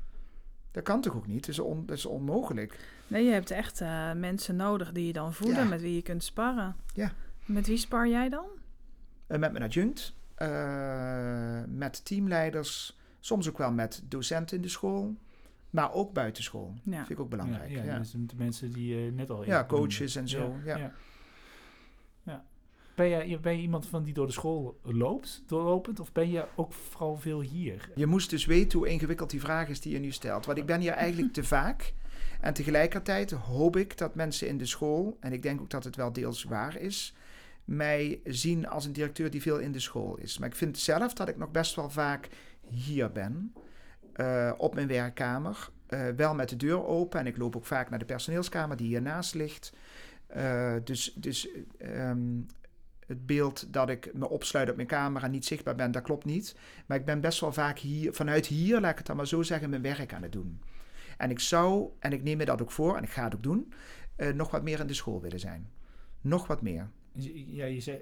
Dat 0.72 0.84
kan 0.84 1.01
toch 1.01 1.16
ook 1.16 1.28
niet? 1.28 1.39
Dat 1.45 1.49
is, 1.49 1.59
on- 1.59 1.86
dat 1.86 1.97
is 1.97 2.05
onmogelijk. 2.05 2.80
Nee, 3.07 3.24
je 3.26 3.32
hebt 3.32 3.51
echt 3.51 3.82
eh, 3.82 4.12
mensen 4.14 4.55
nodig 4.55 4.91
die 4.91 5.05
je 5.07 5.14
dan 5.14 5.34
voeden, 5.34 5.64
Ja. 5.64 5.70
met 5.70 5.82
wie 5.82 5.95
je 5.95 6.01
kunt 6.01 6.24
sparren. 6.24 6.76
Ja. 6.93 7.12
Met 7.45 7.68
wie 7.68 7.78
spar 7.78 8.07
jij 8.07 8.30
dan? 8.30 8.45
Eh, 9.28 9.39
met 9.39 9.51
mijn 9.51 9.64
adjunct, 9.64 10.14
eh, 10.41 11.63
met 11.67 12.05
teamleiders, 12.05 12.97
soms 13.19 13.49
ook 13.49 13.57
wel 13.57 13.71
met 13.71 14.03
docenten 14.05 14.55
in 14.55 14.61
de 14.61 14.69
school, 14.69 15.15
maar 15.69 15.93
ook 15.93 16.13
buitenschool. 16.13 16.73
Ja. 16.83 16.97
Vind 16.97 17.09
ik 17.09 17.19
ook 17.19 17.29
belangrijk. 17.29 17.69
Ja, 17.69 17.77
Ja, 17.77 17.83
ja, 17.83 17.91
ja. 17.91 17.97
dus 17.97 18.11
de 18.11 18.35
mensen 18.35 18.71
die 18.71 18.95
je 18.95 19.11
net 19.11 19.29
al... 19.29 19.45
Ja, 19.45 19.65
coaches 19.65 20.15
en 20.15 20.27
zo, 20.27 20.55
ja. 20.65 20.77
ja. 20.77 20.93
Ja. 22.23 22.43
Ben, 22.95 23.09
jij, 23.09 23.39
ben 23.39 23.55
je 23.55 23.61
iemand 23.61 23.85
van 23.85 24.03
die 24.03 24.13
door 24.13 24.27
de 24.27 24.33
school 24.33 24.79
loopt, 24.83 25.43
doorlopend? 25.45 25.99
Of 25.99 26.11
ben 26.11 26.29
je 26.29 26.45
ook 26.55 26.73
vooral 26.73 27.17
veel 27.17 27.41
hier? 27.41 27.89
Je 27.95 28.05
moest 28.05 28.29
dus 28.29 28.45
weten 28.45 28.79
hoe 28.79 28.87
ingewikkeld 28.87 29.29
die 29.29 29.39
vraag 29.39 29.67
is 29.67 29.81
die 29.81 29.93
je 29.93 29.99
nu 29.99 30.11
stelt. 30.11 30.45
Want 30.45 30.57
ik 30.57 30.65
ben 30.65 30.79
hier 30.79 30.91
eigenlijk 30.91 31.33
te 31.33 31.43
vaak. 31.57 31.93
En 32.39 32.53
tegelijkertijd 32.53 33.31
hoop 33.31 33.75
ik 33.75 33.97
dat 33.97 34.15
mensen 34.15 34.47
in 34.47 34.57
de 34.57 34.65
school, 34.65 35.17
en 35.19 35.33
ik 35.33 35.41
denk 35.41 35.61
ook 35.61 35.69
dat 35.69 35.83
het 35.83 35.95
wel 35.95 36.13
deels 36.13 36.43
waar 36.43 36.77
is, 36.77 37.13
mij 37.76 38.22
zien 38.24 38.67
als 38.67 38.86
een 38.86 38.93
directeur 38.93 39.30
die 39.30 39.41
veel 39.41 39.59
in 39.59 39.72
de 39.72 39.80
school 39.80 40.17
is. 40.17 40.38
Maar 40.38 40.49
ik 40.49 40.55
vind 40.55 40.78
zelf 40.78 41.13
dat 41.13 41.28
ik 41.28 41.38
nog 41.38 41.51
best 41.51 41.76
wel 41.76 41.89
vaak 41.89 42.30
hier 42.67 43.11
ben, 43.11 43.53
eh, 44.13 44.51
op 44.57 44.76
mijn 44.76 44.88
werkkamer. 44.88 45.69
eh, 45.88 46.07
wel 46.15 46.36
met 46.36 46.49
de 46.49 46.55
deur 46.55 46.86
open 46.86 47.19
en 47.19 47.28
ik 47.28 47.38
loop 47.38 47.55
ook 47.55 47.65
vaak 47.65 47.89
naar 47.89 47.99
de 47.99 48.05
personeelskamer 48.05 48.78
die 48.78 48.88
hiernaast 48.88 49.34
ligt. 49.34 49.74
Eh, 50.28 50.74
dus 50.84 51.13
dus 51.15 51.49
ehm, 51.78 52.39
het 53.07 53.26
beeld 53.26 53.74
dat 53.74 53.89
ik 53.89 54.13
me 54.13 54.30
opsluit 54.30 54.69
op 54.69 54.76
mijn 54.76 54.88
kamer 54.88 55.24
en 55.24 55.32
niet 55.32 55.45
zichtbaar 55.45 55.76
ben, 55.76 55.91
dat 55.91 56.01
klopt 56.03 56.26
niet. 56.26 56.55
Maar 56.86 56.97
ik 56.97 57.05
ben 57.05 57.22
best 57.22 57.39
wel 57.39 57.53
vaak 57.53 57.80
hier, 57.80 58.13
vanuit 58.13 58.45
hier, 58.45 58.80
laat 58.80 58.91
ik 58.91 58.97
het 58.97 59.07
dan 59.07 59.15
maar 59.15 59.28
zo 59.28 59.41
zeggen, 59.41 59.69
mijn 59.69 59.82
werk 59.82 60.13
aan 60.13 60.24
het 60.24 60.32
doen. 60.32 60.61
En 61.17 61.30
ik 61.30 61.39
zou, 61.39 61.89
en 61.99 62.13
ik 62.13 62.24
neem 62.24 62.38
me 62.38 62.45
dat 62.45 62.61
ook 62.61 62.72
voor, 62.72 62.97
en 62.97 63.03
ik 63.03 63.09
ga 63.09 63.24
het 63.24 63.36
ook 63.36 63.43
doen, 63.43 63.74
nog 64.34 64.51
wat 64.51 64.63
meer 64.63 64.80
in 64.80 64.88
de 64.88 64.93
school 64.93 65.22
willen 65.22 65.39
zijn. 65.39 65.69
Nog 66.22 66.47
wat 66.47 66.61
meer. 66.61 66.89
Ja, 67.14 67.66
je 67.66 67.80
zegt, 67.80 67.99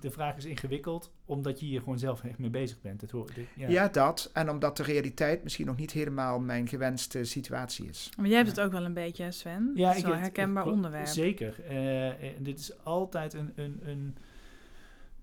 de 0.00 0.10
vraag 0.10 0.36
is 0.36 0.44
ingewikkeld, 0.44 1.12
omdat 1.24 1.60
je 1.60 1.66
hier 1.66 1.80
gewoon 1.80 1.98
zelf 1.98 2.24
echt 2.24 2.38
mee 2.38 2.50
bezig 2.50 2.80
bent. 2.80 3.00
Het 3.00 3.12
ja. 3.54 3.68
Ja. 3.68 3.88
dat. 3.88 4.30
En 4.32 4.50
omdat 4.50 4.76
de 4.76 4.82
realiteit 4.82 5.42
misschien 5.42 5.66
nog 5.66 5.76
niet 5.76 5.90
helemaal 5.92 6.40
mijn 6.40 6.68
gewenste 6.68 7.24
situatie 7.24 7.88
is. 7.88 8.10
Maar 8.16 8.26
jij 8.26 8.36
hebt 8.36 8.48
het 8.48 8.60
ook 8.60 8.72
wel 8.72 8.84
een 8.84 8.94
beetje, 8.94 9.30
Sven. 9.30 9.72
Ja, 9.74 9.86
het 9.86 9.96
is 9.96 10.00
ik 10.00 10.06
wel 10.06 10.16
een 10.16 10.22
herkenbaar 10.22 10.66
ik- 10.66 10.72
onderwerp. 10.72 11.06
Zeker. 11.06 11.64
Eh, 11.64 12.36
en 12.36 12.42
dit 12.42 12.58
is 12.58 12.84
altijd 12.84 13.34
een, 13.34 13.52
een, 13.54 13.78
een, 13.82 14.16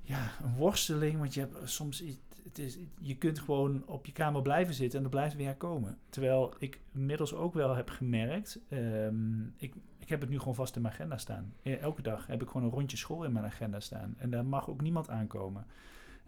ja, 0.02 0.32
een 0.44 0.56
worsteling, 0.56 1.18
want 1.18 1.34
je 1.34 1.40
hebt 1.40 1.70
soms 1.70 2.04
het 2.46 2.60
is, 2.60 2.78
je 3.00 3.16
kunt 3.18 3.40
gewoon 3.40 3.84
op 3.86 4.06
je 4.06 4.12
kamer 4.12 4.42
blijven 4.42 4.74
zitten 4.74 5.00
en 5.00 5.06
er 5.06 5.12
blijft 5.12 5.36
weer 5.36 5.56
komen. 5.56 5.98
Terwijl 6.10 6.54
ik 6.60 6.80
inmiddels 6.94 7.34
ook 7.34 7.54
wel 7.54 7.76
heb 7.76 7.90
gemerkt, 7.90 8.60
ehm, 8.70 9.42
ik, 9.58 9.74
ik 10.06 10.12
heb 10.12 10.22
het 10.22 10.30
nu 10.30 10.40
gewoon 10.40 10.56
vast 10.56 10.76
in 10.76 10.82
mijn 10.82 10.94
agenda 10.94 11.18
staan. 11.18 11.54
Elke 11.64 12.02
dag 12.02 12.28
heb 12.28 12.42
ik 12.42 12.48
gewoon 12.48 12.68
een 12.68 12.74
rondje 12.74 12.98
school 12.98 13.24
in 13.24 13.32
mijn 13.32 13.46
agenda 13.46 13.80
staan 13.80 14.16
en 14.18 14.30
daar 14.30 14.46
mag 14.46 14.70
ook 14.70 14.82
niemand 14.82 15.10
aankomen. 15.10 15.66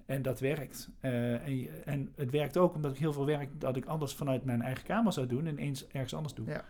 En 0.06 0.22
dat 0.22 0.40
werkt. 0.40 0.90
Eh, 1.00 1.48
en, 1.48 1.68
en 1.86 2.12
het 2.16 2.32
werkt 2.32 2.58
ook 2.58 2.76
omdat 2.76 2.92
ik 2.92 2.98
heel 2.98 3.14
veel 3.14 3.26
werk 3.26 3.50
dat 3.60 3.76
ik 3.76 3.86
anders 3.86 4.14
vanuit 4.14 4.46
mijn 4.46 4.62
eigen 4.62 4.84
kamer 4.84 5.14
zou 5.14 5.28
doen 5.28 5.46
en 5.46 5.58
eens 5.58 5.88
ergens 5.88 6.14
anders 6.14 6.34
doe. 6.34 6.46
Ja. 6.46 6.64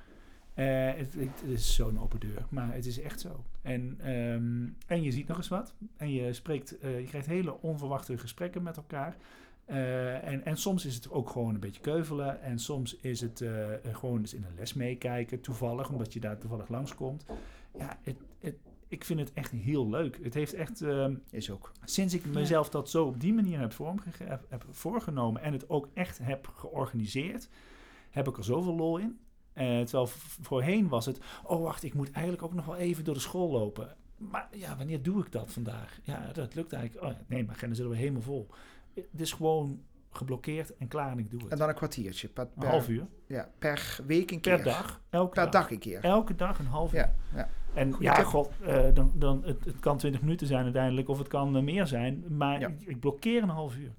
Eh, 0.53 0.97
het, 0.97 1.14
het 1.14 1.43
is 1.45 1.76
zo'n 1.76 1.99
open 1.99 2.20
deur, 2.20 2.45
maar 2.49 2.74
het 2.74 2.86
is 2.86 3.01
echt 3.01 3.20
zo. 3.20 3.43
En, 3.62 3.95
ehm, 3.99 4.68
en 4.88 5.01
je 5.03 5.12
ziet 5.12 5.28
nog 5.28 5.38
eens 5.38 5.47
wat. 5.47 5.74
En 5.97 6.12
je, 6.12 6.34
spreekt, 6.34 6.80
eh, 6.80 6.99
je 6.99 7.05
krijgt 7.05 7.28
hele 7.28 7.62
onverwachte 7.62 8.18
gesprekken 8.18 8.64
met 8.64 8.78
elkaar. 8.78 9.16
Eh, 9.68 10.28
en, 10.28 10.45
en 10.45 10.57
soms 10.57 10.86
is 10.86 10.95
het 10.95 11.11
ook 11.11 11.30
gewoon 11.30 11.53
een 11.53 11.59
beetje 11.59 11.82
keuvelen. 11.82 12.41
En 12.41 12.59
soms 12.59 12.95
is 12.95 13.22
het 13.22 13.41
eh, 13.41 13.65
gewoon 13.91 14.20
eens 14.20 14.34
in 14.34 14.43
een 14.43 14.55
les 14.57 14.74
meekijken, 14.74 15.41
toevallig, 15.41 15.89
omdat 15.89 16.13
je 16.13 16.20
daar 16.20 16.38
toevallig 16.38 16.70
langskomt. 16.70 17.26
Ja, 17.78 17.97
het, 18.01 18.18
het, 18.39 18.55
ik 18.88 19.03
vind 19.03 19.20
het 19.20 19.34
echt 19.34 19.51
heel 19.51 19.89
leuk. 19.89 20.20
Het 20.24 20.34
heeft 20.34 20.53
echt, 20.53 20.82
ehm, 20.82 21.15
Is 21.30 21.51
ook. 21.51 21.72
sinds 21.86 22.13
ik 22.13 22.26
mezelf 22.26 22.70
dat 22.70 22.89
zo 22.89 23.05
op 23.05 23.20
die 23.20 23.34
manier 23.34 23.59
heb, 23.59 23.74
vormgege- 23.74 24.24
heb, 24.24 24.45
heb 24.49 24.65
voorgenomen 24.70 25.41
en 25.41 25.53
het 25.53 25.70
ook 25.70 25.88
echt 25.93 26.18
heb 26.18 26.47
georganiseerd, 26.47 27.49
heb 28.09 28.28
ik 28.28 28.38
er 28.38 28.43
zoveel 28.43 28.76
lol 28.76 28.97
in. 28.97 29.20
Eh, 29.53 29.80
terwijl 29.82 30.07
voorheen 30.41 30.88
was 30.88 31.05
het, 31.05 31.20
oh 31.43 31.61
wacht, 31.63 31.84
ik 31.84 31.93
moet 31.93 32.11
eigenlijk 32.11 32.43
ook 32.43 32.53
nog 32.53 32.65
wel 32.65 32.76
even 32.76 33.03
door 33.03 33.13
de 33.13 33.20
school 33.20 33.51
lopen. 33.51 33.95
Maar 34.18 34.47
ja, 34.51 34.78
wanneer 34.78 35.01
doe 35.01 35.22
ik 35.22 35.32
dat 35.32 35.51
vandaag? 35.51 35.99
Ja, 36.03 36.30
dat 36.34 36.55
lukt 36.55 36.74
eigenlijk. 36.74 37.05
Oh 37.05 37.09
nee, 37.28 37.43
mijn 37.43 37.49
agenda 37.49 37.76
zitten 37.76 37.93
we 37.93 37.99
helemaal 37.99 38.22
vol. 38.22 38.47
Het 39.12 39.22
is 39.22 39.34
gewoon 39.34 39.82
geblokkeerd 40.10 40.78
en 40.78 40.88
klaar 40.88 41.12
en 41.12 41.20
ik 41.20 41.30
doe 41.32 41.41
het. 41.41 41.52
En 41.52 41.58
dan 41.58 41.70
een 41.70 41.76
kwartiertje. 41.76 42.28
Per, 42.28 42.48
een 42.58 42.68
half 42.68 42.89
uur. 42.89 43.08
Ja, 43.28 43.50
per 43.60 44.00
week 44.08 44.32
een 44.32 44.39
keer. 44.41 44.56
Per 44.56 44.64
dag. 44.64 45.02
Elke 45.10 45.34
Per 45.34 45.43
dag. 45.43 45.52
dag 45.52 45.72
een 45.72 45.80
keer. 45.80 46.04
Elke 46.04 46.36
dag 46.36 46.60
een 46.60 46.66
half 46.66 46.93
uur. 46.93 47.00
Ja, 47.00 47.14
ja. 47.36 47.50
En 47.74 47.91
Goeie 47.91 48.08
ja, 48.10 48.16
tip. 48.16 48.26
god, 48.26 48.50
eh, 48.64 48.86
dan, 48.93 49.12
dan, 49.16 49.43
het, 49.45 49.66
het 49.66 49.80
kan 49.80 49.98
20 49.98 50.22
minuten 50.22 50.48
zijn 50.48 50.64
uiteindelijk, 50.64 51.08
of 51.10 51.18
het 51.18 51.28
kan 51.28 51.56
eh, 51.56 51.62
meer 51.64 51.88
zijn. 51.88 52.26
Maar 52.38 52.60
Ja. 52.60 52.68
ik, 52.68 52.82
ik 52.82 53.00
blokkeer 53.00 53.43
een 53.43 53.50
half 53.50 53.76
uur. 53.78 53.91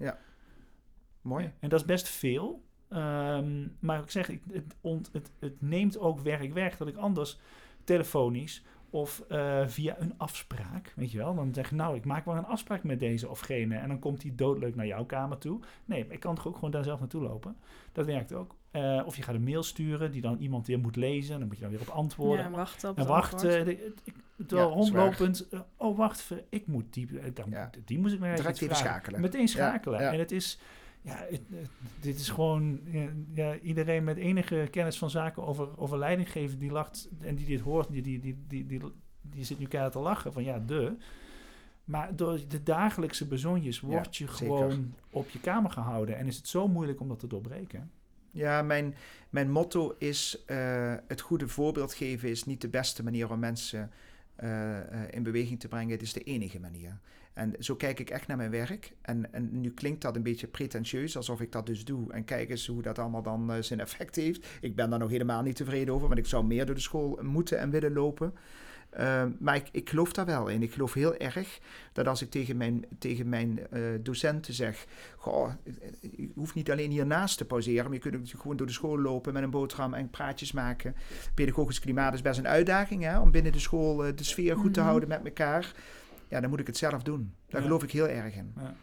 Mooi. 1.20 1.52
En 1.60 1.68
dat 1.68 1.80
is 1.80 1.86
best 1.86 2.08
veel. 2.08 2.62
Ehm, 2.88 3.66
maar 3.80 4.02
ik 4.02 4.10
zeg, 4.10 4.28
ik, 4.28 4.42
het, 4.52 4.74
ont, 4.80 5.10
het, 5.12 5.30
het 5.40 5.62
neemt 5.62 5.98
ook 5.98 6.20
werk 6.20 6.52
weg 6.52 6.76
dat 6.76 6.88
ik 6.88 6.96
anders 6.96 7.38
telefonisch 7.84 8.64
of 8.90 9.24
eh, 9.28 9.66
via 9.66 9.96
een 9.98 10.14
afspraak, 10.16 10.92
weet 10.96 11.10
je 11.12 11.18
wel, 11.18 11.34
dan 11.34 11.54
zeg 11.54 11.64
ik 11.66 11.70
nou, 11.76 11.96
ik 11.96 12.04
maak 12.04 12.24
wel 12.24 12.36
een 12.36 12.44
afspraak 12.46 12.82
met 12.84 13.00
deze 13.00 13.28
of 13.28 13.40
gene 13.40 13.76
en 13.76 13.88
dan 13.88 13.98
komt 13.98 14.20
die 14.20 14.34
doodleuk 14.34 14.74
naar 14.74 14.86
jouw 14.86 15.04
kamer 15.04 15.38
toe. 15.38 15.60
Nee, 15.84 16.06
ik 16.08 16.20
kan 16.20 16.34
toch 16.34 16.46
ook 16.48 16.54
gewoon 16.54 16.70
daar 16.70 16.84
zelf 16.84 16.98
naartoe 17.00 17.22
lopen. 17.22 17.56
Dat 17.92 18.06
werkt 18.06 18.32
ook. 18.32 18.56
Eh, 18.70 19.02
of 19.06 19.16
je 19.16 19.22
gaat 19.22 19.34
een 19.34 19.42
mail 19.44 19.62
sturen 19.62 20.10
die 20.12 20.20
dan 20.20 20.38
iemand 20.38 20.66
weer 20.66 20.78
moet 20.78 20.96
lezen 20.96 21.32
en 21.32 21.38
dan 21.38 21.48
moet 21.48 21.56
je 21.56 21.62
dan 21.62 21.72
weer 21.72 21.80
op 21.80 21.88
antwoorden. 21.88 22.44
Ja, 22.44 22.50
wachten 22.50 22.90
op 22.90 22.94
En 22.96 23.02
het 23.02 23.10
wacht, 23.10 23.32
antwoord. 23.32 23.54
eh, 23.54 23.64
de- 23.64 23.92
ik- 24.04 24.14
terwijl 24.46 24.68
Ja, 24.68 24.74
rondlopend, 24.74 25.48
oh 25.76 25.96
wacht, 25.96 26.30
ik 26.48 26.66
moet 26.66 26.92
die, 26.94 27.18
eh, 27.20 27.30
dan, 27.34 27.50
Ja. 27.50 27.70
die 27.84 27.98
moest 27.98 28.14
ik 28.14 28.20
maar 28.20 28.32
even 28.32 28.54
vragen. 28.56 28.76
schakelen. 28.76 29.20
Meteen 29.20 29.48
schakelen. 29.48 30.00
ja. 30.00 30.12
En 30.12 30.18
het 30.18 30.32
is, 30.32 30.58
ja, 31.08 31.26
het, 31.30 31.40
het- 31.50 31.70
dit 32.00 32.18
is 32.20 32.28
gewoon, 32.28 32.80
ja, 33.34 33.58
iedereen 33.58 34.04
met 34.04 34.16
enige 34.16 34.68
kennis 34.70 34.98
van 34.98 35.10
zaken 35.10 35.46
over, 35.46 35.78
over 35.78 35.98
leidinggeven 35.98 36.58
die 36.58 36.70
lacht 36.70 37.08
en 37.20 37.34
die 37.34 37.46
dit 37.46 37.60
hoort, 37.60 37.90
die, 37.92 38.02
die, 38.02 38.18
die, 38.20 38.36
die, 38.48 38.66
die, 38.66 38.80
die 39.20 39.44
zit 39.44 39.58
nu 39.58 39.66
keihard 39.66 39.92
te 39.94 40.00
lachen 40.00 40.32
van 40.32 40.44
ja, 40.44 40.58
de. 40.58 40.96
Maar 41.84 42.16
door 42.16 42.38
de 42.48 42.62
dagelijkse 42.62 43.26
bezonjes 43.26 43.80
word 43.80 44.16
je 44.16 44.26
gewoon 44.26 44.94
op 45.10 45.28
je 45.30 45.40
kamer 45.40 45.70
gehouden 45.70 46.16
en 46.16 46.26
is 46.26 46.36
het 46.36 46.48
zo 46.48 46.68
moeilijk 46.68 47.00
om 47.00 47.08
dat 47.08 47.18
te 47.18 47.26
doorbreken. 47.26 47.90
Ja, 48.30 48.62
mijn, 48.62 48.94
mijn 49.30 49.50
motto 49.50 49.94
is: 49.98 50.42
eh, 50.46 50.94
het 51.06 51.20
goede 51.20 51.48
voorbeeld 51.48 51.94
geven 51.94 52.28
is 52.28 52.44
niet 52.44 52.60
de 52.60 52.68
beste 52.68 53.02
manier 53.02 53.30
om 53.30 53.38
mensen 53.38 53.90
eh, 54.36 54.78
eh, 54.78 55.08
in 55.10 55.22
beweging 55.22 55.60
te 55.60 55.68
brengen. 55.68 55.90
Het 55.90 56.02
is 56.02 56.12
de 56.12 56.22
enige 56.22 56.60
manier. 56.60 56.98
En 57.38 57.54
zo 57.58 57.74
kijk 57.76 58.00
ik 58.00 58.10
echt 58.10 58.26
naar 58.26 58.36
mijn 58.36 58.50
werk. 58.50 58.92
En, 59.02 59.32
en 59.32 59.60
nu 59.60 59.70
klinkt 59.70 60.00
dat 60.02 60.16
een 60.16 60.22
beetje 60.22 60.46
pretentieus, 60.46 61.16
alsof 61.16 61.40
ik 61.40 61.52
dat 61.52 61.66
dus 61.66 61.84
doe. 61.84 62.12
En 62.12 62.24
kijk 62.24 62.50
eens 62.50 62.66
hoe 62.66 62.82
dat 62.82 62.98
allemaal 62.98 63.22
dan 63.22 63.52
eh, 63.52 63.62
zijn 63.62 63.80
effect 63.80 64.16
heeft. 64.16 64.46
Ik 64.60 64.76
ben 64.76 64.90
daar 64.90 64.98
nog 64.98 65.10
helemaal 65.10 65.42
niet 65.42 65.56
tevreden 65.56 65.94
over, 65.94 66.06
want 66.06 66.18
ik 66.20 66.26
zou 66.26 66.44
meer 66.44 66.66
door 66.66 66.74
de 66.74 66.80
school 66.80 67.18
moeten 67.22 67.58
en 67.58 67.70
willen 67.70 67.92
lopen. 67.92 68.34
Eh, 68.90 69.24
maar 69.38 69.56
ik, 69.56 69.68
ik 69.72 69.88
geloof 69.88 70.12
daar 70.12 70.26
wel 70.26 70.48
in. 70.48 70.62
Ik 70.62 70.72
geloof 70.72 70.92
heel 70.92 71.16
erg 71.16 71.58
dat 71.92 72.06
als 72.08 72.22
ik 72.22 72.30
tegen 72.30 72.56
mijn, 72.56 72.84
tegen 72.98 73.28
mijn 73.28 73.68
eh, 73.70 73.80
docenten 74.00 74.54
zeg: 74.54 74.86
Goh, 75.16 75.50
je 76.00 76.30
hoeft 76.34 76.54
niet 76.54 76.70
alleen 76.70 76.90
hiernaast 76.90 77.38
te 77.38 77.44
pauzeren, 77.44 77.84
maar 77.84 77.92
je 77.94 77.98
kunt 77.98 78.16
ook 78.16 78.40
gewoon 78.40 78.56
door 78.56 78.66
de 78.66 78.72
school 78.72 79.00
lopen 79.00 79.32
met 79.32 79.42
een 79.42 79.50
boterham 79.50 79.94
en 79.94 80.10
praatjes 80.10 80.52
maken. 80.52 80.94
Pedagogisch 81.34 81.80
klimaat 81.80 82.14
is 82.14 82.22
best 82.22 82.38
een 82.38 82.48
uitdaging 82.48 83.02
hè, 83.02 83.18
om 83.18 83.30
binnen 83.30 83.52
de 83.52 83.58
school 83.58 84.04
eh, 84.04 84.12
de 84.16 84.24
sfeer 84.24 84.56
goed 84.56 84.74
te 84.74 84.80
Mhm. 84.80 84.88
houden 84.88 85.08
met 85.08 85.24
elkaar. 85.24 85.72
Ja, 86.28 86.40
dan 86.40 86.50
moet 86.50 86.60
ik 86.60 86.66
het 86.66 86.76
zelf 86.76 87.02
doen. 87.02 87.34
Daar 87.48 87.60
Ja. 87.60 87.66
geloof 87.66 87.82
ik 87.82 87.90
heel 87.92 88.08
erg 88.08 88.34
in. 88.34 88.52
Ja. 88.56 88.74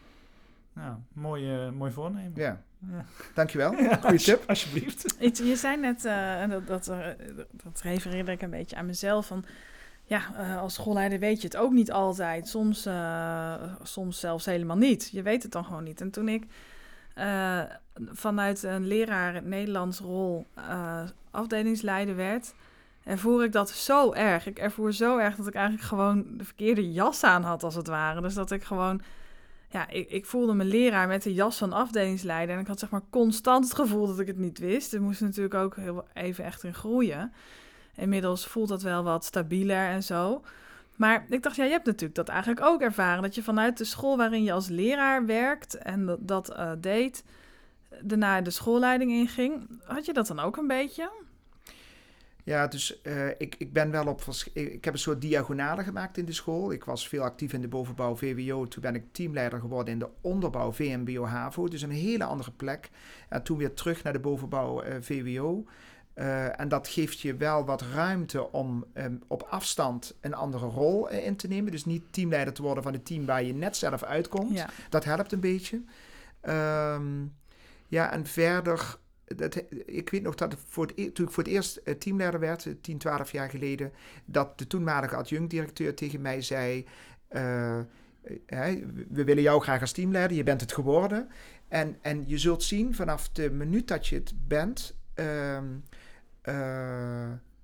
Nou, 0.74 0.96
mooi, 1.14 1.54
eh, 1.66 1.72
mooi 1.72 1.92
voornemen. 1.92 2.32
Ja, 2.36 2.62
Ja. 2.92 3.06
dankjewel. 3.34 3.74
Ja, 3.82 3.96
Goeie 3.96 4.20
tip. 4.20 4.44
Alsjeblieft. 4.48 5.16
Je 5.38 5.56
zei 5.56 5.78
net, 5.78 6.06
eh, 6.06 6.50
dat, 6.50 6.68
dat, 6.68 6.88
eh, 6.88 7.08
dat 7.64 7.82
refereerde 7.82 8.32
ik 8.32 8.42
een 8.42 8.50
beetje 8.50 8.76
aan 8.76 8.86
mezelf, 8.86 9.28
van 9.28 9.46
ja, 10.04 10.36
eh, 10.38 10.58
als 10.62 10.74
schoolleider 10.74 11.20
weet 11.20 11.42
je 11.42 11.48
het 11.48 11.58
ook 11.58 11.72
niet 11.72 11.92
altijd. 11.92 12.48
Soms, 12.48 12.86
eh, 12.86 13.54
soms 13.84 14.20
zelfs 14.20 14.46
helemaal 14.46 14.78
niet. 14.78 15.10
Je 15.12 15.22
weet 15.22 15.44
het 15.44 15.52
dan 15.52 15.66
gewoon 15.66 15.84
niet. 15.84 16.02
En 16.02 16.12
toen 16.12 16.30
ik 16.30 16.44
eh, 17.14 17.62
vanuit 18.12 18.64
een 18.64 18.88
leraar 18.88 19.44
Nederlands 19.44 20.00
rol 20.00 20.46
uh, 20.58 21.02
afdelingsleider 21.32 22.16
werd, 22.16 22.54
ervoer 23.06 23.44
ik 23.44 23.52
dat 23.52 23.70
zo 23.70 24.14
erg. 24.14 24.48
Ik 24.48 24.60
ervoer 24.60 24.94
zo 24.94 25.18
erg 25.18 25.36
dat 25.36 25.48
ik 25.48 25.54
eigenlijk 25.54 25.88
gewoon 25.88 26.26
de 26.38 26.46
verkeerde 26.46 26.92
jas 26.92 27.24
aan 27.24 27.44
had, 27.44 27.64
als 27.64 27.76
het 27.76 27.88
ware. 27.88 28.22
Dus 28.22 28.34
dat 28.34 28.52
ik 28.52 28.64
gewoon, 28.64 29.02
ja, 29.70 29.90
ik, 29.90 30.10
ik 30.10 30.26
voelde 30.26 30.54
mijn 30.54 30.70
leraar 30.70 31.08
met 31.08 31.24
de 31.24 31.34
jas 31.34 31.58
van 31.58 31.74
afdelingsleider. 31.74 32.56
En 32.56 32.62
ik 32.62 32.68
had 32.68 32.80
zeg 32.80 32.90
maar 32.90 33.04
constant 33.10 33.64
het 33.64 33.76
gevoel 33.76 34.08
dat 34.08 34.20
ik 34.20 34.28
het 34.28 34.38
niet 34.38 34.60
wist. 34.60 34.94
Er 34.94 35.02
moest 35.02 35.22
natuurlijk 35.22 35.54
ook 35.54 35.76
heel 35.76 36.08
even 36.14 36.44
echt 36.44 36.64
in 36.64 36.74
groeien. 36.74 37.34
Inmiddels 37.96 38.46
voelt 38.46 38.70
dat 38.70 38.82
wel 38.82 39.04
wat 39.04 39.26
stabieler 39.26 39.88
en 39.88 40.04
zo. 40.04 40.42
Maar 40.96 41.26
ik 41.30 41.44
dacht, 41.44 41.56
ja, 41.56 41.64
je 41.64 41.72
hebt 41.72 41.86
natuurlijk 41.86 42.16
dat 42.16 42.28
eigenlijk 42.28 42.66
ook 42.66 42.82
ervaren. 42.82 43.22
Dat 43.22 43.36
je 43.36 43.44
vanuit 43.44 43.78
de 43.78 43.84
school 43.84 44.18
waarin 44.18 44.44
je 44.44 44.52
als 44.52 44.68
leraar 44.68 45.26
werkt 45.26 45.78
en 45.78 46.06
dat, 46.06 46.18
dat 46.22 46.50
uh, 46.50 46.72
deed, 46.78 47.24
daarna 48.02 48.42
de 48.42 48.50
schoolleiding 48.50 49.12
inging. 49.12 49.80
Had 49.84 50.06
je 50.06 50.14
dat 50.14 50.28
dan 50.28 50.40
ook 50.40 50.58
een 50.58 50.68
beetje? 50.68 51.10
Ja, 52.46 52.68
dus 52.68 53.00
uh, 53.04 53.28
ik, 53.38 53.56
ik 53.58 53.74
ben 53.74 53.92
wel 53.92 54.06
op. 54.08 54.24
Ik 54.54 54.86
heb 54.86 54.94
een 54.94 55.00
soort 55.00 55.22
diagonale 55.22 55.84
gemaakt 55.84 56.18
in 56.18 56.26
de 56.26 56.34
school. 56.34 56.72
Ik 56.72 56.84
was 56.84 57.08
veel 57.08 57.24
actief 57.24 57.54
in 57.54 57.62
de 57.62 57.68
bovenbouw 57.68 58.16
VWO. 58.16 58.68
Toen 58.68 58.82
ben 58.82 58.96
ik 58.96 59.04
teamleider 59.12 59.60
geworden 59.60 59.94
in 59.94 60.00
de 60.00 60.10
onderbouw 60.22 60.72
VMBO 60.72 61.26
HAVO. 61.26 61.68
Dus 61.68 61.82
een 61.82 61.92
hele 61.92 62.24
andere 62.24 62.52
plek. 62.52 62.90
En 63.30 63.44
toen 63.44 63.58
weer 63.58 63.74
terug 63.74 64.04
naar 64.04 64.14
de 64.14 64.20
bovenbouw 64.20 64.84
uh, 64.84 64.96
VWO. 65.00 65.66
Uh, 66.16 66.60
en 66.60 66.68
dat 66.68 66.88
geeft 66.88 67.20
je 67.20 67.36
wel 67.36 67.66
wat 67.66 67.82
ruimte 67.82 68.52
om 68.52 68.86
um, 68.94 69.22
op 69.28 69.48
afstand 69.50 70.18
een 70.22 70.34
andere 70.34 70.66
rol 70.66 71.10
in 71.10 71.36
te 71.36 71.48
nemen. 71.48 71.72
Dus 71.72 71.86
niet 71.86 72.04
teamleider 72.14 72.54
te 72.54 72.62
worden 72.62 72.84
van 72.84 72.94
het 72.94 73.06
team 73.06 73.26
waar 73.26 73.44
je 73.44 73.54
net 73.54 73.78
zelf 73.78 74.04
uitkomt. 74.04 74.58
Ja. 74.58 74.70
Dat 74.90 75.04
helpt 75.04 75.32
een 75.32 75.40
beetje. 75.40 75.84
Um, 76.42 77.36
ja, 77.88 78.12
en 78.12 78.26
verder, 78.26 78.98
dat, 79.26 79.64
ik 79.86 80.10
weet 80.10 80.22
nog 80.22 80.36
dat 80.36 80.54
ik 80.54 80.60
voor 80.68 80.92
het, 80.96 81.16
toen 81.16 81.26
ik 81.26 81.32
voor 81.32 81.44
het 81.44 81.52
eerst 81.52 81.82
uh, 81.84 81.94
teamleider 81.94 82.40
werd, 82.40 82.68
10, 82.82 82.98
12 82.98 83.32
jaar 83.32 83.50
geleden, 83.50 83.92
dat 84.26 84.58
de 84.58 84.68
toenmalige 84.68 85.16
adjunct-directeur 85.16 85.96
tegen 85.96 86.22
mij 86.22 86.42
zei. 86.42 86.86
we 89.10 89.24
willen 89.24 89.44
jou 89.44 89.62
graag 89.62 89.82
als 89.82 89.92
teamleider, 89.92 90.38
je 90.38 90.44
bent 90.44 90.62
het 90.62 90.74
geworden. 90.74 91.28
En, 91.68 91.98
en 92.02 92.24
je 92.28 92.38
zult 92.38 92.64
zien 92.64 92.96
vanaf 92.96 93.30
de 93.30 93.52
minuut 93.52 93.88
dat 93.88 94.08
je 94.08 94.16
het 94.16 94.34
bent, 94.48 94.96
uh, 95.16 95.60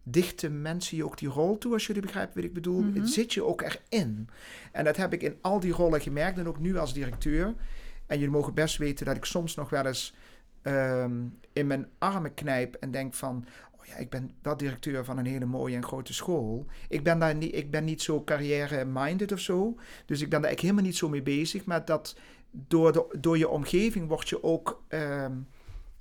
dichten 0.03 0.61
mensen 0.61 0.97
je 0.97 1.05
ook 1.05 1.17
die 1.17 1.29
rol 1.29 1.57
toe, 1.57 1.73
als 1.73 1.87
jullie 1.87 2.01
begrijpen 2.01 2.35
wat 2.35 2.43
ik 2.43 2.53
bedoel. 2.53 2.85
Het 2.93 3.09
zit 3.09 3.33
je 3.33 3.43
ook 3.43 3.61
erin. 3.61 4.29
En 4.71 4.83
dat 4.83 4.97
heb 4.97 5.13
ik 5.13 5.21
in 5.21 5.37
al 5.41 5.59
die 5.59 5.71
rollen 5.71 6.01
gemerkt 6.01 6.37
en 6.37 6.47
ook 6.47 6.59
nu 6.59 6.77
als 6.77 6.93
directeur. 6.93 7.53
En 8.05 8.17
jullie 8.17 8.33
mogen 8.33 8.53
best 8.53 8.77
weten 8.77 9.05
dat 9.05 9.15
ik 9.15 9.25
soms 9.25 9.55
nog 9.55 9.69
wel 9.69 9.85
eens 9.85 10.13
um, 10.63 11.39
in 11.53 11.67
mijn 11.67 11.87
armen 11.97 12.33
knijp 12.33 12.75
en 12.75 12.91
denk 12.91 13.13
van... 13.13 13.45
Oh 13.79 13.85
ja, 13.85 13.95
ik 13.95 14.09
ben 14.09 14.31
wel 14.41 14.57
directeur 14.57 15.05
van 15.05 15.17
een 15.17 15.25
hele 15.25 15.45
mooie 15.45 15.75
en 15.75 15.83
grote 15.83 16.13
school. 16.13 16.65
Ik 16.89 17.03
ben, 17.03 17.19
daar 17.19 17.35
niet, 17.35 17.55
ik 17.55 17.71
ben 17.71 17.83
niet 17.83 18.01
zo 18.01 18.23
carrière-minded 18.23 19.31
of 19.31 19.39
zo. 19.39 19.75
Dus 20.05 20.21
ik 20.21 20.29
ben 20.29 20.41
daar 20.41 20.49
eigenlijk 20.49 20.61
helemaal 20.61 20.83
niet 20.83 20.97
zo 20.97 21.09
mee 21.09 21.21
bezig. 21.21 21.65
Maar 21.65 21.85
dat 21.85 22.17
door, 22.51 22.93
de, 22.93 23.17
door 23.19 23.37
je 23.37 23.49
omgeving 23.49 24.07
word 24.07 24.29
je 24.29 24.43
ook... 24.43 24.83
Um, 24.89 25.47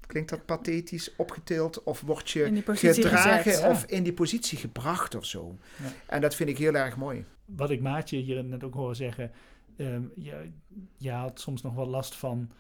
klinkt 0.07 0.31
dat 0.31 0.45
pathetisch, 0.45 1.17
opgetild 1.17 1.83
of 1.83 2.01
word 2.01 2.31
je 2.31 2.63
gedragen 2.65 3.43
gezet, 3.43 3.61
ja. 3.61 3.71
of 3.71 3.85
in 3.85 4.03
die 4.03 4.13
positie 4.13 4.59
gebracht 4.59 5.15
of 5.15 5.25
zo. 5.25 5.59
Ja. 5.83 5.93
En 6.07 6.21
dat 6.21 6.35
vind 6.35 6.49
ik 6.49 6.59
heel 6.59 6.75
erg 6.75 6.97
mooi. 6.97 7.25
Wat 7.45 7.71
ik 7.71 7.81
Maatje 7.81 8.17
hier 8.17 8.45
net 8.45 8.65
ook 8.65 8.75
horen 8.75 8.97
zeggen, 8.97 9.31
um, 9.77 10.13
je, 10.15 10.51
je 10.97 11.11
had 11.11 11.41
soms 11.41 11.63
nog 11.63 11.75
wel 11.75 11.87
last 11.87 12.15
van, 12.17 12.51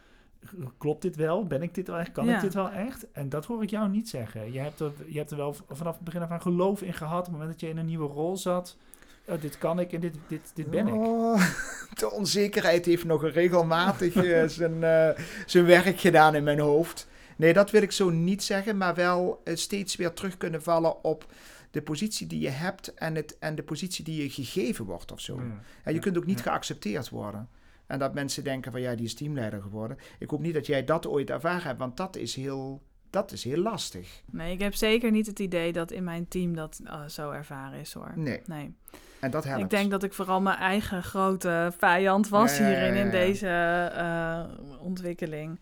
klopt 0.78 1.02
dit 1.02 1.16
wel? 1.16 1.46
Ben 1.46 1.62
ik 1.62 1.74
dit 1.74 1.86
wel 1.86 1.98
echt? 1.98 2.12
Kan 2.12 2.26
Ja. 2.26 2.34
ik 2.34 2.40
dit 2.40 2.54
wel 2.54 2.70
echt? 2.70 3.10
En 3.12 3.28
dat 3.28 3.44
hoor 3.46 3.62
ik 3.62 3.70
jou 3.70 3.88
niet 3.88 4.08
zeggen. 4.08 4.52
Je 4.52 4.58
hebt 4.58 4.80
er, 4.80 4.92
je 5.06 5.18
hebt 5.18 5.30
er 5.30 5.36
wel 5.36 5.56
vanaf 5.70 5.94
het 5.94 6.04
begin 6.04 6.22
af 6.22 6.30
aan 6.30 6.42
geloof 6.42 6.82
in 6.82 6.94
gehad, 6.94 7.18
op 7.18 7.24
het 7.24 7.32
moment 7.32 7.50
dat 7.50 7.60
je 7.60 7.68
in 7.68 7.76
een 7.76 7.86
nieuwe 7.86 8.06
rol 8.12 8.36
zat. 8.36 8.76
Oh, 9.24 9.40
dit 9.40 9.58
kan 9.58 9.80
ik 9.80 9.92
en 9.92 10.00
dit, 10.00 10.14
dit, 10.26 10.50
dit 10.54 10.70
ben 10.70 10.86
ik. 10.88 10.94
Oh, 10.94 11.42
de 11.98 12.10
onzekerheid 12.10 12.86
heeft 12.86 13.04
nog 13.04 13.24
regelmatig 13.30 14.14
uh, 14.14 14.46
zijn, 14.58 14.74
uh, 14.74 15.08
zijn 15.46 15.64
werk 15.64 16.00
gedaan 16.00 16.34
in 16.34 16.44
mijn 16.44 16.58
hoofd. 16.60 17.08
Nee, 17.36 17.52
dat 17.52 17.70
wil 17.70 17.82
ik 17.82 17.92
zo 17.92 18.10
niet 18.10 18.42
zeggen, 18.42 18.76
maar 18.76 18.94
wel 18.94 19.40
uh, 19.44 19.56
steeds 19.56 19.96
weer 19.96 20.12
terug 20.12 20.36
kunnen 20.36 20.62
vallen 20.62 21.04
op 21.04 21.26
de 21.70 21.82
positie 21.82 22.26
die 22.26 22.40
je 22.40 22.48
hebt 22.48 22.94
en, 22.94 23.14
het, 23.14 23.38
en 23.38 23.54
de 23.54 23.62
positie 23.62 24.04
die 24.04 24.22
je 24.22 24.30
gegeven 24.30 24.84
wordt 24.84 25.12
of 25.12 25.20
zo. 25.20 25.34
Ja. 25.34 25.40
En 25.40 25.60
je 25.84 25.92
Ja, 25.94 25.98
kunt 26.00 26.16
ook 26.16 26.26
niet 26.26 26.38
ja. 26.38 26.44
geaccepteerd 26.44 27.08
worden. 27.08 27.48
En 27.90 27.98
dat 27.98 28.14
mensen 28.14 28.44
denken 28.44 28.72
van 28.72 28.80
ja, 28.80 28.94
die 28.94 29.04
is 29.04 29.14
teamleider 29.14 29.62
geworden. 29.62 29.96
Ik 30.18 30.30
hoop 30.30 30.40
niet 30.40 30.54
dat 30.54 30.66
jij 30.66 30.84
dat 30.84 31.06
ooit 31.06 31.30
ervaren 31.30 31.62
hebt, 31.62 31.78
want 31.78 31.96
dat 31.96 32.16
is 32.16 32.34
heel, 32.34 32.82
dat 33.10 33.32
is 33.32 33.44
heel 33.44 33.56
lastig. 33.56 34.22
Nee, 34.30 34.52
ik 34.52 34.60
heb 34.60 34.74
zeker 34.74 35.10
niet 35.10 35.26
het 35.26 35.38
idee 35.38 35.72
dat 35.72 35.90
in 35.90 36.04
mijn 36.04 36.28
team 36.28 36.54
dat 36.54 36.80
uh, 36.84 37.06
zo 37.06 37.30
ervaren 37.30 37.80
is 37.80 37.92
hoor. 37.92 38.12
Nee, 38.14 38.40
Nee. 38.46 38.74
en 39.20 39.30
dat 39.30 39.44
helpt. 39.44 39.62
Ik 39.62 39.70
denk 39.70 39.90
dat 39.90 40.02
ik 40.02 40.12
vooral 40.12 40.40
mijn 40.40 40.56
eigen 40.58 41.02
grote 41.02 41.72
vijand 41.78 42.28
was 42.28 42.58
Ja, 42.58 42.64
ja, 42.64 42.70
ja, 42.70 42.76
hierin 42.76 43.04
in 43.04 43.10
deze 43.10 43.92
uh, 43.96 44.80
ontwikkeling. 44.80 45.60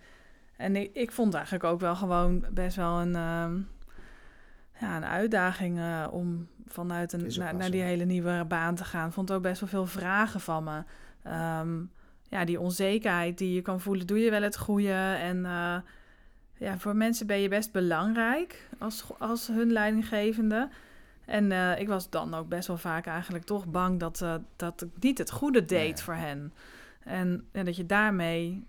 En 0.56 0.76
ik, 0.76 0.90
ik 0.92 1.12
vond 1.12 1.34
eigenlijk 1.34 1.64
ook 1.64 1.80
wel 1.80 1.96
gewoon 1.96 2.44
best 2.50 2.76
wel 2.76 3.00
een, 3.00 3.14
um, 3.16 3.68
ja, 4.80 4.96
een 4.96 5.04
uitdaging 5.04 5.78
uh, 5.78 6.06
om 6.10 6.48
vanuit 6.66 7.12
een, 7.12 7.32
na, 7.38 7.52
naar 7.52 7.70
die 7.70 7.82
hele 7.82 8.04
nieuwe 8.04 8.44
baan 8.48 8.74
te 8.74 8.84
gaan. 8.84 9.12
Vond 9.12 9.32
ook 9.32 9.42
best 9.42 9.60
wel 9.60 9.68
veel 9.68 9.86
vragen 9.86 10.40
van 10.40 10.64
me. 10.64 10.82
Um, 11.60 11.90
ja, 12.28 12.44
die 12.44 12.60
onzekerheid 12.60 13.38
die 13.38 13.54
je 13.54 13.62
kan 13.62 13.80
voelen, 13.80 14.06
doe 14.06 14.18
je 14.18 14.30
wel 14.30 14.42
het 14.42 14.58
goede? 14.58 15.16
En 15.20 15.36
uh, 15.36 15.76
ja, 16.54 16.78
voor 16.78 16.96
mensen 16.96 17.26
ben 17.26 17.40
je 17.40 17.48
best 17.48 17.72
belangrijk 17.72 18.68
als, 18.78 19.04
als 19.18 19.46
hun 19.46 19.72
leidinggevende. 19.72 20.68
En 21.24 21.50
uh, 21.50 21.80
ik 21.80 21.88
was 21.88 22.10
dan 22.10 22.34
ook 22.34 22.48
best 22.48 22.66
wel 22.68 22.78
vaak 22.78 23.06
eigenlijk 23.06 23.44
toch 23.44 23.66
bang 23.66 24.00
dat, 24.00 24.20
uh, 24.20 24.34
dat 24.56 24.82
ik 24.82 24.88
niet 25.00 25.18
het 25.18 25.30
goede 25.30 25.64
deed 25.64 25.94
Nee. 25.94 25.96
voor 25.96 26.14
hen. 26.14 26.52
En, 27.04 27.48
en 27.52 27.64
dat 27.64 27.76
je 27.76 27.86
daarmee, 27.86 28.66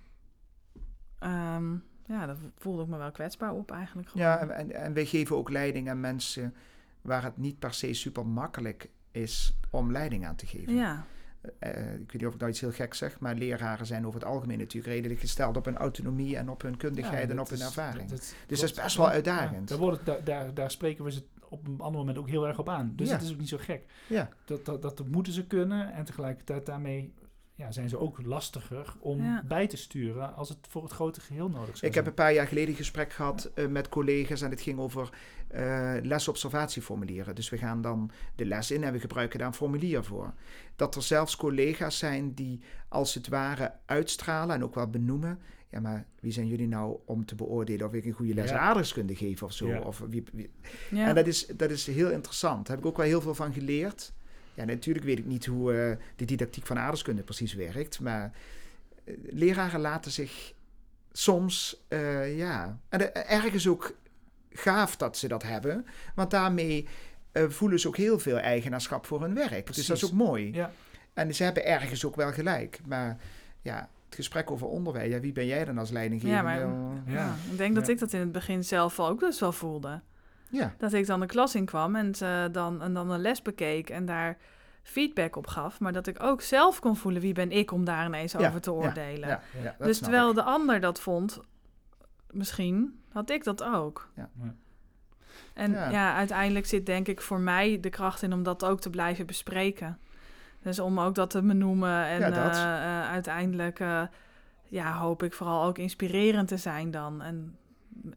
um, 1.19 1.83
ja, 2.05 2.25
dat 2.25 2.37
voelde 2.57 2.83
ik 2.83 2.87
me 2.87 2.97
wel 2.97 3.11
kwetsbaar 3.11 3.53
op 3.53 3.71
eigenlijk. 3.71 4.09
Gewoon. 4.09 4.25
Ja, 4.25 4.39
en, 4.39 4.51
en, 4.51 4.71
en 4.71 4.93
wij 4.93 5.05
geven 5.05 5.37
ook 5.37 5.49
leiding 5.49 5.89
aan 5.89 5.99
mensen 5.99 6.53
waar 7.01 7.23
het 7.23 7.37
niet 7.37 7.59
per 7.59 7.73
se 7.73 7.93
super 7.93 8.25
makkelijk 8.25 8.89
is 9.11 9.53
om 9.69 9.91
leiding 9.91 10.25
aan 10.25 10.35
te 10.35 10.45
geven. 10.45 10.73
Ja, 10.75 11.05
Uh, 11.43 11.69
ik 11.93 12.11
weet 12.11 12.13
niet 12.13 12.25
of 12.25 12.33
ik 12.33 12.39
nou 12.39 12.51
iets 12.51 12.59
heel 12.61 12.71
gek 12.71 12.93
zeg, 12.93 13.19
maar 13.19 13.35
leraren 13.35 13.85
zijn 13.85 14.07
over 14.07 14.19
het 14.19 14.29
algemeen 14.29 14.57
natuurlijk 14.57 14.93
redelijk 14.93 15.19
gesteld 15.19 15.57
op 15.57 15.65
hun 15.65 15.77
autonomie 15.77 16.37
en 16.37 16.49
op 16.49 16.61
hun 16.61 16.77
kundigheid 16.77 17.27
Ja, 17.27 17.33
en 17.33 17.39
op 17.39 17.49
hun 17.49 17.57
is- 17.57 17.63
ervaring. 17.65 18.09
dat- 18.09 18.35
dus 18.47 18.59
dat 18.59 18.69
is 18.69 18.75
best 18.83 18.97
wel 18.97 19.09
uitdagend. 19.09 19.59
Ja, 19.69 19.75
daar, 19.75 19.77
wordt 19.77 20.05
het, 20.05 20.25
daar, 20.25 20.53
daar, 20.53 20.71
spreken 20.71 21.03
we 21.03 21.11
ze 21.11 21.23
op 21.49 21.67
een 21.67 21.79
ander 21.79 21.99
moment 21.99 22.17
ook 22.17 22.29
heel 22.29 22.47
erg 22.47 22.59
op 22.59 22.69
aan. 22.69 22.93
Dus 22.95 23.11
het 23.11 23.21
is 23.21 23.31
ook 23.31 23.37
niet 23.39 23.49
zo 23.49 23.57
gek. 23.59 23.81
Ja. 24.07 24.29
Dat, 24.45 24.65
dat, 24.65 24.81
dat 24.81 25.07
moeten 25.07 25.33
ze 25.33 25.47
kunnen 25.47 25.93
en 25.93 26.05
tegelijkertijd 26.05 26.65
daarmee 26.65 27.13
ja, 27.59 27.71
zijn 27.71 27.89
ze 27.89 27.99
ook 27.99 28.19
lastiger 28.23 28.93
om 28.99 29.21
Ja. 29.23 29.43
bij 29.47 29.67
te 29.67 29.77
sturen 29.77 30.35
als 30.35 30.49
het 30.49 30.57
voor 30.69 30.83
het 30.83 30.91
grote 30.91 31.21
geheel 31.21 31.49
nodig 31.49 31.73
is. 31.73 31.81
Ik 31.81 31.93
heb 31.93 32.07
een 32.07 32.13
paar 32.13 32.33
jaar 32.33 32.47
geleden 32.47 32.69
een 32.69 32.75
gesprek 32.75 33.13
gehad 33.13 33.51
uh, 33.55 33.67
met 33.67 33.89
collega's 33.89 34.41
en 34.41 34.49
het 34.49 34.61
ging 34.61 34.79
over 34.79 35.09
uh, 35.55 35.93
lesobservatieformulieren. 36.01 37.35
Dus 37.35 37.49
we 37.49 37.57
gaan 37.57 37.81
dan 37.81 38.11
de 38.35 38.45
les 38.45 38.71
in 38.71 38.83
en 38.83 38.93
we 38.93 38.99
gebruiken 38.99 39.39
daar 39.39 39.47
een 39.47 39.53
formulier 39.53 40.03
voor. 40.03 40.33
Dat 40.75 40.95
er 40.95 41.01
zelfs 41.03 41.35
collega's 41.35 41.97
zijn 41.97 42.33
die 42.33 42.59
als 42.89 43.13
het 43.13 43.27
ware 43.27 43.71
uitstralen 43.85 44.55
en 44.55 44.63
ook 44.63 44.75
wel 44.75 44.87
benoemen. 44.89 45.39
Ja, 45.71 45.79
maar 45.79 46.05
wie 46.19 46.31
zijn 46.31 46.47
jullie 46.47 46.67
nou 46.67 46.97
om 47.05 47.25
te 47.25 47.35
beoordelen 47.35 47.87
of 47.87 47.93
ik 47.93 48.05
een 48.05 48.11
goede 48.11 48.33
les 48.33 48.49
Ja. 48.49 48.57
aardrijkskunde 48.57 49.15
geef 49.15 49.43
of 49.43 49.53
zo? 49.53 49.67
Ja. 49.67 49.79
Of 49.81 49.99
wie, 50.09 50.23
wie. 50.33 50.49
ja. 50.91 51.07
En 51.07 51.15
dat 51.15 51.27
is, 51.27 51.47
dat 51.47 51.69
is 51.69 51.87
heel 51.87 52.09
interessant. 52.11 52.67
Daar 52.67 52.75
heb 52.75 52.85
ik 52.85 52.91
ook 52.91 52.97
wel 52.97 53.05
heel 53.05 53.21
veel 53.21 53.35
van 53.35 53.53
geleerd. 53.53 54.13
Ja, 54.59 54.65
natuurlijk 54.65 55.05
weet 55.05 55.17
ik 55.19 55.25
niet 55.25 55.45
hoe 55.45 55.73
uh, 55.73 55.95
de 56.15 56.25
didactiek 56.25 56.65
van 56.65 56.77
aardrijkskunde 56.77 57.23
precies 57.23 57.53
werkt, 57.53 57.99
maar 57.99 58.31
uh, 59.05 59.15
leraren 59.29 59.79
laten 59.79 60.11
zich 60.11 60.53
soms, 61.11 61.83
uh, 61.89 62.37
ja, 62.37 62.79
en 62.89 63.13
ergens 63.27 63.67
ook 63.67 63.95
gaaf 64.51 64.95
dat 64.95 65.17
ze 65.17 65.27
dat 65.27 65.43
hebben, 65.43 65.85
want 66.15 66.31
daarmee 66.31 66.87
uh, 67.33 67.49
voelen 67.49 67.79
ze 67.79 67.87
ook 67.87 67.97
heel 67.97 68.19
veel 68.19 68.37
eigenaarschap 68.37 69.05
voor 69.05 69.21
hun 69.21 69.33
werk. 69.33 69.63
Precies. 69.63 69.75
Dus 69.75 69.87
dat 69.87 69.97
is 69.97 70.03
ook 70.03 70.11
mooi. 70.27 70.53
Ja. 70.53 70.71
En 71.13 71.35
ze 71.35 71.43
hebben 71.43 71.65
ergens 71.65 72.05
ook 72.05 72.15
wel 72.15 72.31
gelijk, 72.31 72.79
maar 72.85 73.17
ja, 73.61 73.89
het 74.05 74.15
gesprek 74.15 74.51
over 74.51 74.67
onderwijs, 74.67 75.11
ja, 75.11 75.19
wie 75.19 75.31
ben 75.31 75.45
jij 75.45 75.65
dan 75.65 75.77
als 75.77 75.89
leidinggevende? 75.89 76.49
Ja, 76.51 76.67
maar- 76.67 77.03
Ja. 77.05 77.13
Ja, 77.13 77.35
ik 77.51 77.57
denk 77.57 77.75
dat 77.75 77.87
ik 77.87 77.99
dat 77.99 78.13
in 78.13 78.19
het 78.19 78.31
begin 78.31 78.63
zelf 78.63 78.99
ook 78.99 79.19
dus 79.19 79.39
wel 79.39 79.51
voelde. 79.51 80.01
Ja. 80.49 80.73
Dat 80.77 80.93
ik 80.93 81.05
dan 81.05 81.19
de 81.19 81.25
klas 81.25 81.55
in 81.55 81.65
kwam 81.65 81.95
en, 81.95 82.15
ze 82.15 82.49
dan, 82.51 82.81
en 82.81 82.93
dan 82.93 83.09
een 83.11 83.21
les 83.21 83.41
bekeek 83.41 83.89
en 83.89 84.05
daar 84.05 84.37
feedback 84.83 85.35
op 85.35 85.47
gaf. 85.47 85.79
Maar 85.79 85.93
dat 85.93 86.07
ik 86.07 86.23
ook 86.23 86.41
zelf 86.41 86.79
kon 86.79 86.95
voelen 86.95 87.21
wie 87.21 87.33
ben 87.33 87.51
ik 87.51 87.71
om 87.71 87.85
daar 87.85 88.05
ineens 88.05 88.31
Ja, 88.31 88.47
over 88.47 88.61
te 88.61 88.71
ja, 88.71 88.75
oordelen. 88.75 89.27
ja, 89.29 89.41
ja, 89.63 89.75
dat 89.77 89.87
dus 89.87 89.99
terwijl 89.99 90.29
ik. 90.29 90.35
de 90.35 90.43
ander 90.43 90.79
dat 90.79 90.99
vond, 90.99 91.39
misschien 92.31 93.01
had 93.11 93.29
ik 93.29 93.43
dat 93.43 93.63
ook. 93.63 94.09
En 95.53 95.71
Ja. 95.71 95.89
ja. 95.89 96.15
uiteindelijk 96.15 96.65
zit 96.65 96.85
denk 96.85 97.07
ik 97.07 97.21
voor 97.21 97.39
mij 97.39 97.79
de 97.79 97.89
kracht 97.89 98.21
in 98.21 98.33
om 98.33 98.43
dat 98.43 98.65
ook 98.65 98.79
te 98.81 98.89
blijven 98.89 99.25
bespreken. 99.25 99.99
Dus 100.61 100.79
om 100.79 100.99
ook 100.99 101.15
dat 101.15 101.29
te 101.29 101.41
benoemen 101.41 102.05
en 102.05 102.21
eh, 102.21 102.45
eh, 102.45 103.09
uiteindelijk 103.09 103.79
eh, 103.79 104.01
ja, 104.65 104.97
hoop 104.97 105.23
ik 105.23 105.33
vooral 105.33 105.63
ook 105.63 105.77
inspirerend 105.77 106.47
te 106.47 106.57
zijn 106.57 106.91
dan. 106.91 107.21
En 107.21 107.57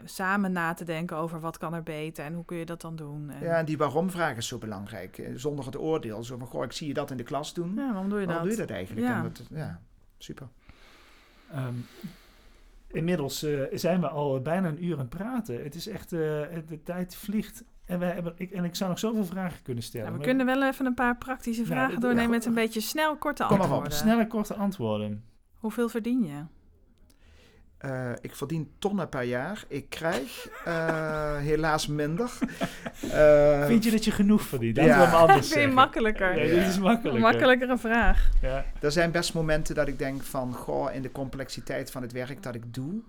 samen 0.04 0.52
na 0.52 0.74
te 0.74 0.84
denken 0.84 1.16
over 1.16 1.40
wat 1.40 1.58
kan 1.58 1.74
er 1.74 1.82
beter 1.82 2.24
en 2.24 2.34
hoe 2.34 2.44
kun 2.44 2.56
je 2.56 2.66
dat 2.66 2.80
dan 2.80 2.96
doen. 2.96 3.30
En, 3.30 3.44
Ja, 3.44 3.56
en 3.56 3.64
die 3.64 3.76
waarom-vraag 3.78 4.36
is 4.36 4.46
zo 4.46 4.58
belangrijk. 4.58 5.18
Eh, 5.18 5.32
Zonder 5.34 5.64
het 5.64 5.78
oordeel. 5.78 6.24
Zo 6.24 6.36
van, 6.38 6.46
goh, 6.46 6.64
ik 6.64 6.72
zie 6.72 6.86
je 6.88 6.94
dat 6.94 7.10
in 7.10 7.16
de 7.16 7.22
klas 7.22 7.54
doen. 7.54 7.74
ja, 7.74 7.86
waarom 7.92 8.08
doe 8.08 8.20
je 8.20 8.26
Waarom 8.26 8.46
dat? 8.46 8.56
doe 8.56 8.62
je 8.62 8.66
dat 8.66 8.76
eigenlijk? 8.76 9.06
Ja. 9.06 9.22
Dat, 9.22 9.42
ja, 9.50 9.80
super. 10.18 10.48
Ehm, 11.50 11.74
inmiddels 12.86 13.42
eh, 13.42 13.60
zijn 13.72 14.00
we 14.00 14.08
al 14.08 14.40
bijna 14.40 14.68
een 14.68 14.84
uur 14.84 14.92
aan 14.92 14.98
het 14.98 15.08
praten. 15.08 15.62
Het 15.62 15.74
is 15.74 15.86
echt, 15.88 16.12
eh, 16.12 16.18
de 16.68 16.80
tijd 16.84 17.14
vliegt. 17.16 17.64
En, 17.84 17.98
wij 17.98 18.10
hebben, 18.10 18.32
ik, 18.36 18.50
en 18.50 18.64
ik 18.64 18.74
zou 18.74 18.90
nog 18.90 18.98
zoveel 18.98 19.24
vragen 19.24 19.62
kunnen 19.62 19.82
stellen. 19.82 20.06
Ja, 20.06 20.12
we 20.12 20.18
maar 20.18 20.26
kunnen 20.26 20.46
wel 20.46 20.62
even 20.62 20.86
een 20.86 20.94
paar 20.94 21.16
praktische 21.16 21.64
vragen 21.64 22.00
doornemen 22.00 22.22
ja, 22.22 22.28
met 22.36 22.44
een 22.44 22.54
beetje 22.54 22.80
snel 22.80 23.16
korte 23.16 23.42
Kom 23.42 23.56
maar 23.56 23.66
op, 23.66 23.72
antwoorden. 23.72 23.98
Snelle, 23.98 24.26
korte 24.26 24.54
antwoorden. 24.54 25.24
Hoeveel 25.54 25.88
verdien 25.88 26.22
je? 26.24 26.42
Eh, 27.82 28.10
ik 28.20 28.34
verdien 28.36 28.70
tonnen 28.78 29.08
per 29.08 29.22
jaar. 29.22 29.64
Ik 29.68 29.88
krijg 29.88 30.48
eh, 30.64 31.36
helaas 31.36 31.86
minder. 31.86 32.30
Eh, 33.12 33.66
Vind 33.66 33.84
je 33.84 33.90
dat 33.90 34.04
je 34.04 34.10
genoeg 34.10 34.42
verdient? 34.42 34.76
ja. 34.76 34.86
Laten 34.86 35.00
we 35.00 35.06
hem 35.16 35.16
anders 35.28 35.48
Vind 35.48 35.60
je 35.60 35.68
makkelijker? 35.74 36.36
Ja, 36.36 36.42
Ja. 36.44 36.54
dit 36.54 36.66
is 36.68 36.78
makkelijker. 36.78 37.20
Makkelijkere 37.22 37.78
vraag. 37.78 38.28
Ja. 38.42 38.64
Er 38.80 38.92
zijn 38.92 39.10
best 39.10 39.34
momenten 39.34 39.74
dat 39.74 39.88
ik 39.88 39.98
denk 39.98 40.22
van, 40.22 40.54
goh, 40.54 40.94
in 40.94 41.02
de 41.02 41.12
complexiteit 41.12 41.90
van 41.90 42.02
het 42.02 42.12
werk 42.12 42.42
dat 42.42 42.54
ik 42.54 42.74
doe, 42.74 43.00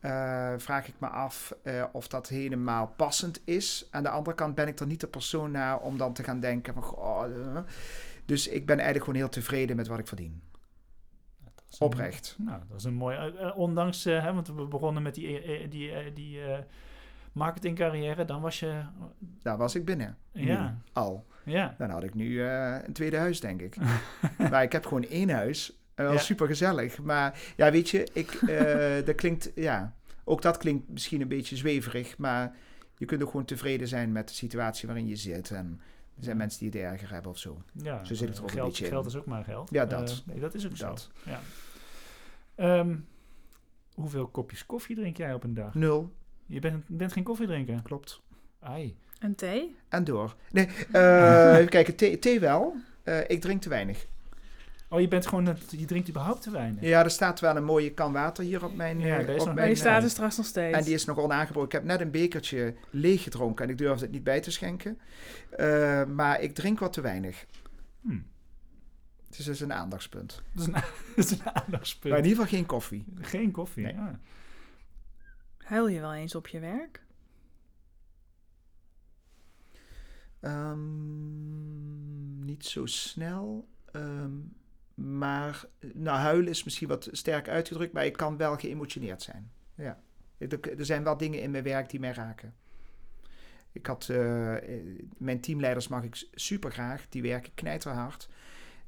eh, 0.00 0.52
vraag 0.56 0.88
ik 0.88 0.94
me 0.98 1.06
af 1.06 1.54
eh, 1.62 1.84
of 1.92 2.08
dat 2.08 2.28
helemaal 2.28 2.92
passend 2.96 3.40
is. 3.44 3.86
Aan 3.90 4.02
de 4.02 4.08
andere 4.08 4.36
kant 4.36 4.54
ben 4.54 4.68
ik 4.68 4.80
er 4.80 4.86
niet 4.86 5.00
de 5.00 5.06
persoon 5.06 5.50
naar 5.50 5.78
om 5.78 5.98
dan 5.98 6.12
te 6.12 6.22
gaan 6.22 6.40
denken 6.40 6.74
van, 6.74 6.82
goh, 6.82 7.24
dus 8.26 8.48
ik 8.48 8.66
ben 8.66 8.76
eigenlijk 8.76 9.04
gewoon 9.04 9.20
heel 9.20 9.28
tevreden 9.30 9.76
met 9.76 9.86
wat 9.88 9.98
ik 9.98 10.06
verdien. 10.06 10.40
Een- 11.78 11.86
Oprecht. 11.86 12.36
Nou, 12.38 12.60
dat 12.68 12.78
is 12.78 12.84
een 12.84 12.94
mooi. 12.94 13.16
eh, 13.16 13.46
eh, 13.46 13.58
ondanks, 13.58 14.04
eh, 14.06 14.22
hè, 14.24 14.32
want 14.34 14.48
we 14.48 14.64
begonnen 14.66 15.02
met 15.02 15.14
die, 15.14 15.68
die, 15.68 16.12
die 16.12 16.38
marketingcarrière, 17.32 18.24
dan 18.24 18.40
was 18.40 18.60
je. 18.60 18.82
Daar 19.42 19.56
was 19.56 19.74
ik 19.74 19.84
binnen. 19.84 20.16
Nu 20.32 20.46
Ja. 20.46 20.78
al. 20.92 21.26
Ja. 21.44 21.74
Dan 21.78 21.90
had 21.90 22.02
ik 22.02 22.14
nu 22.14 22.42
een 22.42 22.92
tweede 22.92 23.16
huis, 23.16 23.40
denk 23.40 23.60
ik. 23.62 23.76
maar 24.50 24.62
ik 24.62 24.72
heb 24.72 24.86
gewoon 24.86 25.04
één 25.04 25.30
huis. 25.30 25.72
Wel 25.94 26.12
Ja. 26.12 26.18
super 26.18 26.46
gezellig. 26.46 26.98
Maar 27.02 27.38
ja, 27.56 27.70
weet 27.70 27.88
je, 27.88 28.08
ik, 28.12 28.40
dat 29.06 29.14
klinkt, 29.14 29.50
ja, 29.54 29.94
ook 30.24 30.42
dat 30.42 30.56
klinkt 30.56 30.88
misschien 30.88 31.20
een 31.20 31.28
beetje 31.28 31.56
zweverig. 31.56 32.18
Maar 32.18 32.56
je 32.96 33.04
kunt 33.06 33.22
ook 33.22 33.30
gewoon 33.30 33.46
tevreden 33.46 33.88
zijn 33.88 34.12
met 34.12 34.28
de 34.28 34.34
situatie 34.34 34.86
waarin 34.88 35.06
je 35.06 35.16
zit. 35.16 35.50
En 35.50 35.80
er 36.20 36.26
zijn 36.26 36.36
mensen 36.36 36.58
die 36.70 36.80
het 36.80 36.90
erger 36.92 37.10
hebben 37.12 37.30
of 37.30 37.38
zo. 37.38 37.62
ja 37.72 38.04
Zo 38.04 38.14
zit 38.14 38.28
het 38.28 38.36
er 38.36 38.42
ook 38.42 38.48
een 38.48 38.54
geld, 38.54 38.68
beetje 38.68 38.84
in. 38.84 38.90
Geld 38.90 39.06
is 39.06 39.16
ook 39.16 39.26
maar 39.26 39.44
geld. 39.44 39.70
Ja, 39.70 39.84
dat. 39.86 40.10
Eh, 40.10 40.16
nee, 40.32 40.40
dat 40.40 40.54
is 40.54 40.64
ook 40.66 40.78
Dat. 40.78 41.10
zo. 41.24 41.30
Ja. 41.30 41.40
Ehm, 42.54 42.96
hoeveel 43.94 44.26
kopjes 44.26 44.66
koffie 44.66 44.96
drink 44.96 45.16
jij 45.16 45.34
op 45.34 45.44
een 45.44 45.54
dag? 45.54 45.74
Nul, 45.74 46.12
Je 46.46 46.60
bent, 46.60 46.84
bent 46.86 47.12
geen 47.12 47.24
koffiedrinker. 47.24 47.82
klopt. 47.82 48.20
Ai. 48.60 48.96
Een 49.18 49.34
thee? 49.34 49.76
En 49.88 50.04
door. 50.04 50.34
Nee, 50.50 50.68
eh, 50.92 51.56
even 51.56 51.68
kijken, 51.68 51.96
thee, 51.96 52.18
thee 52.18 52.40
wel. 52.40 52.74
Eh, 53.02 53.20
ik 53.30 53.40
drink 53.40 53.62
te 53.62 53.68
weinig. 53.68 54.06
Oh, 54.92 55.00
je 55.00 55.08
bent 55.08 55.26
gewoon, 55.26 55.56
je 55.70 55.84
drinkt 55.84 56.08
überhaupt 56.08 56.42
te 56.42 56.50
weinig. 56.50 56.82
Ja, 56.82 57.04
er 57.04 57.10
staat 57.10 57.40
wel 57.40 57.56
een 57.56 57.64
mooie 57.64 57.94
kan 57.94 58.12
water 58.12 58.44
hier 58.44 58.64
op 58.64 58.74
mijn... 58.74 59.00
Ja, 59.00 59.18
eh, 59.18 59.26
daar 59.26 59.34
is 59.34 59.40
op 59.40 59.46
nog- 59.46 59.54
mijn 59.54 59.56
die 59.56 59.64
Nee, 59.64 59.74
staat 59.84 60.02
er 60.02 60.10
straks 60.10 60.36
nog 60.36 60.46
steeds. 60.46 60.76
En 60.78 60.84
die 60.84 60.94
is 60.94 61.04
nog 61.04 61.18
onaangebroken. 61.18 61.66
Ik 61.68 61.72
heb 61.72 61.84
net 61.84 62.00
een 62.00 62.10
bekertje 62.10 62.74
leeg 62.90 63.22
gedronken 63.22 63.64
en 63.64 63.70
ik 63.70 63.78
durfde 63.78 64.04
het 64.04 64.14
niet 64.14 64.24
bij 64.24 64.40
te 64.40 64.50
schenken. 64.50 64.98
Eh, 65.50 66.04
maar 66.04 66.40
ik 66.40 66.54
drink 66.54 66.78
wat 66.78 66.92
te 66.92 67.00
weinig. 67.00 67.46
Hm. 68.00 68.18
Dus 69.28 69.44
dat 69.44 69.54
is 69.54 69.60
een 69.60 69.72
aandachtspunt. 69.72 70.42
Dat, 70.54 70.60
is 70.60 70.66
een, 70.66 70.72
dat 71.16 71.24
is 71.24 71.30
een 71.30 71.46
aandachtspunt. 71.52 72.14
Maar 72.14 72.22
in 72.22 72.28
ieder 72.28 72.42
geval 72.42 72.58
geen 72.58 72.66
koffie. 72.66 73.04
Geen 73.20 73.50
koffie. 73.50 73.84
Nee. 73.84 73.94
ja. 73.94 74.20
Huil 75.58 75.88
je 75.88 76.00
wel 76.00 76.14
eens 76.14 76.34
op 76.34 76.46
je 76.46 76.58
werk? 76.60 77.02
Ehm, 80.40 82.44
niet 82.44 82.64
zo 82.66 82.86
snel. 82.86 83.68
Ehm, 83.92 84.30
maar, 85.00 85.64
nou, 85.94 86.18
huilen 86.18 86.48
is 86.48 86.64
misschien 86.64 86.88
wat 86.88 87.08
sterk 87.12 87.48
uitgedrukt, 87.48 87.92
maar 87.92 88.04
ik 88.04 88.16
kan 88.16 88.36
wel 88.36 88.56
geëmotioneerd 88.56 89.22
zijn. 89.22 89.50
Ja. 89.74 90.00
Er, 90.38 90.84
zijn 90.84 91.04
wel 91.04 91.16
dingen 91.16 91.42
in 91.42 91.50
mijn 91.50 91.64
werk 91.64 91.90
die 91.90 92.00
mij 92.00 92.12
raken. 92.12 92.54
Ik 93.72 93.86
had, 93.86 94.08
eh, 94.08 94.56
eh, 94.56 94.84
mijn 95.18 95.40
teamleiders 95.40 95.88
mag 95.88 96.02
ik 96.02 96.28
super 96.32 96.72
graag, 96.72 97.08
die 97.08 97.22
werken 97.22 97.54
knijterhard. 97.54 98.28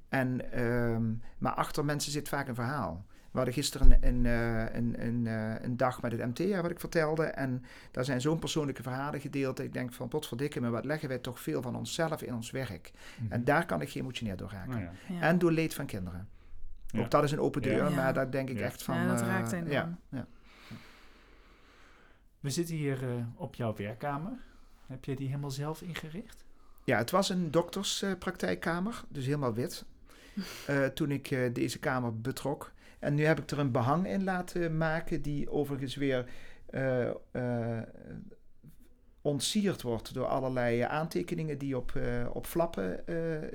En, 0.08 0.52
ehm, 0.52 1.14
maar 1.38 1.52
achter 1.52 1.84
mensen 1.84 2.12
zit 2.12 2.28
vaak 2.28 2.48
een 2.48 2.54
verhaal. 2.54 3.06
We 3.32 3.38
hadden 3.38 3.54
gisteren 3.54 3.92
een, 3.92 4.06
een, 4.08 4.26
eh, 4.26 4.74
een, 4.74 5.06
een, 5.06 5.26
eh, 5.26 5.64
een 5.64 5.76
dag 5.76 6.02
met 6.02 6.12
het 6.12 6.20
MT, 6.20 6.54
wat 6.60 6.70
ik 6.70 6.80
vertelde. 6.80 7.24
En 7.24 7.64
daar 7.90 8.04
zijn 8.04 8.20
zo'n 8.20 8.38
persoonlijke 8.38 8.82
verhalen 8.82 9.20
gedeeld. 9.20 9.56
Dat 9.56 9.66
ik 9.66 9.72
denk 9.72 9.92
van, 9.92 10.08
potverdikke 10.08 10.60
me, 10.60 10.70
wat 10.70 10.84
leggen 10.84 11.08
wij 11.08 11.18
toch 11.18 11.40
veel 11.40 11.62
van 11.62 11.76
onszelf 11.76 12.22
in 12.22 12.34
ons 12.34 12.50
werk. 12.50 12.92
Mhm. 13.20 13.32
En 13.32 13.44
daar 13.44 13.66
kan 13.66 13.80
ik 13.80 13.90
geëmotioneerd 13.90 14.38
door 14.38 14.50
raken. 14.50 14.80
Ja. 14.80 14.92
Ja. 15.08 15.20
En 15.20 15.38
door 15.38 15.52
leed 15.52 15.74
van 15.74 15.86
kinderen. 15.86 16.28
Ja. 16.86 17.00
Ook 17.00 17.10
dat 17.10 17.24
is 17.24 17.32
een 17.32 17.40
open 17.40 17.62
deur, 17.62 17.88
Ja. 17.88 17.88
maar 17.90 18.14
daar 18.14 18.30
denk 18.30 18.48
ik 18.48 18.58
Ja. 18.58 18.64
echt 18.64 18.82
van... 18.82 18.96
Ja, 18.96 19.06
dat 19.06 19.20
eh, 19.20 19.26
raakt 19.26 19.50
ja, 19.50 19.98
ja. 20.08 20.26
We 22.40 22.50
zitten 22.50 22.74
hier 22.74 23.02
eh, 23.02 23.24
op 23.34 23.54
jouw 23.54 23.74
werkkamer. 23.76 24.32
Heb 24.86 25.04
je 25.04 25.16
die 25.16 25.26
helemaal 25.26 25.50
zelf 25.50 25.82
ingericht? 25.82 26.44
ja, 26.84 26.98
het 26.98 27.10
was 27.10 27.28
een 27.28 27.50
dokterspraktijkkamer, 27.50 29.02
dus 29.08 29.24
helemaal 29.24 29.54
wit. 29.54 29.84
eh, 30.66 30.84
toen 30.86 31.10
ik 31.10 31.30
eh, 31.30 31.54
deze 31.54 31.78
kamer 31.78 32.20
betrok. 32.20 32.72
En 33.02 33.14
nu 33.14 33.24
heb 33.24 33.38
ik 33.38 33.50
er 33.50 33.58
een 33.58 33.70
behang 33.70 34.08
in 34.08 34.24
laten 34.24 34.76
maken, 34.76 35.22
die 35.22 35.50
overigens 35.50 35.94
weer 35.94 36.24
eh, 36.70 37.10
ontsierd 39.20 39.82
wordt 39.82 40.14
door 40.14 40.26
allerlei 40.26 40.80
aantekeningen 40.80 41.58
die 41.58 41.76
op, 41.76 41.92
eh, 41.96 42.26
op 42.32 42.46
flappen 42.46 43.04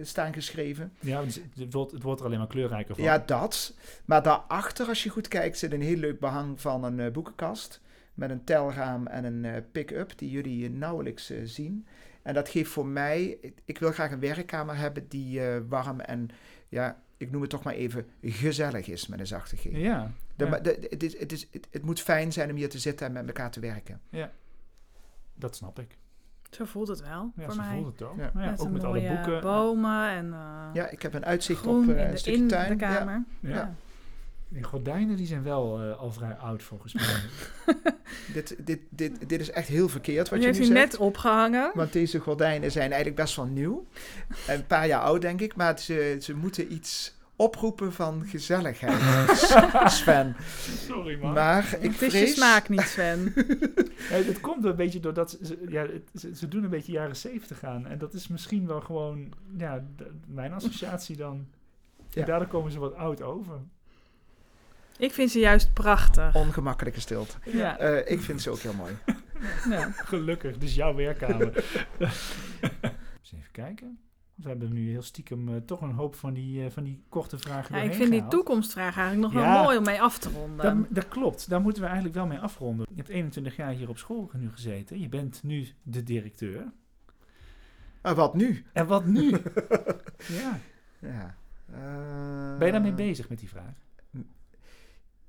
staan 0.02 0.34
geschreven. 0.34 0.94
Ja, 1.00 1.24
het 1.24 1.74
wordt, 1.74 1.92
het 1.92 2.04
wordt 2.04 2.20
er 2.20 2.26
alleen 2.26 2.38
maar 2.38 2.48
kleurrijker 2.48 2.96
van. 2.96 3.04
Ja, 3.04 3.24
dat. 3.26 3.74
Maar 4.06 4.24
daarachter, 4.24 4.88
als 4.88 5.04
je 5.04 5.10
goed 5.10 5.28
kijkt, 5.28 5.58
zit 5.58 5.72
een 5.72 5.82
heel 5.82 5.98
leuk 5.98 6.20
behang 6.20 6.62
van 6.62 6.84
een 6.84 7.12
boekenkast. 7.12 7.82
Met 8.14 8.30
een 8.30 8.44
telraam 8.44 9.08
en 9.08 9.24
een 9.24 9.72
pick-up 9.72 10.18
die 10.18 10.30
jullie 10.30 10.70
nauwelijks 10.70 11.32
zien. 11.44 11.88
En 12.22 12.34
dat 12.34 12.50
geeft 12.50 12.72
voor 12.72 12.86
mij, 12.86 13.38
ik, 13.42 13.60
ik 13.66 13.80
wil 13.80 13.92
graag 13.92 14.12
een 14.12 14.20
werkkamer 14.20 14.78
hebben 14.78 15.08
die 15.08 15.42
warm 15.68 16.00
en, 16.00 16.30
ja, 16.70 17.02
ik 17.18 17.32
noem 17.32 17.42
het 17.42 17.50
toch 17.50 17.64
maar 17.64 17.74
even, 17.74 18.06
gezellig 18.22 18.88
is 18.88 19.08
met 19.08 19.20
een 19.20 19.28
zachte 19.28 19.56
G. 19.58 19.64
Ja, 19.64 20.12
De- 20.36 20.44
ja, 20.44 20.50
maar 20.50 20.62
de- 20.64 20.88
het, 20.90 21.04
is, 21.04 21.20
het, 21.20 21.32
is, 21.32 21.48
het, 21.52 21.68
het 21.72 21.84
moet 21.84 22.02
fijn 22.02 22.32
zijn 22.34 22.50
om 22.50 22.56
hier 22.56 22.70
te 22.70 22.80
zitten 22.80 23.08
en 23.08 23.14
met 23.14 23.28
elkaar 23.28 23.52
te 23.52 23.60
werken. 23.60 24.02
dat 25.36 25.56
snap 25.56 25.80
ik. 25.80 25.98
Zo 26.50 26.66
voelt 26.66 26.88
het 26.88 27.02
wel 27.02 27.32
Ja, 27.36 27.44
voor 27.44 27.54
zo 27.54 27.60
mij. 27.62 27.78
voelt 27.78 28.00
het 28.00 28.02
ook. 28.10 28.18
Ja. 28.18 28.32
Ja. 28.34 28.50
met 28.50 28.60
ook 28.60 28.70
met 28.70 28.84
alle 28.84 29.08
boeken. 29.08 29.42
bomen 29.42 30.10
en 30.10 30.34
eh, 30.34 30.70
Ja, 30.74 30.90
ik 30.90 31.02
heb 31.02 31.14
een 31.14 31.26
uitzicht 31.26 31.66
op 31.68 31.88
eh, 31.90 31.90
in, 32.06 32.12
een 32.12 32.18
stukje 32.18 32.40
in 32.42 32.48
tuin. 32.48 32.78
de 32.78 32.86
Ja. 32.86 32.96
kamer. 32.96 33.24
Ja. 33.40 33.76
Die 34.50 34.64
gordijnen 34.64 35.16
die 35.16 35.26
zijn 35.28 35.44
wel 35.44 35.82
eh, 35.82 35.98
al 36.00 36.12
vrij 36.12 36.34
oud 36.34 36.64
volgens 36.64 36.94
mij. 36.94 37.06
Dit, 38.34 38.56
dit, 38.66 38.80
dit, 38.90 39.30
dit 39.30 39.42
is 39.42 39.52
echt 39.52 39.68
heel 39.68 39.90
verkeerd 39.90 40.30
wat 40.30 40.42
je 40.42 40.48
nu 40.48 40.54
zegt. 40.54 40.70
net 40.70 40.98
opgehangen. 40.98 41.72
Want 41.74 41.94
deze 41.94 42.20
gordijnen 42.20 42.72
zijn 42.72 42.86
eigenlijk 42.92 43.16
best 43.22 43.36
wel 43.36 43.46
nieuw. 43.46 43.88
Een 44.48 44.66
paar 44.68 44.88
jaar 44.88 45.02
oud, 45.02 45.22
denk 45.22 45.42
ik. 45.42 45.56
Maar 45.56 45.80
ze, 45.80 46.18
ze 46.22 46.36
moeten 46.36 46.74
iets 46.74 47.16
oproepen 47.36 47.94
van 47.94 48.26
gezelligheid, 48.26 49.00
Sven. 49.92 50.36
Sorry 50.88 51.20
man. 51.20 51.34
Maar 51.34 51.78
ik 51.80 51.92
het 51.92 52.02
is 52.02 52.12
je 52.12 52.18
vrees... 52.18 52.34
smaak 52.36 52.70
niet, 52.70 52.82
Sven. 52.82 53.34
Ja, 54.10 54.16
het 54.16 54.40
komt 54.42 54.66
een 54.66 54.76
beetje 54.76 55.00
doordat 55.00 55.30
ze, 55.32 55.38
ze- 55.46 55.66
ja, 55.70 55.82
het- 55.82 56.22
ze, 56.22 56.36
ze 56.36 56.48
doen 56.48 56.64
een 56.64 56.70
beetje 56.70 56.92
jaren 56.92 57.16
zeventig 57.16 57.64
aan. 57.64 57.88
En 57.88 57.98
dat 57.98 58.14
is 58.14 58.28
misschien 58.28 58.68
wel 58.68 58.82
gewoon 58.82 59.34
ja, 59.58 59.84
mijn 60.28 60.54
associatie 60.54 61.16
dan. 61.18 61.48
Ja. 62.10 62.22
En 62.22 62.28
daardoor 62.28 62.48
komen 62.48 62.72
ze 62.72 62.80
wat 62.80 62.96
oud 62.96 63.22
over. 63.22 63.60
Ik 64.98 65.12
vind 65.14 65.32
ze 65.32 65.40
juist 65.40 65.74
prachtig. 65.74 66.36
Ongemakkelijke 66.36 67.00
stilte. 67.00 67.38
Ja. 67.44 67.78
Eh, 67.78 68.12
ik 68.12 68.22
vind 68.22 68.42
ze 68.42 68.50
ook 68.50 68.60
heel 68.60 68.74
mooi. 68.74 68.94
ja. 69.70 69.92
Gelukkig, 69.92 70.58
dus 70.58 70.76
jouw 70.76 70.96
werkkamer. 70.96 71.54
Eens 72.00 73.34
even 73.34 73.52
kijken. 73.52 74.00
We 74.36 74.50
hebben 74.50 74.74
nu 74.74 74.90
heel 74.90 75.02
stiekem 75.02 75.50
eh, 75.50 75.56
toch 75.66 75.82
een 75.82 75.92
hoop 75.92 76.16
van 76.16 76.34
die, 76.34 76.64
eh, 76.64 76.72
van 76.72 76.84
die 76.84 77.04
korte 77.10 77.38
vragen 77.38 77.76
Ja, 77.76 77.82
ik 77.82 77.94
vind 77.94 78.12
die 78.12 78.28
toekomstvraag 78.28 78.98
eigenlijk 78.98 79.34
nog 79.34 79.44
Ja. 79.44 79.54
wel 79.54 79.64
mooi 79.64 79.78
om 79.78 79.84
mee 79.84 80.02
af 80.02 80.18
te 80.20 80.30
ronden. 80.30 80.66
Dat, 80.66 80.86
dat 80.96 81.08
klopt, 81.08 81.50
daar 81.50 81.62
moeten 81.62 81.82
we 81.82 81.88
eigenlijk 81.88 82.18
wel 82.18 82.28
mee 82.28 82.40
afronden. 82.40 82.86
Je 82.90 82.96
hebt 82.96 83.10
21 83.10 83.56
jaar 83.56 83.72
hier 83.72 83.90
op 83.90 83.98
school 83.98 84.30
nu 84.34 84.50
gezeten. 84.52 85.00
Je 85.00 85.10
bent 85.10 85.44
nu 85.44 85.68
de 85.84 86.04
directeur. 86.04 86.72
Maar 88.02 88.16
wat 88.16 88.34
nu? 88.34 88.66
En 88.74 88.88
wat 88.88 89.06
nu? 89.06 89.30
ja. 90.42 90.60
Ja. 91.00 91.36
Eh, 91.72 92.58
Ben 92.58 92.66
je 92.66 92.72
daarmee 92.72 92.94
bezig 92.94 93.30
met 93.30 93.40
die 93.40 93.50
vraag? 93.50 93.74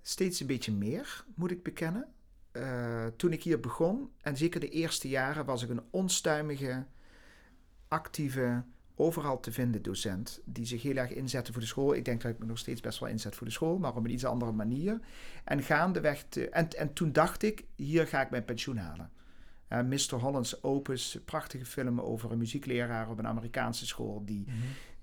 Steeds 0.08 0.40
een 0.40 0.46
beetje 0.46 0.72
meer, 0.72 1.24
moet 1.34 1.50
ik 1.50 1.62
bekennen. 1.62 2.06
eh, 2.52 3.06
toen 3.16 3.32
ik 3.32 3.42
hier 3.42 3.60
begon, 3.60 4.10
en 4.20 4.36
zeker 4.36 4.60
de 4.60 4.68
eerste 4.68 5.08
jaren, 5.08 5.44
was 5.44 5.62
ik 5.62 5.68
een 5.70 5.82
onstuimige, 5.90 6.84
actieve, 7.88 8.62
overal 8.94 9.40
te 9.40 9.52
vinden 9.52 9.82
docent. 9.82 10.40
Die 10.44 10.66
zich 10.66 10.82
heel 10.82 10.96
erg 10.96 11.10
inzette 11.10 11.52
voor 11.52 11.60
de 11.60 11.66
school. 11.66 11.94
Ik 11.94 12.04
denk 12.04 12.22
dat 12.22 12.32
ik 12.32 12.38
me 12.38 12.46
nog 12.46 12.58
steeds 12.58 12.80
best 12.80 12.98
wel 12.98 13.08
inzet 13.08 13.34
voor 13.34 13.46
de 13.46 13.52
school, 13.52 13.78
maar 13.78 13.96
op 13.96 14.04
een 14.04 14.10
iets 14.10 14.24
andere 14.24 14.52
manier. 14.52 15.00
En 15.44 15.62
gaandeweg. 15.62 16.24
Te, 16.28 16.48
en, 16.48 16.68
en 16.70 16.92
toen 16.92 17.12
dacht 17.12 17.42
ik, 17.42 17.64
hier 17.74 18.06
ga 18.06 18.20
ik 18.22 18.30
mijn 18.30 18.44
pensioen 18.44 18.76
halen. 18.76 19.10
Uh, 19.72 19.80
Mr. 19.82 20.14
Holland's 20.14 20.62
Opus, 20.62 21.18
prachtige 21.24 21.64
film 21.64 22.00
over 22.00 22.32
een 22.32 22.38
muziekleraar 22.38 23.10
op 23.10 23.18
een 23.18 23.26
Amerikaanse 23.26 23.86
school. 23.86 24.22
Die, 24.24 24.44
Mhm. 24.46 24.56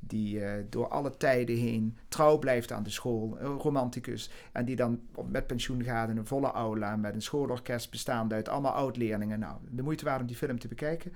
Die 0.08 0.40
uh, 0.40 0.52
door 0.70 0.88
alle 0.88 1.18
tijden 1.18 1.56
heen 1.56 1.98
trouw 2.08 2.38
blijft 2.38 2.72
aan 2.72 2.84
de 2.84 2.90
school. 2.90 3.38
Romanticus. 3.40 4.30
En 4.52 4.66
die 4.66 4.76
dan 4.76 5.00
met 5.30 5.48
pensioen 5.48 5.84
gaat 5.84 6.10
in 6.10 6.18
een 6.18 6.26
volle 6.26 6.52
aula. 6.52 6.96
Met 6.96 7.14
een 7.14 7.22
schoolorkest 7.22 7.92
bestaande 7.92 8.36
uit 8.36 8.50
allemaal 8.50 8.72
oud-leerlingen. 8.72 9.40
Nou, 9.40 9.58
de 9.70 9.84
moeite 9.84 10.06
waard 10.06 10.22
om 10.22 10.28
die 10.28 10.36
film 10.36 10.60
te 10.60 10.68
bekijken. 10.68 11.14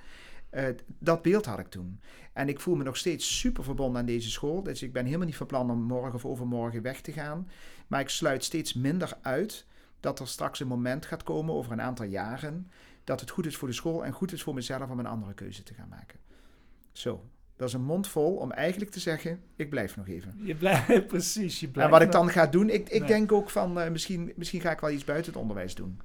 Uh, 0.52 0.66
dat 1.00 1.22
beeld 1.22 1.46
had 1.46 1.60
ik 1.60 1.70
toen. 1.70 2.00
En 2.34 2.50
ik 2.50 2.60
voel 2.60 2.76
me 2.76 2.84
nog 2.84 2.98
steeds 2.98 3.40
super 3.40 3.64
verbonden 3.64 4.00
aan 4.00 4.06
deze 4.06 4.30
school. 4.30 4.64
Dus 4.64 4.84
ik 4.84 4.94
ben 4.94 5.06
helemaal 5.06 5.26
niet 5.26 5.36
van 5.36 5.48
plan 5.48 5.72
om 5.72 5.82
morgen 5.82 6.14
of 6.14 6.26
overmorgen 6.26 6.82
weg 6.82 7.02
te 7.02 7.12
gaan. 7.12 7.50
Maar 7.88 8.00
ik 8.00 8.10
sluit 8.10 8.44
steeds 8.44 8.74
minder 8.74 9.18
uit 9.22 9.66
dat 10.00 10.20
er 10.20 10.28
straks 10.28 10.60
een 10.60 10.68
moment 10.68 11.06
gaat 11.06 11.24
komen 11.24 11.56
over 11.56 11.72
een 11.72 11.82
aantal 11.82 12.06
jaren. 12.06 12.72
dat 13.04 13.20
het 13.20 13.30
goed 13.30 13.46
is 13.46 13.58
voor 13.58 13.68
de 13.68 13.74
school 13.74 14.06
en 14.06 14.12
goed 14.12 14.32
is 14.32 14.44
voor 14.44 14.54
mezelf 14.54 14.90
om 14.90 15.00
een 15.00 15.06
andere 15.06 15.34
keuze 15.34 15.64
te 15.64 15.74
gaan 15.74 15.90
maken. 15.90 16.20
Zo, 16.92 17.24
dat 17.60 17.68
is 17.68 17.74
een 17.74 17.84
mond 17.84 18.08
vol 18.08 18.36
om 18.36 18.52
eigenlijk 18.52 18.92
te 18.92 19.00
zeggen: 19.00 19.40
ik 19.56 19.70
blijf 19.70 19.96
nog 19.96 20.08
even. 20.08 20.34
Je 20.44 20.56
blijft 20.56 21.08
precies. 21.08 21.60
Je 21.60 21.68
blijft 21.68 21.92
en 21.94 21.98
wat 22.00 22.08
ik 22.08 22.12
dan 22.14 22.30
ga 22.30 22.48
doen, 22.48 22.70
ik, 22.70 22.90
ik 22.90 23.00
nee. 23.00 23.08
denk 23.08 23.32
ook 23.32 23.50
van 23.50 23.80
uh, 23.80 23.90
misschien, 23.90 24.34
misschien 24.36 24.62
ga 24.62 24.72
ik 24.72 24.80
wel 24.80 24.90
iets 24.92 25.04
buiten 25.04 25.32
het 25.32 25.42
onderwijs 25.42 25.76
doen. 25.76 26.00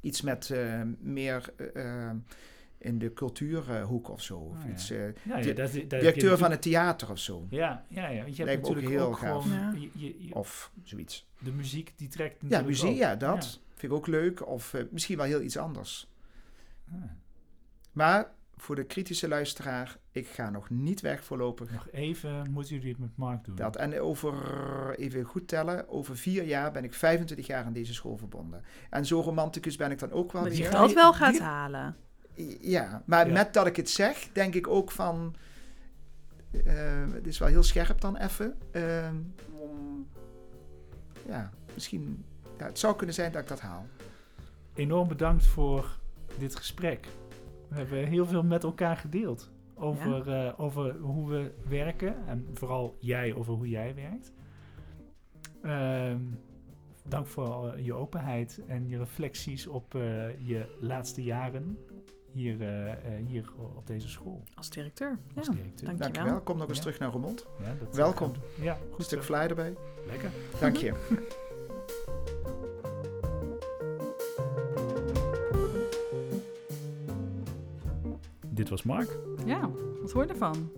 Iets 0.00 0.20
met 0.22 0.48
uh, 0.48 0.82
meer. 1.00 1.52
Uh, 1.74 2.10
in 2.78 2.98
de 2.98 3.12
cultuurhoek 3.12 4.08
of 4.08 4.22
zo. 4.22 4.36
Of 4.38 4.56
Oh, 4.58 4.64
ja. 4.64 4.70
iets, 4.72 4.90
uh, 4.90 5.06
Ja, 5.06 5.12
ja, 5.24 5.40
di- 5.42 5.52
dat- 5.52 5.72
dat- 5.72 5.90
directeur 5.90 6.30
dat- 6.30 6.38
van 6.38 6.50
het 6.50 6.62
theater 6.62 7.10
of 7.10 7.18
zo. 7.18 7.46
Ja, 7.50 7.84
ja, 7.88 8.08
ja. 8.08 8.22
Want 8.22 8.36
je 8.36 8.42
hebt 8.42 8.44
Lijkt 8.44 8.62
me 8.62 8.68
ook 8.68 8.74
natuurlijk 8.74 9.00
heel 9.02 9.06
ook 9.06 9.18
gaaf. 9.18 9.42
gewoon... 9.42 9.58
Ja. 9.58 9.72
Je, 9.74 9.90
je, 10.06 10.26
je- 10.26 10.34
Of 10.34 10.72
zoiets. 10.84 11.28
de 11.38 11.52
muziek 11.52 11.92
die 11.96 12.08
trekt 12.08 12.34
Ja, 12.34 12.38
natuurlijk 12.42 12.68
muziek, 12.68 12.90
ook. 12.90 12.96
ja, 12.96 13.16
dat. 13.16 13.60
Vind 13.74 13.92
ik 13.92 13.98
ook 13.98 14.06
leuk. 14.06 14.46
Of 14.46 14.72
uh, 14.74 14.82
misschien 14.90 15.16
wel 15.16 15.26
heel 15.26 15.40
iets 15.40 15.56
anders. 15.56 16.10
Ah, 16.92 17.02
Maar 17.92 18.30
voor 18.60 18.74
de 18.76 18.84
kritische 18.84 19.28
luisteraar, 19.28 19.98
ik 20.12 20.26
ga 20.26 20.50
nog 20.50 20.70
niet 20.70 21.00
weg 21.00 21.24
voorlopig. 21.24 21.70
nog 21.70 21.88
even 21.90 22.50
moeten 22.50 22.74
jullie 22.74 22.90
het 22.90 22.98
met 22.98 23.16
Mark 23.16 23.44
doen. 23.44 23.54
Dat. 23.56 23.76
En 23.76 24.00
over, 24.00 24.34
even 24.98 25.24
goed 25.24 25.48
tellen, 25.48 25.88
over 25.88 26.16
vier 26.16 26.42
jaar 26.44 26.72
ben 26.72 26.84
ik 26.84 26.94
25 26.94 27.46
jaar 27.46 27.64
aan 27.64 27.72
deze 27.72 27.94
school 27.94 28.16
verbonden. 28.16 28.62
En 28.90 29.06
zo 29.06 29.20
romanticus 29.20 29.76
ben 29.76 29.90
ik 29.90 29.98
dan 29.98 30.12
ook 30.12 30.32
wel 30.32 30.42
Dat 30.42 30.56
je 30.56 30.62
weer. 30.62 30.72
geld 30.72 30.92
wel 30.92 31.12
gaat 31.12 31.38
halen. 31.38 31.96
Ja, 32.60 33.02
maar 33.06 33.26
Ja. 33.26 33.32
met 33.32 33.54
dat 33.54 33.66
ik 33.66 33.76
het 33.76 33.90
zeg, 33.90 34.28
denk 34.32 34.54
ik 34.54 34.66
ook 34.66 34.90
van. 34.90 35.34
eh, 36.64 37.12
het 37.12 37.26
is 37.26 37.38
wel 37.38 37.48
heel 37.48 37.62
scherp 37.62 38.00
dan 38.00 38.16
even. 38.16 38.58
Ehm, 38.72 39.14
ja, 41.28 41.50
misschien. 41.74 42.24
Ja, 42.58 42.64
het 42.66 42.78
zou 42.78 42.96
kunnen 42.96 43.14
zijn 43.14 43.32
dat 43.32 43.42
ik 43.42 43.48
dat 43.48 43.60
haal. 43.60 43.86
Enorm 44.74 45.08
bedankt 45.08 45.46
voor 45.46 45.98
dit 46.38 46.56
gesprek. 46.56 47.06
We 47.70 47.76
hebben 47.76 48.04
heel 48.06 48.26
veel 48.26 48.42
met 48.42 48.64
elkaar 48.64 48.96
gedeeld. 48.96 49.50
Over, 49.74 50.28
eh, 50.32 50.52
over 50.60 50.96
hoe 50.96 51.28
we 51.30 51.50
werken. 51.68 52.26
En 52.26 52.46
vooral 52.54 52.96
jij 52.98 53.34
over 53.34 53.54
hoe 53.54 53.68
jij 53.68 53.94
werkt. 53.94 54.32
Ehm, 55.62 56.18
dank 57.08 57.26
voor 57.26 57.68
eh, 57.72 57.84
je 57.84 57.94
openheid 57.94 58.60
en 58.66 58.88
je 58.88 58.98
reflecties 58.98 59.66
op 59.66 59.94
eh, 59.94 60.00
je 60.46 60.76
laatste 60.80 61.22
jaren 61.22 61.78
hier, 62.32 62.56
hier 63.26 63.44
op 63.76 63.86
deze 63.86 64.08
school 64.08 64.42
Als 64.54 64.70
directeur. 64.70 65.18
als 65.36 65.46
ja. 65.46 65.52
directeur. 65.52 65.86
Dank- 65.86 65.98
Dankjewel. 65.98 66.12
Dankjewel. 66.12 66.40
Kom 66.40 66.58
nog 66.58 66.68
eens 66.68 66.76
Ja. 66.76 66.82
terug 66.82 66.98
naar 66.98 67.10
Roermond. 67.10 67.46
Ja, 67.62 67.74
dat 67.84 67.94
Welkom. 67.96 68.32
doen. 68.32 68.64
Ja, 68.64 68.72
Een 68.74 68.92
goed 68.94 69.04
stuk 69.04 69.18
zo. 69.22 69.24
fly 69.34 69.36
erbij. 69.46 69.74
Lekker. 70.06 70.30
Dank 70.60 70.76
je. 70.76 70.94
Dit 78.60 78.68
was 78.68 78.82
Mark. 78.82 79.18
Ja, 79.44 79.70
wat 80.00 80.12
hoor 80.12 80.22
je 80.22 80.28
ervan? 80.28 80.70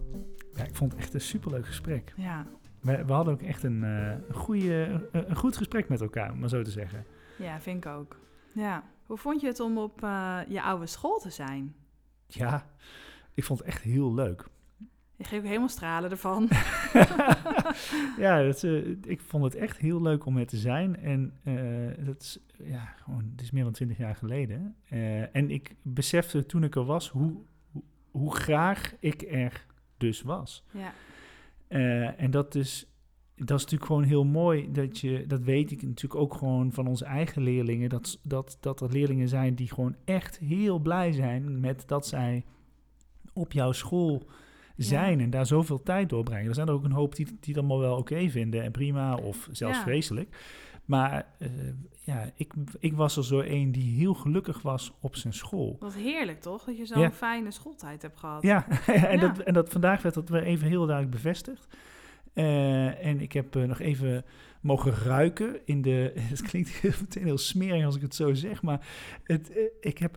Ja, 0.55 0.65
ik 0.65 0.75
vond 0.75 0.93
het 0.93 1.01
echt 1.01 1.15
een 1.15 1.21
superleuk 1.21 1.67
gesprek. 1.67 2.13
Ja. 2.17 2.47
We, 2.81 3.05
we 3.05 3.13
hadden 3.13 3.35
ook 3.35 3.43
echt 3.43 3.63
een, 3.63 3.85
eh, 3.85 4.37
goede, 4.37 5.01
een, 5.13 5.31
een 5.31 5.37
goed 5.37 5.57
gesprek 5.57 5.89
met 5.89 6.01
elkaar, 6.01 6.33
om 6.33 6.39
maar 6.39 6.49
zo 6.49 6.63
te 6.63 6.71
zeggen. 6.71 7.05
ja, 7.39 7.61
vind 7.61 7.85
ik 7.85 7.91
ook. 7.91 8.17
Ja. 8.55 8.85
Hoe 9.07 9.17
vond 9.17 9.41
je 9.41 9.47
het 9.47 9.61
om 9.61 9.79
op 9.79 10.03
eh, 10.03 10.39
je 10.49 10.63
oude 10.63 10.87
school 10.87 11.19
te 11.19 11.31
zijn? 11.31 11.75
Ja, 12.27 12.67
ik 13.35 13.45
vond 13.45 13.59
het 13.59 13.69
echt 13.69 13.83
heel 13.83 14.15
leuk. 14.15 14.49
Je 15.17 15.25
ging 15.25 15.41
ook 15.41 15.47
helemaal 15.47 15.69
stralen 15.69 16.11
ervan. 16.11 16.49
ja, 18.25 18.43
dat, 18.43 18.65
eh, 18.65 18.89
ik 19.03 19.21
vond 19.21 19.45
het 19.45 19.55
echt 19.55 19.79
heel 19.79 20.03
leuk 20.03 20.27
om 20.27 20.37
er 20.37 20.47
te 20.47 20.57
zijn. 20.57 20.97
En 20.97 21.35
dat 22.05 22.21
is, 22.21 22.39
ja, 22.65 22.85
gewoon, 22.85 23.29
het 23.31 23.41
is 23.41 23.51
meer 23.51 23.65
dan 23.65 23.73
twintig 23.73 23.99
jaar 23.99 24.17
geleden. 24.17 24.77
En 25.33 25.51
ik 25.51 25.75
besefte 25.83 26.47
toen 26.47 26.65
ik 26.65 26.75
er 26.75 26.85
was 26.85 27.09
hoe, 27.09 27.45
hoe, 28.13 28.35
graag 28.35 28.95
ik 29.01 29.23
er 29.23 29.67
dus 29.97 30.23
was. 30.23 30.65
ja. 30.71 30.93
Eh, 31.69 32.21
en 32.21 32.31
dat 32.31 32.55
is, 32.55 32.87
dat 33.37 33.59
is 33.59 33.63
natuurlijk 33.63 33.85
gewoon 33.85 34.03
heel 34.03 34.25
mooi. 34.25 34.73
Dat, 34.73 34.99
je, 34.99 35.25
dat 35.27 35.41
weet 35.41 35.71
ik 35.71 35.83
natuurlijk 35.83 36.21
ook 36.21 36.35
gewoon 36.35 36.73
van 36.73 36.87
onze 36.87 37.05
eigen 37.05 37.43
leerlingen. 37.43 37.89
Dat, 37.89 38.19
dat, 38.23 38.57
dat 38.61 38.81
er 38.81 38.91
leerlingen 38.93 39.29
zijn 39.29 39.55
die 39.55 39.69
gewoon 39.69 39.97
echt 40.05 40.39
heel 40.39 40.79
blij 40.79 41.13
zijn 41.13 41.61
met 41.61 41.89
dat 41.89 42.07
zij 42.07 42.45
op 43.33 43.53
jouw 43.53 43.73
school 43.73 44.23
zijn 44.77 45.21
en 45.21 45.31
daar 45.31 45.47
zoveel 45.47 45.83
tijd 45.83 46.09
doorbrengen. 46.09 46.49
Er 46.49 46.55
zijn 46.55 46.69
er 46.69 46.75
ook 46.75 46.85
een 46.85 46.93
hoop 46.93 47.15
die, 47.15 47.27
die 47.27 47.37
het 47.41 47.57
allemaal 47.57 47.79
wel 47.79 47.97
oké 47.97 48.29
vinden 48.29 48.63
en 48.63 48.71
prima 48.73 49.15
of 49.17 49.49
zelfs 49.53 49.77
Ja. 49.77 49.83
vreselijk. 49.83 50.37
Maar 50.85 51.27
eh, 51.39 51.49
ja, 52.01 52.31
ik, 52.35 52.53
ik 52.79 52.95
was 52.95 53.17
er 53.17 53.25
zo 53.25 53.41
een 53.41 53.73
die 53.73 53.97
heel 53.99 54.15
gelukkig 54.15 54.63
was 54.63 54.93
op 55.01 55.17
zijn 55.17 55.33
school. 55.35 55.77
Wat 55.81 55.95
heerlijk 55.95 56.41
toch? 56.41 56.65
Dat 56.65 56.77
je 56.77 56.87
zo'n 56.87 57.01
Ja. 57.01 57.11
fijne 57.11 57.51
schooltijd 57.51 58.03
hebt 58.03 58.19
gehad. 58.19 58.43
Ja, 58.43 58.67
en, 58.87 59.17
Ja. 59.21 59.29
Dat, 59.29 59.39
en 59.39 59.53
dat 59.55 59.69
vandaag 59.69 60.03
werd 60.03 60.15
dat 60.15 60.29
weer 60.29 60.43
even 60.43 60.69
heel 60.69 60.87
duidelijk 60.87 61.15
bevestigd. 61.17 61.67
Eh, 62.33 63.07
en 63.07 63.21
ik 63.21 63.33
heb 63.33 63.57
eh, 63.57 63.63
nog 63.63 63.81
even 63.81 64.25
mogen 64.61 64.93
ruiken 64.93 65.61
in 65.65 65.83
de. 65.83 66.13
Het 66.31 66.43
klinkt 66.43 66.83
meteen 67.01 67.25
heel 67.25 67.39
smerig 67.39 67.85
als 67.85 67.97
ik 67.97 68.03
het 68.03 68.15
zo 68.15 68.35
zeg, 68.35 68.63
maar 68.63 68.87
het, 69.25 69.51
eh, 69.53 69.63
ik 69.81 69.99
heb 69.99 70.17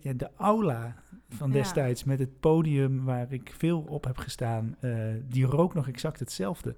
ja, 0.00 0.12
de 0.12 0.30
aula 0.36 0.96
van 1.28 1.48
Ja. 1.48 1.54
destijds 1.54 2.04
met 2.04 2.18
het 2.18 2.40
podium 2.40 3.04
waar 3.04 3.32
ik 3.32 3.54
veel 3.56 3.80
op 3.80 4.04
heb 4.04 4.16
gestaan, 4.16 4.76
die 5.28 5.44
rook 5.44 5.74
nog 5.74 5.88
exact 5.88 6.20
hetzelfde. 6.20 6.74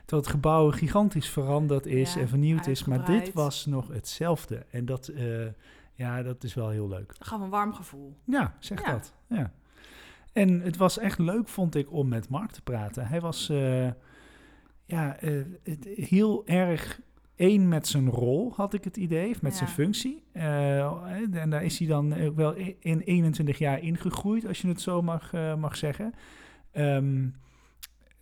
Terwijl 0.00 0.22
het 0.22 0.30
gebouw 0.30 0.70
gigantisch 0.70 1.28
veranderd 1.28 1.86
is 1.86 2.14
Ja, 2.14 2.20
en 2.20 2.28
vernieuwd 2.28 2.66
is, 2.66 2.84
maar 2.84 3.04
dit 3.04 3.32
was 3.32 3.66
nog 3.66 3.88
hetzelfde. 3.88 4.66
En 4.70 4.84
dat, 4.84 5.12
ja, 5.92 6.22
dat 6.22 6.44
is 6.44 6.54
wel 6.54 6.68
heel 6.68 6.88
leuk. 6.88 7.18
Dat 7.18 7.28
gaf 7.28 7.40
een 7.40 7.50
warm 7.50 7.72
gevoel. 7.74 8.16
Ja, 8.24 8.56
zeg 8.58 8.82
dat. 8.82 9.14
Ja. 9.26 9.52
En 10.32 10.60
het 10.60 10.76
was 10.76 10.98
echt 10.98 11.18
leuk, 11.18 11.48
vond 11.48 11.74
ik, 11.74 11.92
om 11.92 12.08
met 12.08 12.28
Mark 12.28 12.50
te 12.50 12.62
praten. 12.62 13.06
Hij 13.06 13.20
was 13.20 13.52
ja, 14.92 15.16
eh, 15.16 15.40
het, 15.62 15.84
heel 15.84 16.46
erg 16.46 17.00
één 17.36 17.68
met 17.68 17.86
zijn 17.86 18.08
rol, 18.10 18.52
had 18.54 18.74
ik 18.74 18.84
het 18.84 18.96
idee, 18.96 19.30
of 19.30 19.42
met 19.42 19.52
Ja. 19.52 19.58
zijn 19.58 19.70
functie. 19.70 20.22
Eh, 20.32 21.36
en 21.42 21.50
daar 21.50 21.64
is 21.64 21.78
hij 21.78 21.88
dan 21.88 22.20
ook 22.20 22.36
wel 22.36 22.54
in 22.78 23.00
21 23.00 23.58
jaar 23.58 23.80
ingegroeid, 23.80 24.46
als 24.46 24.60
je 24.60 24.68
het 24.68 24.80
zo 24.80 25.02
mag, 25.02 25.32
eh, 25.32 25.54
mag 25.54 25.76
zeggen. 25.76 26.12
Ehm, 26.70 27.28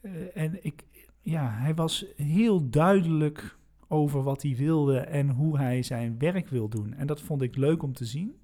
eh, 0.01 0.13
en 0.37 0.65
ik, 0.65 0.85
ja, 1.21 1.51
hij 1.51 1.75
was 1.75 2.07
heel 2.17 2.71
duidelijk 2.71 3.59
over 3.89 4.23
wat 4.23 4.43
hij 4.43 4.57
wilde 4.57 4.99
en 4.99 5.29
hoe 5.31 5.59
hij 5.59 5.83
zijn 5.83 6.19
werk 6.19 6.49
wil 6.49 6.69
doen. 6.69 6.95
En 6.95 7.07
dat 7.07 7.21
vond 7.21 7.43
ik 7.43 7.57
leuk 7.57 7.83
om 7.83 7.93
te 7.93 8.05
zien. 8.05 8.39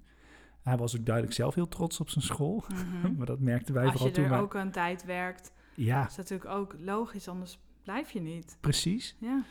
Hij 0.61 0.77
was 0.77 0.97
ook 0.97 1.05
duidelijk 1.05 1.35
zelf 1.35 1.55
heel 1.55 1.67
trots 1.67 1.99
op 1.99 2.09
zijn 2.09 2.23
school. 2.25 2.63
Mhm. 2.67 3.13
Maar 3.17 3.25
dat 3.25 3.39
merkten 3.39 3.73
wij 3.73 3.83
Als 3.83 3.91
vooral 3.91 4.07
je 4.07 4.13
toen 4.13 4.23
er 4.23 4.29
wij... 4.29 4.39
ook 4.39 4.53
een 4.53 4.71
tijd 4.71 5.05
werkt, 5.05 5.51
Ja, 5.75 6.07
is 6.07 6.15
natuurlijk 6.15 6.49
ook 6.51 6.75
logisch, 6.79 7.27
anders 7.27 7.59
blijf 7.87 8.11
je 8.11 8.21
niet. 8.21 8.57
precies. 8.61 9.15
Ja, 9.19 9.43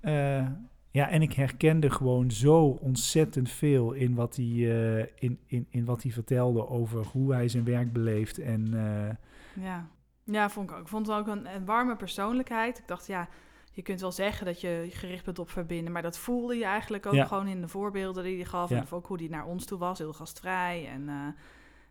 Eh, 0.00 0.46
ja, 0.90 1.08
en 1.08 1.22
ik 1.22 1.32
herkende 1.32 1.90
gewoon 1.90 2.30
zo 2.30 2.64
ontzettend 2.66 3.50
veel 3.50 3.92
in 3.92 4.14
wat 4.14 4.36
hij, 4.36 4.46
eh, 4.46 5.06
in, 5.18 5.38
in, 5.46 5.66
in 5.70 5.84
wat 5.84 6.02
hij 6.02 6.12
vertelde 6.12 6.68
over 6.68 7.04
hoe 7.12 7.32
hij 7.32 7.48
zijn 7.48 7.64
werk 7.64 7.92
beleeft. 7.92 8.38
En 8.38 8.66
eh, 8.74 9.64
ja. 9.64 9.86
ja, 10.24 10.50
vond 10.50 10.70
ik 10.70 10.76
ook. 10.76 10.82
Ik 10.82 10.88
vond 10.88 11.06
het 11.06 11.16
ook 11.16 11.26
een, 11.26 11.54
een 11.54 11.64
warme 11.64 11.96
persoonlijkheid. 11.96 12.78
Ik 12.78 12.86
dacht, 12.88 13.06
ja, 13.06 13.28
je 13.72 13.82
kunt 13.82 14.00
wel 14.00 14.12
zeggen 14.12 14.46
dat 14.46 14.60
je 14.60 14.86
gericht 14.90 15.24
bent 15.24 15.38
op 15.38 15.50
verbinden, 15.50 15.92
maar 15.92 16.02
dat 16.02 16.18
voelde 16.18 16.54
je 16.56 16.64
eigenlijk 16.64 17.06
ook 17.06 17.14
Ja. 17.14 17.24
gewoon 17.24 17.46
in 17.48 17.60
de 17.60 17.68
voorbeelden 17.68 18.24
die 18.24 18.36
hij 18.36 18.44
gaf. 18.44 18.70
Ja. 18.70 18.76
En 18.76 18.86
ook 18.90 19.06
hoe 19.06 19.18
hij 19.18 19.28
naar 19.28 19.46
ons 19.46 19.64
toe 19.64 19.78
was, 19.78 19.98
heel 19.98 20.12
gastvrij. 20.12 20.88
En 20.88 21.34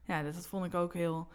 ja, 0.04 0.24
dat, 0.24 0.34
dat 0.34 0.48
vond 0.48 0.66
ik 0.66 0.74
ook 0.74 0.94
heel 0.94 1.28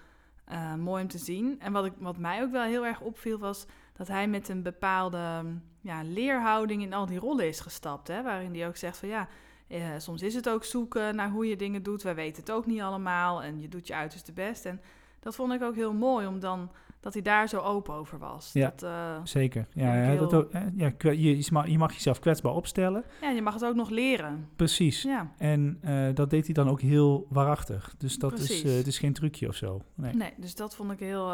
eh, 0.45 0.75
mooi 0.75 1.03
om 1.03 1.09
te 1.09 1.19
zien. 1.19 1.61
En 1.61 1.73
wat, 1.73 1.85
ik, 1.85 1.93
wat 1.99 2.19
mij 2.19 2.43
ook 2.43 2.51
wel 2.51 2.63
heel 2.63 2.87
erg 2.87 3.01
opviel, 3.01 3.39
was 3.39 3.67
dat 3.93 4.09
hij 4.09 4.29
met 4.29 4.49
een 4.49 4.63
bepaalde 4.63 5.45
ja, 5.81 6.03
leerhouding 6.03 6.83
in 6.83 6.93
al 6.93 7.07
die 7.07 7.19
rollen 7.19 7.49
is 7.49 7.61
gestapt. 7.61 8.09
Hè? 8.09 8.23
Waarin 8.23 8.55
hij 8.55 8.67
ook 8.67 8.77
zegt 8.77 8.99
van 8.99 9.09
ja, 9.09 9.29
Eh, 9.69 9.99
soms 9.99 10.23
is 10.23 10.35
het 10.35 10.49
ook 10.49 10.65
zoeken 10.65 11.17
naar 11.17 11.31
hoe 11.31 11.47
je 11.49 11.57
dingen 11.57 11.83
doet. 11.83 12.03
Wij 12.03 12.15
weten 12.15 12.43
het 12.43 12.51
ook 12.51 12.67
niet 12.67 12.81
allemaal 12.81 13.43
en 13.43 13.61
je 13.61 13.69
doet 13.69 13.87
je 13.87 13.95
uiterste 13.95 14.33
best. 14.33 14.65
En 14.65 14.81
dat 15.21 15.35
vond 15.35 15.53
ik 15.53 15.63
ook 15.63 15.75
heel 15.75 15.93
mooi, 15.93 16.27
om 16.27 16.41
dan 16.41 16.71
dat 17.05 17.13
hij 17.13 17.23
daar 17.23 17.49
zo 17.49 17.59
open 17.61 17.95
over 17.95 18.19
was. 18.19 18.51
Ja. 18.53 18.69
Dat, 18.71 18.83
eh, 18.83 19.17
Zeker. 19.25 19.67
Ja, 19.73 20.03
ja, 20.13 20.17
dat 20.19 20.35
ook, 20.35 20.53
ja, 20.77 20.93
je, 21.01 21.37
je 21.37 21.47
mag- 21.53 21.67
je 21.69 21.79
mag 21.79 21.93
jezelf 21.93 22.19
kwetsbaar 22.19 22.53
opstellen. 22.53 23.05
ja, 23.21 23.31
je 23.31 23.43
mag 23.43 23.55
het 23.55 23.65
ook 23.65 23.75
nog 23.75 23.91
leren. 23.91 24.49
Precies. 24.57 25.03
Ja, 25.03 25.33
En 25.39 25.79
eh, 25.81 26.15
dat 26.15 26.31
deed 26.31 26.45
hij 26.45 26.55
dan 26.55 26.69
ook 26.69 26.81
heel 26.81 27.27
waarachtig. 27.29 27.95
Dus 27.99 28.19
dat 28.19 28.39
is, 28.39 28.63
eh, 28.65 28.77
het 28.77 28.87
is 28.87 28.99
geen 28.99 29.13
trucje 29.13 29.49
of 29.49 29.55
zo. 29.55 29.83
Nee. 29.95 30.15
nee, 30.15 30.33
dus 30.37 30.55
dat 30.55 30.75
vond 30.75 30.93
ik 30.93 30.99
heel 30.99 31.29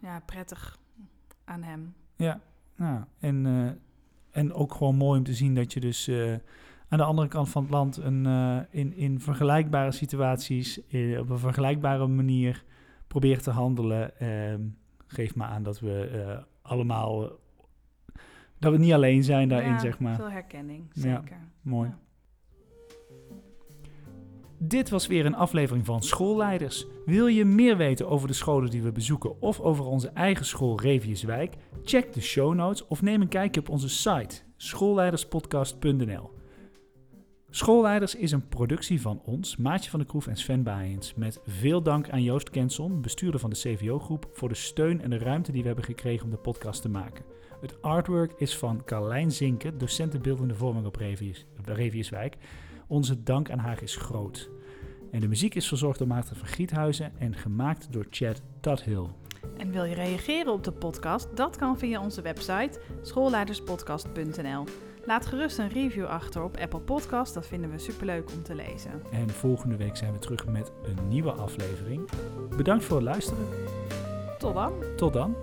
ja, 0.00 0.22
prettig 0.26 0.78
aan 1.44 1.62
hem. 1.62 1.94
Ja, 2.16 2.40
nou, 2.76 3.04
en, 3.18 3.46
en 4.30 4.52
ook 4.52 4.74
gewoon 4.74 4.96
mooi 4.96 5.18
om 5.18 5.24
te 5.24 5.34
zien 5.34 5.54
dat 5.54 5.72
je 5.72 5.80
dus 5.80 6.10
aan 6.88 6.98
de 6.98 7.04
andere 7.04 7.28
kant 7.28 7.48
van 7.48 7.62
het 7.62 7.70
land 7.70 7.96
een, 7.96 8.26
in, 8.70 8.96
in 8.96 9.20
vergelijkbare 9.20 9.92
situaties 9.92 10.86
eh, 10.88 11.18
op 11.20 11.30
een 11.30 11.38
vergelijkbare 11.38 12.06
manier 12.06 12.64
probeert 13.06 13.42
te 13.42 13.50
handelen. 13.50 14.18
Ehm 14.20 14.60
geeft 15.06 15.36
me 15.36 15.44
aan 15.44 15.62
dat 15.62 15.80
we 15.80 16.00
eh, 16.26 16.42
allemaal, 16.62 17.30
dat 18.58 18.72
we 18.72 18.78
niet 18.78 18.92
alleen 18.92 19.22
zijn 19.24 19.48
daarin, 19.48 19.70
Ja, 19.72 19.78
zeg 19.78 19.98
maar. 19.98 20.14
Veel 20.16 20.30
herkenning, 20.30 20.90
Ja. 20.92 21.00
zeker. 21.00 21.38
Mooi. 21.62 21.88
Ja. 21.88 21.98
Dit 24.58 24.88
was 24.90 25.06
weer 25.06 25.26
een 25.26 25.34
aflevering 25.34 25.86
van 25.86 26.02
Schoolleiders. 26.02 26.86
Wil 27.06 27.26
je 27.26 27.44
meer 27.44 27.76
weten 27.76 28.08
over 28.08 28.28
de 28.28 28.34
scholen 28.34 28.70
die 28.70 28.82
we 28.82 28.92
bezoeken 28.92 29.40
of 29.40 29.60
over 29.60 29.84
onze 29.84 30.08
eigen 30.08 30.44
school 30.46 30.80
Reviuswijk? 30.80 31.54
Check 31.84 32.12
de 32.12 32.20
show 32.20 32.54
notes 32.54 32.86
of 32.86 33.02
neem 33.02 33.20
een 33.20 33.28
kijkje 33.28 33.60
op 33.60 33.68
onze 33.68 33.88
site 33.88 34.42
schoolleiderspodcast.nl. 34.56 36.30
Schoolleiders 37.50 38.14
is 38.14 38.32
een 38.32 38.48
productie 38.48 39.00
van 39.00 39.20
ons, 39.24 39.56
Maatje 39.56 39.90
van 39.90 40.00
de 40.00 40.06
Kroef 40.06 40.26
en 40.26 40.36
Sven 40.36 40.62
Baaiens. 40.62 41.14
Met 41.14 41.40
veel 41.46 41.82
dank 41.82 42.10
aan 42.10 42.22
Joost 42.22 42.50
Kenson, 42.50 43.00
bestuurder 43.00 43.40
van 43.40 43.50
de 43.50 43.56
CVO-groep, 43.56 44.28
voor 44.32 44.48
de 44.48 44.54
steun 44.54 45.00
en 45.02 45.10
de 45.10 45.18
ruimte 45.18 45.52
die 45.52 45.60
we 45.60 45.66
hebben 45.66 45.84
gekregen 45.84 46.24
om 46.24 46.30
de 46.30 46.36
podcast 46.36 46.82
te 46.82 46.88
maken. 46.88 47.24
Het 47.60 47.82
artwork 47.82 48.32
is 48.36 48.56
van 48.56 48.84
Carlijn 48.84 49.32
Zinken, 49.32 49.78
docenten 49.78 50.22
beeldende 50.22 50.54
vorming 50.54 50.86
op 50.86 50.96
Revius. 50.96 51.46
Onze 52.86 53.22
dank 53.22 53.50
aan 53.50 53.58
haar 53.58 53.82
is 53.82 53.96
groot. 53.96 54.50
En 55.10 55.20
de 55.20 55.28
muziek 55.28 55.54
is 55.54 55.68
verzorgd 55.68 55.98
door 55.98 56.08
Maarten 56.08 56.36
van 56.36 56.48
Giethuizen 56.48 57.12
en 57.18 57.34
gemaakt 57.34 57.92
door 57.92 58.06
Chad 58.10 58.42
Duthill. 58.60 59.06
En 59.56 59.70
wil 59.70 59.84
je 59.84 59.94
reageren 59.94 60.52
op 60.52 60.64
de 60.64 60.72
podcast? 60.72 61.36
Dat 61.36 61.56
kan 61.56 61.78
via 61.78 62.02
onze 62.02 62.22
website 62.22 62.80
schoolleiderspodcast.nl. 63.02 64.64
Laat 65.06 65.26
gerust 65.26 65.58
een 65.58 65.68
review 65.68 66.04
achter 66.04 66.42
op 66.42 66.56
Apple 66.56 66.80
Podcast, 66.80 67.34
dat 67.34 67.46
vinden 67.46 67.70
we 67.70 67.78
superleuk 67.78 68.30
om 68.32 68.42
te 68.42 68.54
lezen. 68.54 69.02
En 69.10 69.30
volgende 69.30 69.76
week 69.76 69.96
zijn 69.96 70.12
we 70.12 70.18
terug 70.18 70.46
met 70.46 70.72
een 70.82 71.08
nieuwe 71.08 71.32
aflevering. 71.32 72.08
Bedankt 72.56 72.84
voor 72.84 72.96
het 72.96 73.04
luisteren. 73.04 73.46
Tot 74.38 74.54
dan! 74.54 74.72
Tot 74.96 75.12
dan. 75.12 75.34